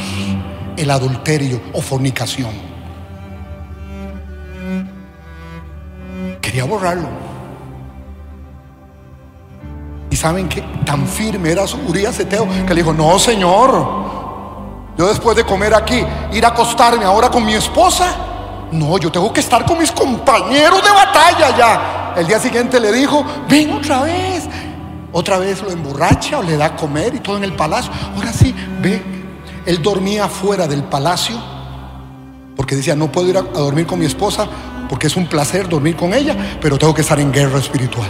el 0.79 0.89
adulterio 0.89 1.61
o 1.73 1.81
fornicación. 1.81 2.51
Quería 6.41 6.63
borrarlo. 6.63 7.07
Y 10.09 10.15
saben 10.15 10.47
que 10.47 10.61
tan 10.85 11.05
firme 11.05 11.51
era 11.51 11.67
su 11.67 11.77
Urias 11.81 12.19
Eteo 12.19 12.47
que 12.65 12.73
le 12.73 12.81
dijo: 12.81 12.93
No, 12.93 13.19
señor, 13.19 13.71
yo 14.97 15.07
después 15.07 15.35
de 15.35 15.43
comer 15.43 15.75
aquí, 15.75 16.01
ir 16.31 16.45
a 16.45 16.49
acostarme 16.49 17.03
ahora 17.03 17.29
con 17.29 17.45
mi 17.45 17.53
esposa. 17.53 18.15
No, 18.71 18.97
yo 18.97 19.11
tengo 19.11 19.33
que 19.33 19.41
estar 19.41 19.65
con 19.65 19.77
mis 19.77 19.91
compañeros 19.91 20.81
de 20.81 20.89
batalla 20.91 21.57
ya. 21.57 22.13
El 22.15 22.25
día 22.25 22.39
siguiente 22.39 22.79
le 22.79 22.93
dijo: 22.93 23.23
Ven 23.49 23.73
otra 23.73 24.03
vez. 24.03 24.47
Otra 25.11 25.39
vez 25.39 25.61
lo 25.61 25.71
emborracha 25.71 26.37
o 26.37 26.43
le 26.43 26.55
da 26.55 26.65
a 26.65 26.75
comer 26.75 27.15
y 27.15 27.19
todo 27.19 27.35
en 27.35 27.43
el 27.43 27.53
palacio. 27.53 27.91
Ahora 28.15 28.31
sí, 28.31 28.55
ve. 28.81 29.18
Él 29.69 29.83
dormía 29.83 30.27
fuera 30.27 30.67
del 30.67 30.83
palacio 30.85 31.39
porque 32.55 32.75
decía: 32.75 32.95
No 32.95 33.11
puedo 33.11 33.29
ir 33.29 33.37
a 33.37 33.43
dormir 33.43 33.85
con 33.85 33.99
mi 33.99 34.07
esposa 34.07 34.47
porque 34.89 35.05
es 35.05 35.15
un 35.15 35.27
placer 35.27 35.69
dormir 35.69 35.95
con 35.95 36.11
ella, 36.11 36.57
pero 36.59 36.79
tengo 36.79 36.91
que 36.91 37.01
estar 37.01 37.19
en 37.19 37.31
guerra 37.31 37.59
espiritual. 37.59 38.09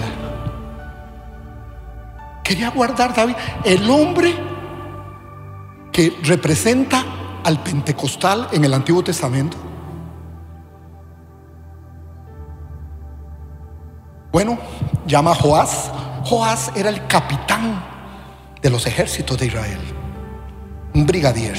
Quería 2.45 2.69
guardar 2.69 3.13
David, 3.13 3.35
el 3.65 3.89
hombre 3.89 4.33
que 5.91 6.17
representa 6.23 7.03
al 7.43 7.61
pentecostal 7.61 8.47
en 8.53 8.63
el 8.63 8.73
Antiguo 8.73 9.03
Testamento. 9.03 9.57
Bueno, 14.31 14.57
llama 15.05 15.31
a 15.31 15.35
Joás. 15.35 15.91
Joás 16.23 16.71
era 16.73 16.87
el 16.87 17.05
capitán 17.07 17.83
de 18.61 18.69
los 18.69 18.87
ejércitos 18.87 19.37
de 19.37 19.47
Israel, 19.47 19.98
un 20.93 21.05
brigadier. 21.05 21.57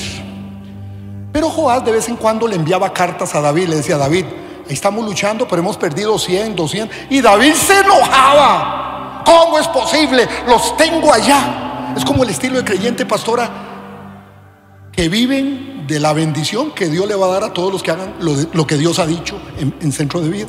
Pero 1.33 1.49
Joás 1.49 1.85
de 1.85 1.93
vez 1.93 2.09
en 2.09 2.17
cuando 2.17 2.47
le 2.49 2.57
enviaba 2.57 2.93
cartas 2.93 3.35
a 3.35 3.41
David, 3.41 3.69
le 3.69 3.77
decía, 3.77 3.97
David, 3.97 4.25
estamos 4.69 5.05
luchando, 5.05 5.47
pero 5.47 5.63
hemos 5.63 5.77
perdido 5.77 6.19
100, 6.19 6.57
200. 6.57 6.97
Y 7.11 7.21
David 7.21 7.55
se 7.55 7.81
enojaba. 7.81 9.23
¿Cómo 9.25 9.59
es 9.59 9.69
posible? 9.69 10.29
Los 10.47 10.77
tengo 10.77 11.13
allá. 11.13 11.93
Es 11.97 12.05
como 12.05 12.25
el 12.25 12.31
estilo 12.31 12.57
de 12.59 12.65
creyente 12.65 13.07
pastora 13.07 13.49
que 14.93 15.09
viven 15.09 15.87
de 15.87 16.01
la 16.01 16.13
bendición 16.13 16.73
que 16.73 16.89
Dios 16.89 17.07
le 17.09 17.15
va 17.15 17.27
a 17.27 17.31
dar 17.31 17.45
a 17.45 17.53
todos 17.53 17.73
los 17.73 17.83
que 17.83 17.91
hagan 17.91 18.15
lo, 18.21 18.67
que 18.67 18.77
Dios 18.77 18.99
ha 18.99 19.07
dicho 19.07 19.41
en, 19.59 19.93
centro 19.93 20.21
de 20.21 20.29
vida. 20.29 20.47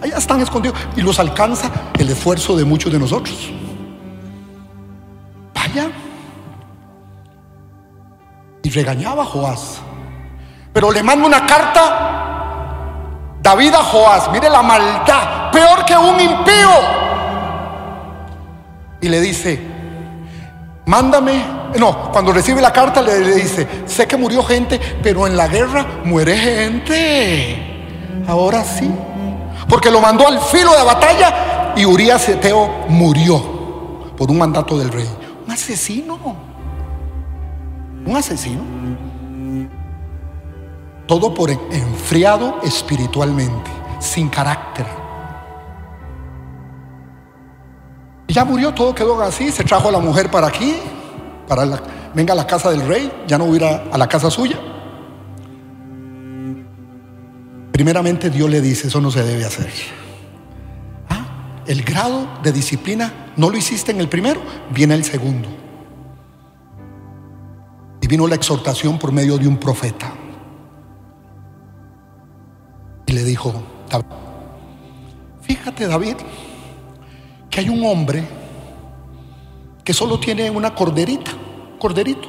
Allá 0.00 0.16
están 0.16 0.40
escondidos 0.40 0.78
y 0.96 1.02
los 1.02 1.18
alcanza 1.18 1.70
el 1.98 2.08
esfuerzo 2.08 2.56
de 2.56 2.64
muchos 2.64 2.92
de 2.92 2.98
nosotros. 2.98 3.50
Vaya. 5.54 5.90
Y 8.62 8.70
regañaba 8.70 9.22
a 9.22 9.26
Joás. 9.26 9.78
Pero 10.72 10.90
le 10.90 11.02
manda 11.02 11.26
una 11.26 11.46
carta 11.46 13.36
David 13.40 13.74
a 13.74 13.82
Joás. 13.82 14.30
Mire 14.32 14.50
la 14.50 14.62
maldad. 14.62 15.50
Peor 15.50 15.84
que 15.84 15.96
un 15.96 16.20
impío 16.20 17.08
y 19.00 19.08
le 19.08 19.20
dice, 19.20 19.60
mándame, 20.86 21.44
no, 21.78 22.10
cuando 22.10 22.32
recibe 22.32 22.60
la 22.60 22.72
carta 22.72 23.00
le, 23.00 23.20
dice, 23.34 23.66
sé 23.86 24.06
que 24.06 24.16
murió 24.16 24.42
gente, 24.42 24.80
pero 25.02 25.26
en 25.26 25.36
la 25.36 25.46
guerra 25.46 25.86
muere 26.04 26.36
gente. 26.36 27.84
Ahora 28.26 28.64
sí, 28.64 28.90
porque 29.68 29.90
lo 29.90 30.00
mandó 30.00 30.26
al 30.26 30.40
filo 30.40 30.76
de 30.76 30.82
batalla 30.82 31.74
y 31.76 31.84
Urias 31.84 32.28
Eteo 32.28 32.86
murió 32.88 34.14
por 34.16 34.30
un 34.30 34.38
mandato 34.38 34.76
del 34.78 34.90
rey. 34.90 35.08
Un 35.46 35.52
asesino, 35.52 36.18
un 38.08 38.16
asesino. 38.16 38.62
Todo 41.06 41.32
por 41.34 41.50
enfriado 41.50 42.60
espiritualmente, 42.62 43.70
sin 44.00 44.28
carácter. 44.28 44.86
ya 48.28 48.44
murió, 48.44 48.72
todo 48.72 48.94
quedó 48.94 49.20
así, 49.20 49.50
se 49.50 49.64
trajo 49.64 49.88
a 49.88 49.92
la 49.92 49.98
mujer 49.98 50.30
para 50.30 50.46
aquí, 50.46 50.76
para 51.48 51.80
venga 52.14 52.34
a 52.34 52.36
la 52.36 52.46
casa 52.46 52.70
del 52.70 52.86
rey, 52.86 53.10
ya 53.26 53.36
no 53.36 53.46
hubiera 53.46 53.84
a 53.90 53.98
la 53.98 54.06
casa 54.06 54.30
suya. 54.30 54.56
Primeramente 57.72 58.30
Dios 58.30 58.48
le 58.48 58.60
dice, 58.60 58.88
eso 58.88 59.00
no 59.00 59.10
se 59.10 59.24
debe 59.24 59.44
hacer. 59.44 59.72
Ah, 61.08 61.62
el 61.66 61.82
grado 61.82 62.28
de 62.42 62.52
disciplina 62.52 63.32
no 63.36 63.50
lo 63.50 63.56
hiciste 63.56 63.90
en 63.90 63.98
el 63.98 64.08
primero, 64.08 64.40
viene 64.70 64.94
el 64.94 65.04
segundo. 65.04 65.48
Vino 68.08 68.26
la 68.26 68.36
exhortación 68.36 68.98
por 68.98 69.12
medio 69.12 69.36
de 69.36 69.46
un 69.46 69.58
profeta. 69.58 70.14
Y 73.04 73.12
le 73.12 73.22
dijo, 73.22 73.52
fíjate 75.42 75.86
David, 75.86 76.16
que 77.50 77.60
hay 77.60 77.68
un 77.68 77.84
hombre 77.84 78.26
que 79.84 79.92
solo 79.92 80.18
tiene 80.18 80.50
una 80.50 80.74
corderita, 80.74 81.32
corderito. 81.78 82.28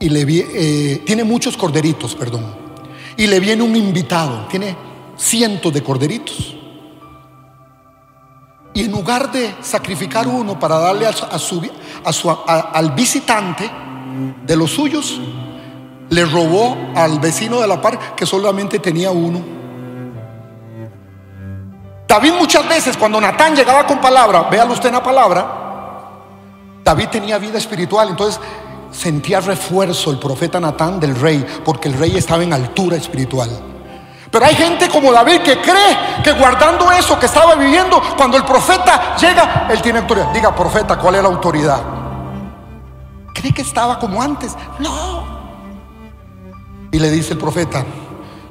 Y 0.00 0.08
le 0.08 0.24
eh, 0.28 1.02
tiene 1.06 1.22
muchos 1.22 1.56
corderitos, 1.56 2.16
perdón. 2.16 2.44
Y 3.16 3.28
le 3.28 3.38
viene 3.38 3.62
un 3.62 3.74
invitado, 3.76 4.46
tiene 4.48 4.76
cientos 5.16 5.72
de 5.72 5.82
corderitos. 5.82 6.56
Y 8.74 8.82
en 8.82 8.90
lugar 8.90 9.32
de 9.32 9.54
sacrificar 9.62 10.28
uno 10.28 10.58
para 10.58 10.76
darle 10.78 11.06
a 11.06 11.12
su, 11.12 11.24
a 11.24 11.38
su, 11.38 11.62
al 12.06 12.92
visitante 12.92 13.70
de 14.44 14.56
los 14.56 14.70
suyos, 14.70 15.20
le 16.08 16.24
robó 16.24 16.76
al 16.94 17.18
vecino 17.18 17.60
de 17.60 17.66
la 17.66 17.80
par 17.80 18.14
que 18.14 18.24
solamente 18.24 18.78
tenía 18.78 19.10
uno. 19.10 19.56
David 22.06 22.32
muchas 22.38 22.68
veces 22.68 22.96
cuando 22.96 23.20
Natán 23.20 23.56
llegaba 23.56 23.84
con 23.86 24.00
palabra, 24.00 24.42
véalo 24.42 24.72
usted 24.72 24.88
en 24.88 24.94
la 24.94 25.02
palabra, 25.02 25.64
David 26.84 27.08
tenía 27.08 27.38
vida 27.38 27.58
espiritual, 27.58 28.10
entonces 28.10 28.40
sentía 28.92 29.40
refuerzo 29.40 30.12
el 30.12 30.18
profeta 30.18 30.60
Natán 30.60 31.00
del 31.00 31.16
rey, 31.16 31.44
porque 31.64 31.88
el 31.88 31.98
rey 31.98 32.16
estaba 32.16 32.44
en 32.44 32.52
altura 32.52 32.96
espiritual. 32.96 33.50
Pero 34.30 34.44
hay 34.44 34.54
gente 34.54 34.88
como 34.88 35.12
David 35.12 35.40
que 35.40 35.60
cree 35.60 35.98
que 36.22 36.32
guardando 36.32 36.90
eso 36.92 37.18
que 37.18 37.26
estaba 37.26 37.56
viviendo, 37.56 38.00
cuando 38.16 38.36
el 38.36 38.44
profeta 38.44 39.16
llega, 39.16 39.66
él 39.70 39.82
tiene 39.82 40.00
autoridad. 40.00 40.28
Diga, 40.32 40.54
profeta, 40.54 40.96
¿cuál 40.96 41.16
es 41.16 41.22
la 41.22 41.28
autoridad? 41.28 41.95
¿Cree 43.36 43.52
que 43.52 43.62
estaba 43.62 43.98
como 43.98 44.22
antes? 44.22 44.56
No. 44.78 45.24
Y 46.90 46.98
le 46.98 47.10
dice 47.10 47.34
el 47.34 47.38
profeta, 47.38 47.84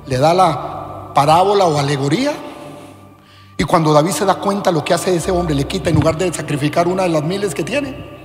le 0.05 0.17
da 0.17 0.33
la 0.33 1.11
parábola 1.13 1.65
o 1.65 1.79
alegoría. 1.79 2.33
Y 3.57 3.63
cuando 3.63 3.91
David 3.93 4.11
se 4.11 4.25
da 4.25 4.35
cuenta 4.35 4.71
lo 4.71 4.83
que 4.83 4.93
hace 4.93 5.15
ese 5.15 5.31
hombre, 5.31 5.55
le 5.55 5.65
quita 5.65 5.89
en 5.89 5.95
lugar 5.95 6.17
de 6.17 6.31
sacrificar 6.31 6.87
una 6.87 7.03
de 7.03 7.09
las 7.09 7.23
miles 7.23 7.55
que 7.55 7.63
tiene. 7.63 8.15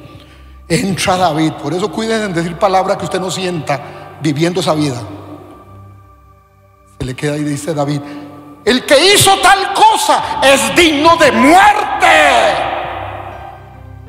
Entra 0.69 1.17
David. 1.17 1.53
Por 1.63 1.73
eso 1.73 1.91
cuiden 1.91 2.25
en 2.25 2.35
decir 2.35 2.59
palabras 2.59 2.99
que 2.99 3.05
usted 3.05 3.21
no 3.21 3.31
sienta 3.31 4.19
viviendo 4.21 4.61
esa 4.61 4.75
vida. 4.75 5.01
Se 6.99 7.07
le 7.07 7.17
queda 7.17 7.39
y 7.39 7.45
dice 7.45 7.73
David, 7.73 8.01
el 8.65 8.85
que 8.85 9.15
hizo 9.15 9.39
tal 9.41 9.73
cosa 9.73 10.23
es 10.43 10.77
digno 10.77 11.17
de 11.17 11.33
muerte. 11.33 12.07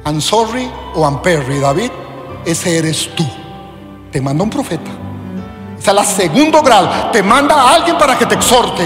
I'm 0.05 0.19
sorry 0.19 0.69
o 0.95 1.05
I'm 1.05 1.21
perry, 1.21 1.59
David, 1.59 1.91
ese 2.45 2.77
eres 2.77 3.09
tú. 3.15 3.25
Te 4.11 4.21
manda 4.21 4.43
un 4.43 4.49
profeta. 4.49 4.91
O 5.77 5.81
sea, 5.81 5.93
la 5.93 6.03
segundo 6.03 6.61
grado. 6.61 7.11
Te 7.11 7.23
manda 7.23 7.55
a 7.55 7.75
alguien 7.75 7.97
para 7.97 8.17
que 8.17 8.25
te 8.25 8.35
exhorte. 8.35 8.83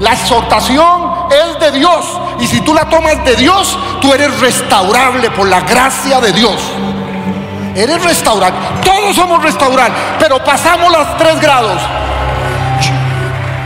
La 0.00 0.12
exhortación 0.12 1.28
es 1.30 1.60
de 1.60 1.78
Dios. 1.78 2.20
Y 2.40 2.46
si 2.46 2.60
tú 2.60 2.74
la 2.74 2.88
tomas 2.88 3.24
de 3.24 3.36
Dios, 3.36 3.78
tú 4.00 4.12
eres 4.12 4.40
restaurable 4.40 5.30
por 5.30 5.48
la 5.48 5.60
gracia 5.60 6.20
de 6.20 6.32
Dios. 6.32 6.60
Eres 7.74 8.02
restaurable. 8.02 8.58
Todos 8.84 9.16
somos 9.16 9.42
restaurables. 9.42 9.96
Pero 10.18 10.42
pasamos 10.44 10.92
los 10.92 11.16
tres 11.16 11.40
grados. 11.40 11.80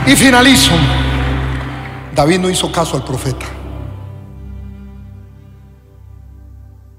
Y 0.07 0.15
finalizo. 0.15 0.73
David 2.15 2.39
no 2.39 2.49
hizo 2.49 2.71
caso 2.71 2.97
al 2.97 3.03
profeta. 3.03 3.47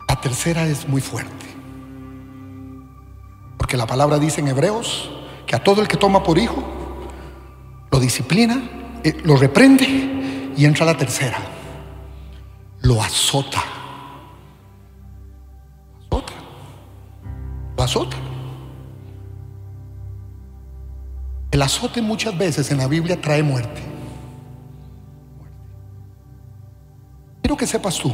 La 0.09 0.15
tercera 0.19 0.65
es 0.65 0.87
muy 0.87 1.01
fuerte. 1.01 1.46
Porque 3.67 3.75
la 3.75 3.85
palabra 3.85 4.17
dice 4.17 4.39
en 4.39 4.47
Hebreos 4.47 5.09
que 5.45 5.53
a 5.53 5.61
todo 5.61 5.81
el 5.81 5.89
que 5.89 5.97
toma 5.97 6.23
por 6.23 6.37
hijo, 6.37 6.63
lo 7.91 7.99
disciplina, 7.99 8.63
eh, 9.03 9.19
lo 9.25 9.35
reprende 9.35 10.53
y 10.55 10.63
entra 10.63 10.85
la 10.85 10.95
tercera. 10.95 11.37
Lo 12.79 13.03
azota. 13.03 13.61
Azota. 16.09 16.33
Lo 17.75 17.83
azota. 17.83 18.15
El 21.51 21.61
azote 21.61 22.01
muchas 22.01 22.37
veces 22.37 22.71
en 22.71 22.77
la 22.77 22.87
Biblia 22.87 23.19
trae 23.19 23.43
muerte. 23.43 23.81
Quiero 27.41 27.57
que 27.57 27.67
sepas 27.67 27.97
tú 27.97 28.13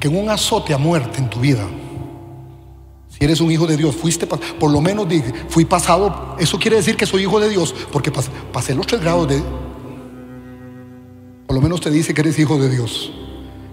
que 0.00 0.08
un 0.08 0.30
azote 0.30 0.72
a 0.72 0.78
muerte 0.78 1.18
en 1.18 1.28
tu 1.28 1.40
vida, 1.40 1.66
eres 3.20 3.40
un 3.40 3.50
hijo 3.50 3.66
de 3.66 3.76
Dios, 3.76 3.96
fuiste, 3.96 4.26
por 4.26 4.70
lo 4.70 4.80
menos 4.80 5.08
dije, 5.08 5.32
fui 5.48 5.64
pasado, 5.64 6.36
eso 6.38 6.58
quiere 6.58 6.76
decir 6.76 6.96
que 6.96 7.06
soy 7.06 7.22
hijo 7.22 7.40
de 7.40 7.48
Dios, 7.48 7.74
porque 7.92 8.10
pasé, 8.10 8.74
los 8.74 8.86
tres 8.86 9.00
grados 9.00 9.28
de, 9.28 9.42
por 11.46 11.56
lo 11.56 11.60
menos 11.60 11.80
te 11.80 11.90
dice 11.90 12.14
que 12.14 12.20
eres 12.20 12.38
hijo 12.38 12.58
de 12.58 12.70
Dios, 12.70 13.12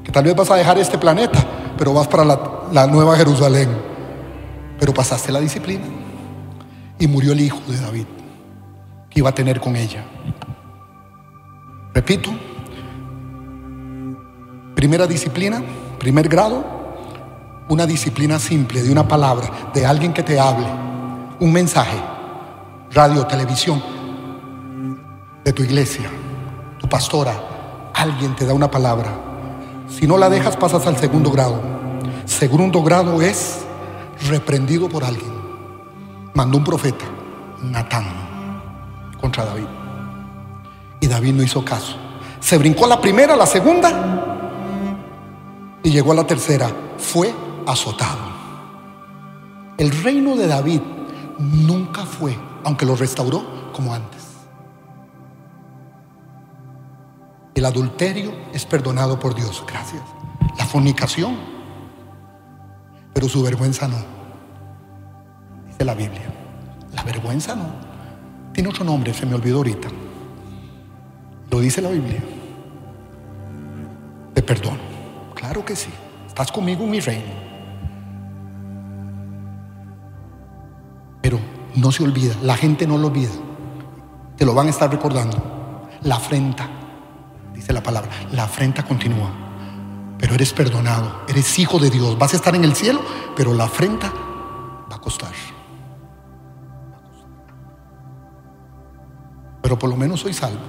que 0.04 0.12
tal 0.12 0.24
vez 0.24 0.36
vas 0.36 0.50
a 0.52 0.56
dejar 0.56 0.78
este 0.80 0.98
planeta, 0.98 1.46
pero 1.78 1.94
vas 1.94 2.08
para 2.08 2.26
la, 2.26 2.64
la 2.72 2.88
nueva 2.88 3.16
Jerusalén, 3.18 3.70
pero 4.80 4.94
pasaste 4.94 5.32
la 5.32 5.40
disciplina 5.40 5.86
y 6.98 7.08
murió 7.08 7.34
el 7.34 7.42
hijo 7.42 7.60
de 7.68 7.80
David 7.80 8.06
que 9.10 9.20
iba 9.20 9.30
a 9.30 9.36
tener 9.36 9.60
con 9.60 9.76
ella. 9.76 10.04
Repito, 11.94 12.30
primera 14.76 15.08
disciplina, 15.08 15.64
primer 16.00 16.28
grado, 16.28 16.85
una 17.68 17.86
disciplina 17.86 18.40
simple 18.40 18.84
de 18.84 18.92
una 18.92 19.08
palabra, 19.08 19.50
de 19.74 19.86
alguien 19.86 20.14
que 20.14 20.24
te 20.24 20.40
hable, 20.40 20.68
un 21.40 21.52
mensaje, 21.52 21.98
radio, 22.92 23.26
televisión, 23.26 23.82
de 25.44 25.54
tu 25.54 25.64
iglesia, 25.64 26.10
tu 26.80 26.88
pastora, 26.88 27.92
alguien 27.94 28.36
te 28.36 28.46
da 28.46 28.54
una 28.54 28.70
palabra. 28.70 29.12
Si 29.90 30.08
no 30.08 30.18
la 30.18 30.30
dejas, 30.30 30.58
pasas 30.58 30.86
al 30.88 30.98
segundo 30.98 31.32
grado. 31.32 31.62
Segundo 32.26 32.82
grado 32.84 33.22
es 33.22 33.66
reprendido 34.28 34.90
por 34.90 35.04
alguien. 35.04 35.34
Mandó 36.34 36.58
un 36.58 36.64
profeta, 36.64 37.06
Natán, 37.62 38.06
contra 39.20 39.46
David. 39.46 39.68
Y 41.00 41.08
David 41.08 41.34
no 41.34 41.44
hizo 41.44 41.64
caso. 41.64 41.96
Se 42.40 42.58
brincó 42.58 42.88
la 42.88 43.00
primera, 43.00 43.36
la 43.36 43.46
segunda 43.46 44.26
y 45.84 45.92
llegó 45.92 46.12
a 46.12 46.16
la 46.16 46.28
tercera. 46.28 46.70
Fue 46.98 47.34
azotado. 47.68 48.46
El 49.78 49.92
reino 50.04 50.36
de 50.36 50.48
David 50.48 50.82
nunca 51.38 52.06
fue, 52.06 52.38
aunque 52.64 52.86
lo 52.86 52.96
restauró, 52.96 53.72
como 53.74 53.94
antes. 53.94 54.24
El 57.54 57.66
adulterio 57.66 58.34
es 58.54 58.66
perdonado 58.66 59.20
por 59.20 59.36
Dios, 59.36 59.64
gracias. 59.68 60.04
La 60.58 60.66
fornicación, 60.66 61.36
pero 63.14 63.28
su 63.30 63.42
vergüenza 63.44 63.88
no. 63.88 63.98
Dice 65.68 65.86
la 65.86 65.94
Biblia. 65.94 66.34
La 66.94 67.04
vergüenza 67.04 67.56
no. 67.56 67.66
Tiene 68.54 68.70
otro 68.70 68.86
nombre, 68.86 69.14
se 69.14 69.26
me 69.26 69.36
olvidó 69.36 69.58
ahorita. 69.58 69.90
Lo 71.50 71.60
dice 71.60 71.82
la 71.82 71.90
Biblia. 71.90 72.24
Te 74.34 74.42
perdono. 74.42 74.80
Claro 75.34 75.64
que 75.66 75.76
sí. 75.76 75.90
Estás 76.28 76.52
conmigo 76.52 76.84
en 76.84 76.92
mi 76.92 77.00
reino. 77.00 77.45
Pero 81.26 81.40
no 81.76 81.92
se 81.92 82.04
olvida, 82.04 82.36
la 82.44 82.56
gente 82.56 82.86
no 82.86 83.00
lo 83.00 83.08
olvida. 83.08 83.32
Te 84.38 84.46
lo 84.46 84.54
van 84.54 84.68
a 84.68 84.70
estar 84.70 84.92
recordando. 84.92 85.88
La 86.04 86.18
afrenta, 86.18 86.70
dice 87.52 87.74
la 87.74 87.82
palabra, 87.82 88.12
la 88.32 88.44
afrenta 88.44 88.84
continúa. 88.84 89.32
Pero 90.20 90.36
eres 90.36 90.54
perdonado, 90.54 91.24
eres 91.28 91.58
hijo 91.58 91.80
de 91.80 91.90
Dios. 91.90 92.16
Vas 92.20 92.34
a 92.34 92.36
estar 92.36 92.56
en 92.56 92.64
el 92.64 92.76
cielo, 92.76 93.02
pero 93.36 93.56
la 93.56 93.64
afrenta 93.64 94.14
va 94.92 94.98
a 94.98 95.02
costar. 95.02 95.32
Pero 99.64 99.80
por 99.80 99.90
lo 99.90 99.96
menos 99.96 100.20
soy 100.20 100.34
salvo. 100.34 100.62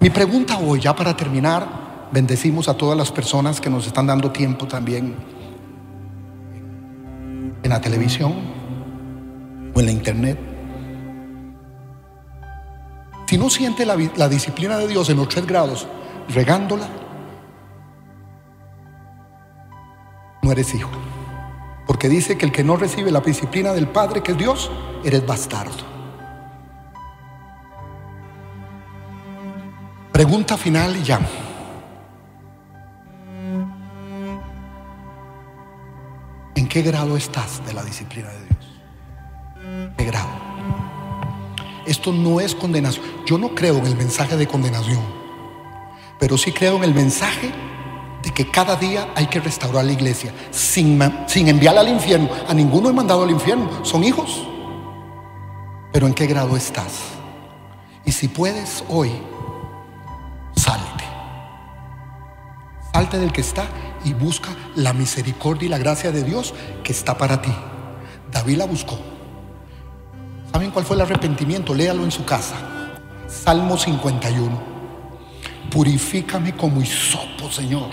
Mi 0.00 0.08
pregunta 0.08 0.56
hoy, 0.56 0.80
ya 0.80 0.96
para 0.96 1.14
terminar, 1.14 2.08
bendecimos 2.10 2.70
a 2.70 2.74
todas 2.78 2.96
las 2.96 3.12
personas 3.12 3.60
que 3.60 3.68
nos 3.68 3.86
están 3.86 4.06
dando 4.06 4.30
tiempo 4.30 4.66
también 4.66 5.14
en 7.62 7.68
la 7.68 7.82
televisión, 7.82 8.51
o 9.74 9.80
en 9.80 9.86
la 9.86 9.92
internet. 9.92 10.38
Si 13.26 13.38
no 13.38 13.48
siente 13.48 13.86
la, 13.86 13.96
la 14.16 14.28
disciplina 14.28 14.76
de 14.76 14.88
Dios 14.88 15.08
en 15.08 15.16
los 15.16 15.28
tres 15.28 15.46
grados, 15.46 15.86
regándola, 16.28 16.86
no 20.42 20.52
eres 20.52 20.74
hijo. 20.74 20.90
Porque 21.86 22.08
dice 22.08 22.36
que 22.36 22.46
el 22.46 22.52
que 22.52 22.64
no 22.64 22.76
recibe 22.76 23.10
la 23.10 23.20
disciplina 23.20 23.72
del 23.72 23.88
Padre, 23.88 24.22
que 24.22 24.32
es 24.32 24.38
Dios, 24.38 24.70
eres 25.04 25.26
bastardo. 25.26 25.92
Pregunta 30.12 30.56
final 30.56 30.96
y 30.96 31.02
ya. 31.02 31.20
¿En 36.54 36.68
qué 36.68 36.82
grado 36.82 37.16
estás 37.16 37.64
de 37.66 37.72
la 37.72 37.82
disciplina 37.82 38.28
de 38.28 38.44
Dios? 38.44 38.71
Grado. 39.98 40.42
Esto 41.86 42.12
no 42.12 42.40
es 42.40 42.54
condenación. 42.54 43.04
Yo 43.26 43.38
no 43.38 43.54
creo 43.54 43.76
en 43.78 43.86
el 43.86 43.96
mensaje 43.96 44.36
de 44.36 44.46
condenación, 44.46 45.00
pero 46.18 46.38
sí 46.38 46.52
creo 46.52 46.76
en 46.76 46.84
el 46.84 46.94
mensaje 46.94 47.52
de 48.22 48.30
que 48.32 48.50
cada 48.50 48.76
día 48.76 49.08
hay 49.16 49.26
que 49.26 49.40
restaurar 49.40 49.84
la 49.84 49.92
iglesia 49.92 50.32
sin, 50.50 51.00
sin 51.26 51.48
enviarla 51.48 51.80
al 51.80 51.88
infierno. 51.88 52.28
A 52.48 52.54
ninguno 52.54 52.88
he 52.88 52.92
mandado 52.92 53.24
al 53.24 53.30
infierno, 53.30 53.84
son 53.84 54.04
hijos. 54.04 54.46
Pero 55.92 56.06
¿en 56.06 56.14
qué 56.14 56.26
grado 56.26 56.56
estás? 56.56 56.92
Y 58.04 58.12
si 58.12 58.28
puedes 58.28 58.84
hoy, 58.88 59.10
salte. 60.56 61.04
Salte 62.92 63.18
del 63.18 63.32
que 63.32 63.40
está 63.40 63.66
y 64.04 64.12
busca 64.12 64.50
la 64.76 64.92
misericordia 64.92 65.66
y 65.66 65.68
la 65.68 65.78
gracia 65.78 66.12
de 66.12 66.22
Dios 66.22 66.54
que 66.84 66.92
está 66.92 67.18
para 67.18 67.42
ti. 67.42 67.52
David 68.30 68.56
la 68.56 68.66
buscó 68.66 68.98
¿Saben 70.52 70.70
cuál 70.70 70.84
fue 70.84 70.96
el 70.96 71.02
arrepentimiento? 71.02 71.74
Léalo 71.74 72.04
en 72.04 72.10
su 72.10 72.24
casa. 72.24 72.54
Salmo 73.26 73.78
51. 73.78 74.60
Purifícame 75.70 76.54
como 76.54 76.82
hisopo, 76.82 77.50
Señor. 77.50 77.88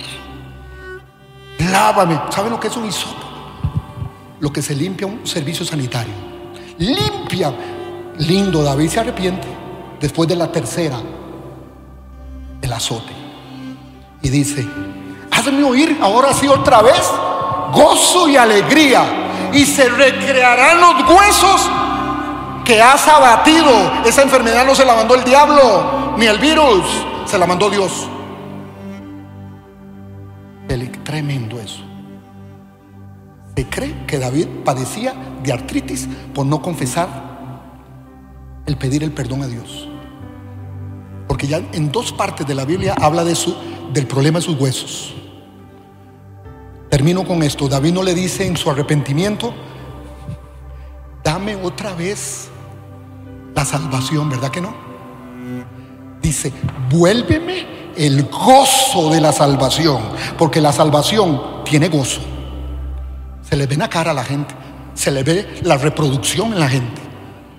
Lávame. 1.72 2.20
¿Saben 2.30 2.52
lo 2.52 2.60
que 2.60 2.68
es 2.68 2.76
un 2.76 2.86
hisopo? 2.86 3.16
Lo 4.42 4.52
que 4.52 4.62
se 4.62 4.76
limpia 4.76 5.08
un 5.08 5.26
servicio 5.26 5.66
sanitario. 5.66 6.14
Limpia. 6.78 7.54
Lindo, 8.18 8.62
David 8.62 8.90
se 8.90 9.00
arrepiente 9.00 9.48
después 10.02 10.28
de 10.28 10.36
la 10.36 10.52
tercera, 10.52 10.98
el 12.62 12.74
azote. 12.74 13.14
Y 14.22 14.28
dice, 14.28 14.68
hazme 15.32 15.64
oír 15.64 15.98
ahora 16.02 16.34
sí 16.34 16.48
otra 16.48 16.82
vez 16.82 17.10
gozo 17.74 18.28
y 18.28 18.36
alegría. 18.36 19.52
Y 19.54 19.66
se 19.66 19.88
recrearán 19.90 20.82
los 20.82 21.10
huesos 21.10 21.70
que 22.66 22.82
has 22.82 23.08
abatido. 23.08 23.70
Esa 24.06 24.22
enfermedad 24.22 24.66
no 24.66 24.76
se 24.76 24.86
la 24.86 24.96
mandó 24.96 25.16
el 25.16 25.24
diablo, 25.24 26.16
ni 26.18 26.26
el 26.26 26.38
virus, 26.38 26.84
se 27.26 27.38
la 27.38 27.46
mandó 27.46 27.70
Dios. 27.70 28.08
Tremendo 31.10 31.60
eso. 31.60 31.82
Se 33.58 33.66
cree 33.68 34.06
que 34.06 34.20
David 34.20 34.46
padecía 34.64 35.16
de 35.42 35.52
artritis 35.52 36.08
por 36.36 36.46
no 36.46 36.62
confesar 36.62 37.10
el 38.68 38.78
pedir 38.78 39.02
el 39.02 39.12
perdón 39.12 39.42
a 39.42 39.48
Dios. 39.48 39.90
Porque 41.28 41.48
ya 41.48 41.64
en 41.74 41.92
dos 41.92 42.14
partes 42.14 42.46
de 42.46 42.54
la 42.54 42.64
Biblia 42.64 42.94
habla 43.02 43.24
de 43.24 43.34
su, 43.34 43.56
del 43.92 44.06
problema 44.06 44.38
de 44.38 44.46
sus 44.46 44.62
huesos. 44.62 45.16
Termino 46.92 47.26
con 47.26 47.42
esto. 47.42 47.68
David 47.68 47.94
no 47.94 48.04
le 48.04 48.14
dice 48.14 48.46
en 48.46 48.56
su 48.56 48.70
arrepentimiento, 48.70 49.52
dame 51.30 51.56
otra 51.56 51.94
vez 51.94 52.48
la 53.54 53.64
salvación, 53.64 54.32
¿verdad 54.32 54.50
que 54.50 54.62
no? 54.62 54.74
Dice, 56.20 56.52
vuélveme 56.90 57.92
el 57.96 58.24
gozo 58.24 59.12
de 59.12 59.22
la 59.22 59.32
salvación, 59.32 60.02
porque 60.40 60.60
la 60.60 60.74
salvación 60.74 61.64
tiene 61.66 61.88
gozo. 61.88 62.22
Se 63.48 63.56
le 63.56 63.68
ve 63.68 63.78
la 63.78 63.88
cara 63.88 64.10
a 64.10 64.14
la 64.16 64.24
gente, 64.24 64.56
se 64.96 65.12
le 65.12 65.22
ve 65.22 65.60
la 65.62 65.78
reproducción 65.78 66.52
en 66.52 66.60
la 66.60 66.68
gente, 66.68 67.00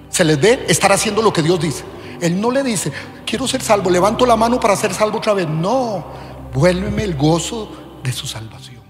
se 0.09 0.25
les 0.25 0.41
ve 0.41 0.65
estar 0.67 0.91
haciendo 0.91 1.23
lo 1.23 1.33
que 1.33 1.43
Dios 1.43 1.61
dice. 1.61 1.85
Él 2.21 2.41
no 2.41 2.51
le 2.51 2.65
dice, 2.65 2.93
quiero 3.25 3.47
ser 3.47 3.63
salvo, 3.63 3.89
levanto 3.89 4.27
la 4.27 4.35
mano 4.35 4.59
para 4.59 4.75
ser 4.75 4.93
salvo 4.93 5.19
otra 5.19 5.33
vez. 5.33 5.47
No, 5.49 6.07
vuélveme 6.53 7.05
el 7.05 7.15
gozo 7.15 7.71
de 8.03 8.11
su 8.11 8.27
salvación. 8.27 8.83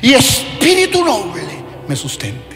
Y 0.00 0.14
espíritu 0.14 1.04
noble 1.04 1.42
me 1.86 1.94
sustente. 1.94 2.55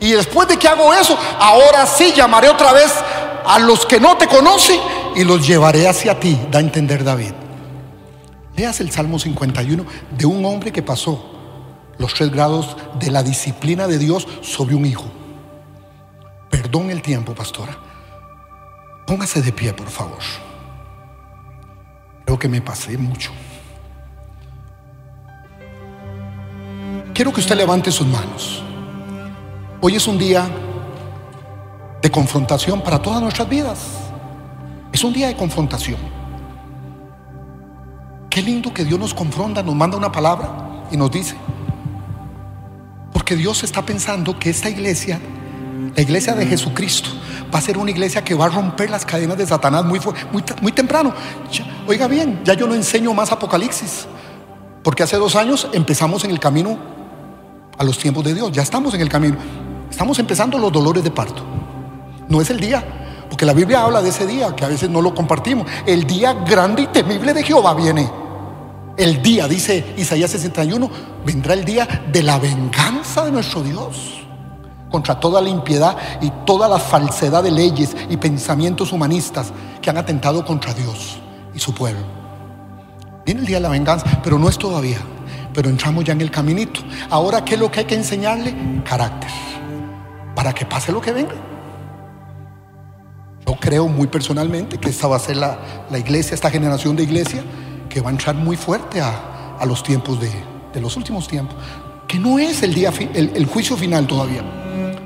Y 0.00 0.12
después 0.12 0.48
de 0.48 0.58
que 0.58 0.68
hago 0.68 0.92
eso, 0.92 1.18
ahora 1.38 1.86
sí 1.86 2.12
llamaré 2.14 2.48
otra 2.48 2.72
vez 2.72 2.92
a 3.46 3.58
los 3.58 3.86
que 3.86 4.00
no 4.00 4.16
te 4.16 4.26
conocen 4.26 4.78
y 5.14 5.24
los 5.24 5.46
llevaré 5.46 5.88
hacia 5.88 6.18
ti, 6.18 6.38
da 6.50 6.58
a 6.58 6.62
entender 6.62 7.04
David. 7.04 7.32
Leas 8.56 8.80
el 8.80 8.90
Salmo 8.90 9.18
51 9.18 9.84
de 10.16 10.26
un 10.26 10.44
hombre 10.44 10.72
que 10.72 10.82
pasó 10.82 11.32
los 11.98 12.14
tres 12.14 12.30
grados 12.30 12.76
de 12.98 13.10
la 13.10 13.22
disciplina 13.22 13.86
de 13.86 13.98
Dios 13.98 14.26
sobre 14.42 14.74
un 14.74 14.84
hijo. 14.84 15.04
Perdón 16.50 16.90
el 16.90 17.02
tiempo, 17.02 17.34
pastora. 17.34 17.76
Póngase 19.06 19.40
de 19.40 19.52
pie, 19.52 19.72
por 19.72 19.88
favor. 19.88 20.18
Creo 22.24 22.38
que 22.38 22.48
me 22.48 22.60
pasé 22.60 22.98
mucho. 22.98 23.30
Quiero 27.14 27.32
que 27.32 27.40
usted 27.40 27.56
levante 27.56 27.90
sus 27.90 28.06
manos. 28.06 28.65
Hoy 29.80 29.94
es 29.94 30.06
un 30.08 30.18
día 30.18 30.48
de 32.00 32.10
confrontación 32.10 32.80
para 32.80 33.00
todas 33.00 33.20
nuestras 33.20 33.48
vidas. 33.48 33.78
Es 34.92 35.04
un 35.04 35.12
día 35.12 35.28
de 35.28 35.36
confrontación. 35.36 35.98
Qué 38.30 38.40
lindo 38.42 38.72
que 38.72 38.84
Dios 38.84 38.98
nos 38.98 39.12
confronta, 39.12 39.62
nos 39.62 39.74
manda 39.74 39.96
una 39.96 40.10
palabra 40.10 40.86
y 40.90 40.96
nos 40.96 41.10
dice. 41.10 41.36
Porque 43.12 43.36
Dios 43.36 43.64
está 43.64 43.82
pensando 43.82 44.38
que 44.38 44.50
esta 44.50 44.70
iglesia, 44.70 45.20
la 45.94 46.02
iglesia 46.02 46.34
de 46.34 46.46
Jesucristo, 46.46 47.10
va 47.54 47.58
a 47.58 47.62
ser 47.62 47.76
una 47.76 47.90
iglesia 47.90 48.24
que 48.24 48.34
va 48.34 48.46
a 48.46 48.48
romper 48.48 48.88
las 48.90 49.04
cadenas 49.04 49.36
de 49.36 49.46
Satanás 49.46 49.84
muy, 49.84 50.72
temprano. 50.72 51.12
oiga 51.86 52.08
bien, 52.08 52.40
ya 52.44 52.54
yo 52.54 52.66
no 52.66 52.74
enseño 52.74 53.12
más 53.12 53.30
Apocalipsis. 53.30 54.06
Porque 54.82 55.02
hace 55.02 55.16
dos 55.16 55.36
años 55.36 55.68
empezamos 55.72 56.24
en 56.24 56.30
el 56.30 56.40
camino 56.40 56.78
a 57.76 57.84
los 57.84 57.98
tiempos 57.98 58.24
de 58.24 58.34
Dios. 58.34 58.52
Ya 58.52 58.62
estamos 58.62 58.94
en 58.94 59.00
el 59.00 59.08
camino. 59.08 59.36
Estamos 59.90 60.18
empezando 60.18 60.58
los 60.58 60.72
dolores 60.72 61.02
de 61.02 61.10
parto. 61.10 61.42
No 62.28 62.40
es 62.40 62.50
el 62.50 62.58
día, 62.60 62.84
porque 63.28 63.46
la 63.46 63.52
Biblia 63.52 63.82
habla 63.82 64.02
de 64.02 64.08
ese 64.08 64.26
día, 64.26 64.54
que 64.54 64.64
a 64.64 64.68
veces 64.68 64.90
no 64.90 65.00
lo 65.00 65.14
compartimos. 65.14 65.66
El 65.86 66.06
día 66.06 66.32
grande 66.32 66.82
y 66.82 66.86
temible 66.88 67.32
de 67.32 67.42
Jehová 67.42 67.74
viene. 67.74 68.10
El 68.96 69.22
día, 69.22 69.46
dice 69.46 69.94
Isaías 69.96 70.30
61, 70.30 70.90
vendrá 71.24 71.54
el 71.54 71.64
día 71.64 72.04
de 72.10 72.22
la 72.22 72.38
venganza 72.38 73.24
de 73.24 73.32
nuestro 73.32 73.62
Dios 73.62 74.22
contra 74.90 75.20
toda 75.20 75.42
la 75.42 75.50
impiedad 75.50 75.96
y 76.22 76.30
toda 76.46 76.68
la 76.68 76.78
falsedad 76.78 77.42
de 77.42 77.50
leyes 77.50 77.94
y 78.08 78.16
pensamientos 78.16 78.92
humanistas 78.92 79.52
que 79.82 79.90
han 79.90 79.98
atentado 79.98 80.44
contra 80.44 80.72
Dios 80.72 81.18
y 81.54 81.58
su 81.58 81.74
pueblo. 81.74 82.00
Viene 83.26 83.40
el 83.40 83.46
día 83.46 83.56
de 83.56 83.62
la 83.62 83.68
venganza, 83.68 84.06
pero 84.22 84.38
no 84.38 84.48
es 84.48 84.56
todavía. 84.56 84.98
Pero 85.52 85.68
entramos 85.68 86.04
ya 86.04 86.12
en 86.12 86.20
el 86.20 86.30
caminito. 86.30 86.80
Ahora, 87.10 87.44
¿qué 87.44 87.54
es 87.54 87.60
lo 87.60 87.70
que 87.70 87.80
hay 87.80 87.86
que 87.86 87.94
enseñarle? 87.94 88.54
Carácter 88.84 89.30
para 90.36 90.52
que 90.52 90.66
pase 90.66 90.92
lo 90.92 91.00
que 91.00 91.10
venga. 91.10 91.34
Yo 93.44 93.56
creo 93.58 93.88
muy 93.88 94.06
personalmente 94.06 94.78
que 94.78 94.90
esta 94.90 95.08
va 95.08 95.16
a 95.16 95.18
ser 95.18 95.36
la, 95.36 95.58
iglesia, 95.98 96.34
esta 96.34 96.50
generación 96.50 96.94
de 96.94 97.04
iglesia, 97.04 97.42
que 97.88 98.00
va 98.00 98.10
a 98.10 98.12
entrar 98.12 98.34
muy 98.34 98.56
fuerte 98.56 99.00
a, 99.00 99.64
los 99.66 99.82
tiempos 99.82 100.20
de, 100.20 100.30
los 100.80 100.96
últimos 100.96 101.26
tiempos. 101.26 101.56
Que 102.06 102.18
no 102.18 102.38
es 102.38 102.62
el, 102.62 102.74
día, 102.74 102.92
el, 103.14 103.32
el 103.34 103.46
juicio 103.46 103.76
final 103.76 104.06
todavía. 104.06 104.44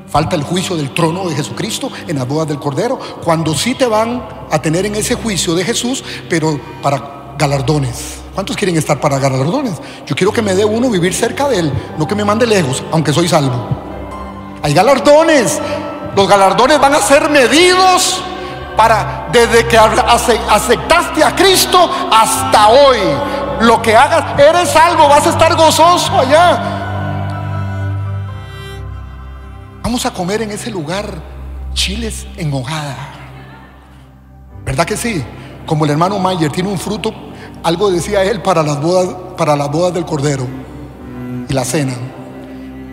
Falta 0.09 0.35
el 0.35 0.43
juicio 0.43 0.77
del 0.77 0.93
trono 0.93 1.29
de 1.29 1.37
Jesucristo 1.37 1.91
en 2.09 2.17
las 2.17 2.27
bodas 2.27 2.49
del 2.49 2.59
Cordero. 2.59 2.99
Cuando 3.23 3.55
sí 3.55 3.77
te 3.77 3.87
van 3.87 4.27
a 4.51 4.61
tener 4.61 4.85
en 4.85 4.97
ese 4.97 5.15
juicio 5.15 5.55
de 5.55 5.65
Jesús, 5.65 6.03
pero 6.29 6.61
para 6.83 7.37
galardones. 7.39 8.17
¿Cuántos 8.35 8.57
quieren 8.57 8.77
estar 8.77 9.01
para 9.01 9.21
galardones? 9.21 9.75
Yo 10.07 10.17
quiero 10.17 10.33
que 10.33 10.43
me 10.43 10.57
dé 10.57 10.65
uno 10.65 10.91
vivir 10.91 11.15
cerca 11.15 11.49
de 11.49 11.61
él, 11.61 11.73
no 11.97 12.09
que 12.09 12.17
me 12.17 12.25
mande 12.25 12.47
lejos, 12.47 12.83
aunque 12.91 13.13
soy 13.13 13.29
salvo. 13.29 13.90
Hay 14.63 14.75
galardones. 14.75 15.61
Los 16.15 16.29
galardones 16.29 16.81
van 16.81 16.95
a 16.95 16.99
ser 17.01 17.31
medidos 17.31 18.23
para 18.77 19.29
desde 19.33 19.67
que 19.67 19.79
aceptaste 19.79 21.23
a 21.25 21.35
Cristo 21.35 21.91
hasta 22.11 22.69
hoy. 22.69 22.99
Lo 23.61 23.81
que 23.81 23.95
hagas, 23.95 24.39
eres 24.39 24.71
salvo, 24.71 25.09
vas 25.09 25.27
a 25.27 25.31
estar 25.31 25.55
gozoso 25.55 26.19
allá. 26.19 26.79
Vamos 29.83 30.05
a 30.07 30.11
comer 30.13 30.43
en 30.43 30.51
ese 30.51 30.71
lugar 30.71 31.07
chiles 31.75 32.27
en 32.37 32.53
hojada. 32.53 32.97
¿Verdad 34.65 34.85
que 34.85 34.97
sí? 34.97 35.25
Como 35.67 35.85
el 35.85 35.93
hermano 35.93 36.19
Mayer 36.19 36.51
tiene 36.51 36.69
un 36.69 36.79
fruto, 36.79 37.13
algo 37.63 37.91
decía 37.91 38.23
él 38.25 38.43
para 38.43 38.63
las 38.63 38.81
bodas, 38.81 39.15
para 39.37 39.57
las 39.57 39.71
bodas 39.71 39.95
del 39.95 40.05
cordero 40.05 40.47
y 41.49 41.53
la 41.53 41.65
cena 41.65 41.95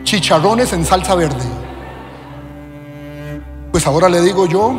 chicharrones 0.08 0.72
en 0.72 0.86
salsa 0.86 1.16
verde. 1.16 1.44
Pues 3.78 3.86
ahora 3.86 4.10
le 4.10 4.22
digo 4.22 4.48
yo, 4.48 4.76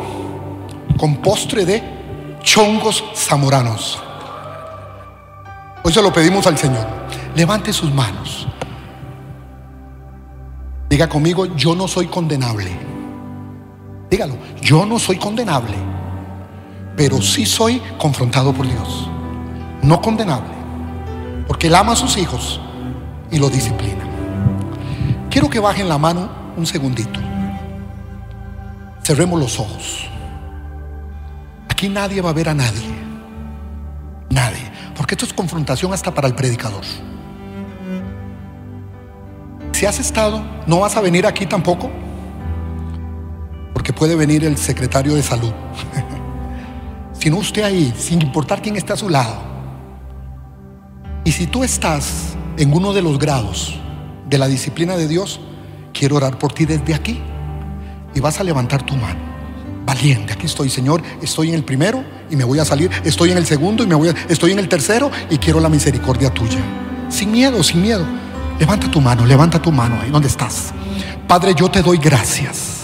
con 0.97 1.21
postre 1.21 1.63
de 1.63 1.81
chongos 2.43 3.01
zamoranos. 3.15 3.97
Hoy 5.85 5.93
se 5.93 6.01
lo 6.01 6.11
pedimos 6.11 6.45
al 6.47 6.57
Señor. 6.57 6.85
Levante 7.33 7.71
sus 7.71 7.93
manos. 7.93 8.45
Diga 10.89 11.07
conmigo, 11.07 11.45
yo 11.45 11.75
no 11.75 11.87
soy 11.87 12.07
condenable. 12.07 12.71
Dígalo, 14.09 14.33
yo 14.61 14.85
no 14.85 14.99
soy 14.99 15.15
condenable, 15.15 15.77
pero 16.97 17.21
sí 17.21 17.45
soy 17.45 17.81
confrontado 17.97 18.51
por 18.51 18.67
Dios. 18.67 19.09
No 19.81 20.01
condenable, 20.01 20.51
porque 21.47 21.67
Él 21.67 21.75
ama 21.75 21.93
a 21.93 21.95
sus 21.95 22.17
hijos 22.17 22.59
y 23.31 23.39
lo 23.39 23.49
disciplina. 23.49 24.03
Quiero 25.29 25.49
que 25.49 25.61
bajen 25.61 25.87
la 25.87 25.97
mano 25.97 26.29
un 26.57 26.65
segundito. 26.65 27.28
Cerremos 29.09 29.39
los 29.39 29.59
ojos. 29.59 30.07
Aquí 31.67 31.89
nadie 31.89 32.21
va 32.21 32.29
a 32.29 32.33
ver 32.33 32.47
a 32.47 32.53
nadie. 32.53 32.85
Nadie. 34.29 34.71
Porque 34.95 35.15
esto 35.15 35.25
es 35.25 35.33
confrontación 35.33 35.91
hasta 35.91 36.13
para 36.13 36.27
el 36.27 36.35
predicador. 36.35 36.83
Si 39.71 39.87
has 39.87 39.99
estado, 39.99 40.43
no 40.67 40.81
vas 40.81 40.95
a 40.95 41.01
venir 41.01 41.25
aquí 41.25 41.47
tampoco. 41.47 41.89
Porque 43.73 43.93
puede 43.93 44.15
venir 44.15 44.45
el 44.45 44.57
secretario 44.57 45.15
de 45.15 45.23
salud. 45.23 45.53
si 47.19 47.31
no 47.31 47.37
usted 47.37 47.63
ahí, 47.63 47.91
sin 47.97 48.21
importar 48.21 48.61
quién 48.61 48.75
está 48.75 48.93
a 48.93 48.97
su 48.97 49.09
lado. 49.09 49.39
Y 51.23 51.31
si 51.31 51.47
tú 51.47 51.63
estás 51.63 52.37
en 52.57 52.71
uno 52.71 52.93
de 52.93 53.01
los 53.01 53.17
grados 53.17 53.75
de 54.29 54.37
la 54.37 54.45
disciplina 54.45 54.95
de 54.97 55.07
Dios, 55.07 55.39
quiero 55.93 56.17
orar 56.17 56.37
por 56.37 56.53
ti 56.53 56.65
desde 56.65 56.93
aquí. 56.93 57.23
Y 58.13 58.19
vas 58.19 58.39
a 58.39 58.43
levantar 58.43 58.83
tu 58.83 58.95
mano. 58.95 59.19
valiente. 59.85 60.33
Aquí 60.33 60.45
estoy, 60.45 60.69
Señor. 60.69 61.01
Estoy 61.21 61.49
en 61.49 61.55
el 61.55 61.63
primero 61.63 62.03
y 62.29 62.35
me 62.35 62.43
voy 62.43 62.59
a 62.59 62.65
salir. 62.65 62.91
Estoy 63.03 63.31
en 63.31 63.37
el 63.37 63.45
segundo 63.45 63.83
y 63.83 63.87
me 63.87 63.95
voy 63.95 64.09
a. 64.09 64.15
Estoy 64.27 64.51
en 64.51 64.59
el 64.59 64.69
tercero 64.69 65.09
y 65.29 65.37
quiero 65.37 65.59
la 65.59 65.69
misericordia 65.69 66.29
tuya. 66.29 66.59
Sin 67.09 67.31
miedo, 67.31 67.63
sin 67.63 67.81
miedo. 67.81 68.05
Levanta 68.59 68.91
tu 68.91 69.01
mano, 69.01 69.25
levanta 69.25 69.61
tu 69.61 69.71
mano 69.71 69.99
ahí 70.01 70.11
donde 70.11 70.27
estás. 70.27 70.73
Padre, 71.27 71.53
yo 71.55 71.69
te 71.69 71.81
doy 71.81 71.97
gracias. 71.97 72.79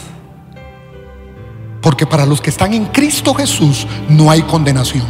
Porque 1.82 2.08
para 2.08 2.26
los 2.26 2.42
que 2.42 2.50
están 2.50 2.74
en 2.74 2.86
Cristo 2.86 3.34
Jesús 3.36 3.86
no 4.10 4.32
hay 4.32 4.42
condenación. 4.44 5.06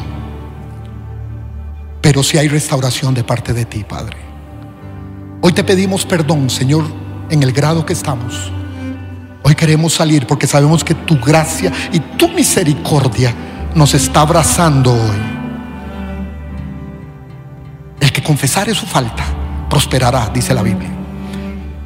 Pero 2.01 2.21
sí 2.23 2.37
hay 2.37 2.49
restauración 2.49 3.13
de 3.13 3.23
parte 3.23 3.53
de 3.53 3.65
ti, 3.65 3.83
Padre. 3.83 4.17
Hoy 5.41 5.53
te 5.53 5.63
pedimos 5.63 6.05
perdón, 6.05 6.49
Señor, 6.49 6.83
en 7.29 7.43
el 7.43 7.53
grado 7.53 7.85
que 7.85 7.93
estamos. 7.93 8.51
Hoy 9.47 9.53
queremos 9.53 9.93
salir 9.93 10.25
porque 10.25 10.47
sabemos 10.47 10.83
que 10.83 10.95
tu 10.95 11.19
gracia 11.19 11.71
y 11.91 11.99
tu 11.99 12.29
misericordia 12.29 13.31
nos 13.75 13.93
está 13.93 14.21
abrazando 14.21 14.91
hoy. 14.91 15.21
El 17.99 18.11
que 18.11 18.23
confesare 18.23 18.73
su 18.73 18.87
falta 18.87 19.23
prosperará, 19.69 20.31
dice 20.33 20.51
la 20.51 20.63
Biblia. 20.63 20.89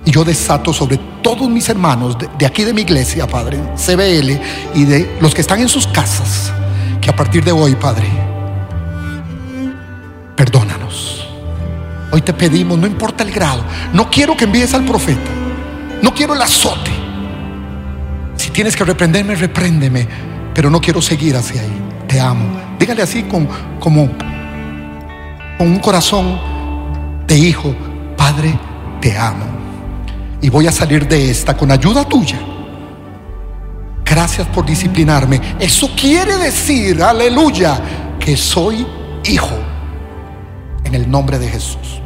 Y 0.06 0.12
yo 0.12 0.24
desato 0.24 0.72
sobre 0.72 1.02
todos 1.22 1.50
mis 1.50 1.68
hermanos 1.68 2.18
de, 2.38 2.46
aquí 2.46 2.64
de 2.64 2.72
mi 2.72 2.84
iglesia, 2.84 3.28
Padre, 3.28 3.60
CBL, 3.76 4.40
y 4.76 4.86
de 4.86 5.18
los 5.20 5.36
que 5.36 5.42
están 5.42 5.60
en 5.60 5.68
sus 5.68 5.86
casas, 5.86 6.54
que 7.02 7.10
a 7.10 7.16
partir 7.16 7.44
de 7.44 7.52
hoy, 7.52 7.76
Padre, 7.76 8.08
perdónanos. 10.38 11.28
Hoy 12.10 12.22
te 12.22 12.32
pedimos, 12.32 12.80
no 12.80 12.88
importa 12.88 13.26
el 13.26 13.32
grado, 13.32 13.66
no 13.92 14.10
quiero 14.10 14.38
que 14.38 14.46
envíes 14.46 14.74
al 14.74 14.86
profeta, 14.86 15.30
no 16.02 16.14
quiero 16.14 16.34
el 16.34 16.42
azote. 16.42 17.09
Tienes 18.60 18.76
que 18.76 18.84
reprenderme, 18.84 19.36
repréndeme, 19.36 20.06
pero 20.54 20.70
no 20.70 20.82
quiero 20.82 21.02
seguir 21.02 21.34
hacia 21.38 21.62
ahí. 21.62 21.82
Te 22.10 22.20
amo. 22.20 22.44
Dígale 22.78 23.02
así 23.02 23.24
con, 23.24 23.48
como 23.80 24.10
con 25.58 25.66
un 25.66 25.80
corazón 25.80 26.38
de 27.26 27.38
hijo, 27.38 27.74
Padre, 28.18 28.60
te 29.00 29.18
amo. 29.18 29.46
Y 30.42 30.50
voy 30.50 30.68
a 30.68 30.74
salir 30.74 31.08
de 31.08 31.32
esta 31.32 31.56
con 31.56 31.72
ayuda 31.72 32.04
tuya. 32.04 32.38
Gracias 34.04 34.46
por 34.48 34.66
disciplinarme. 34.66 35.40
Eso 35.58 35.92
quiere 35.96 36.36
decir, 36.36 37.02
aleluya, 37.02 37.80
que 38.20 38.36
soy 38.36 38.86
hijo. 39.24 39.58
En 40.84 40.96
el 40.96 41.10
nombre 41.10 41.40
de 41.40 41.48
Jesús. 41.48 42.02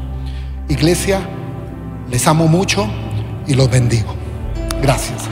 Iglesia, 0.70 1.20
les 2.12 2.28
amo 2.28 2.48
mucho 2.48 2.88
y 3.48 3.56
los 3.56 3.72
bendigo. 3.72 4.14
Gracias. 4.84 5.28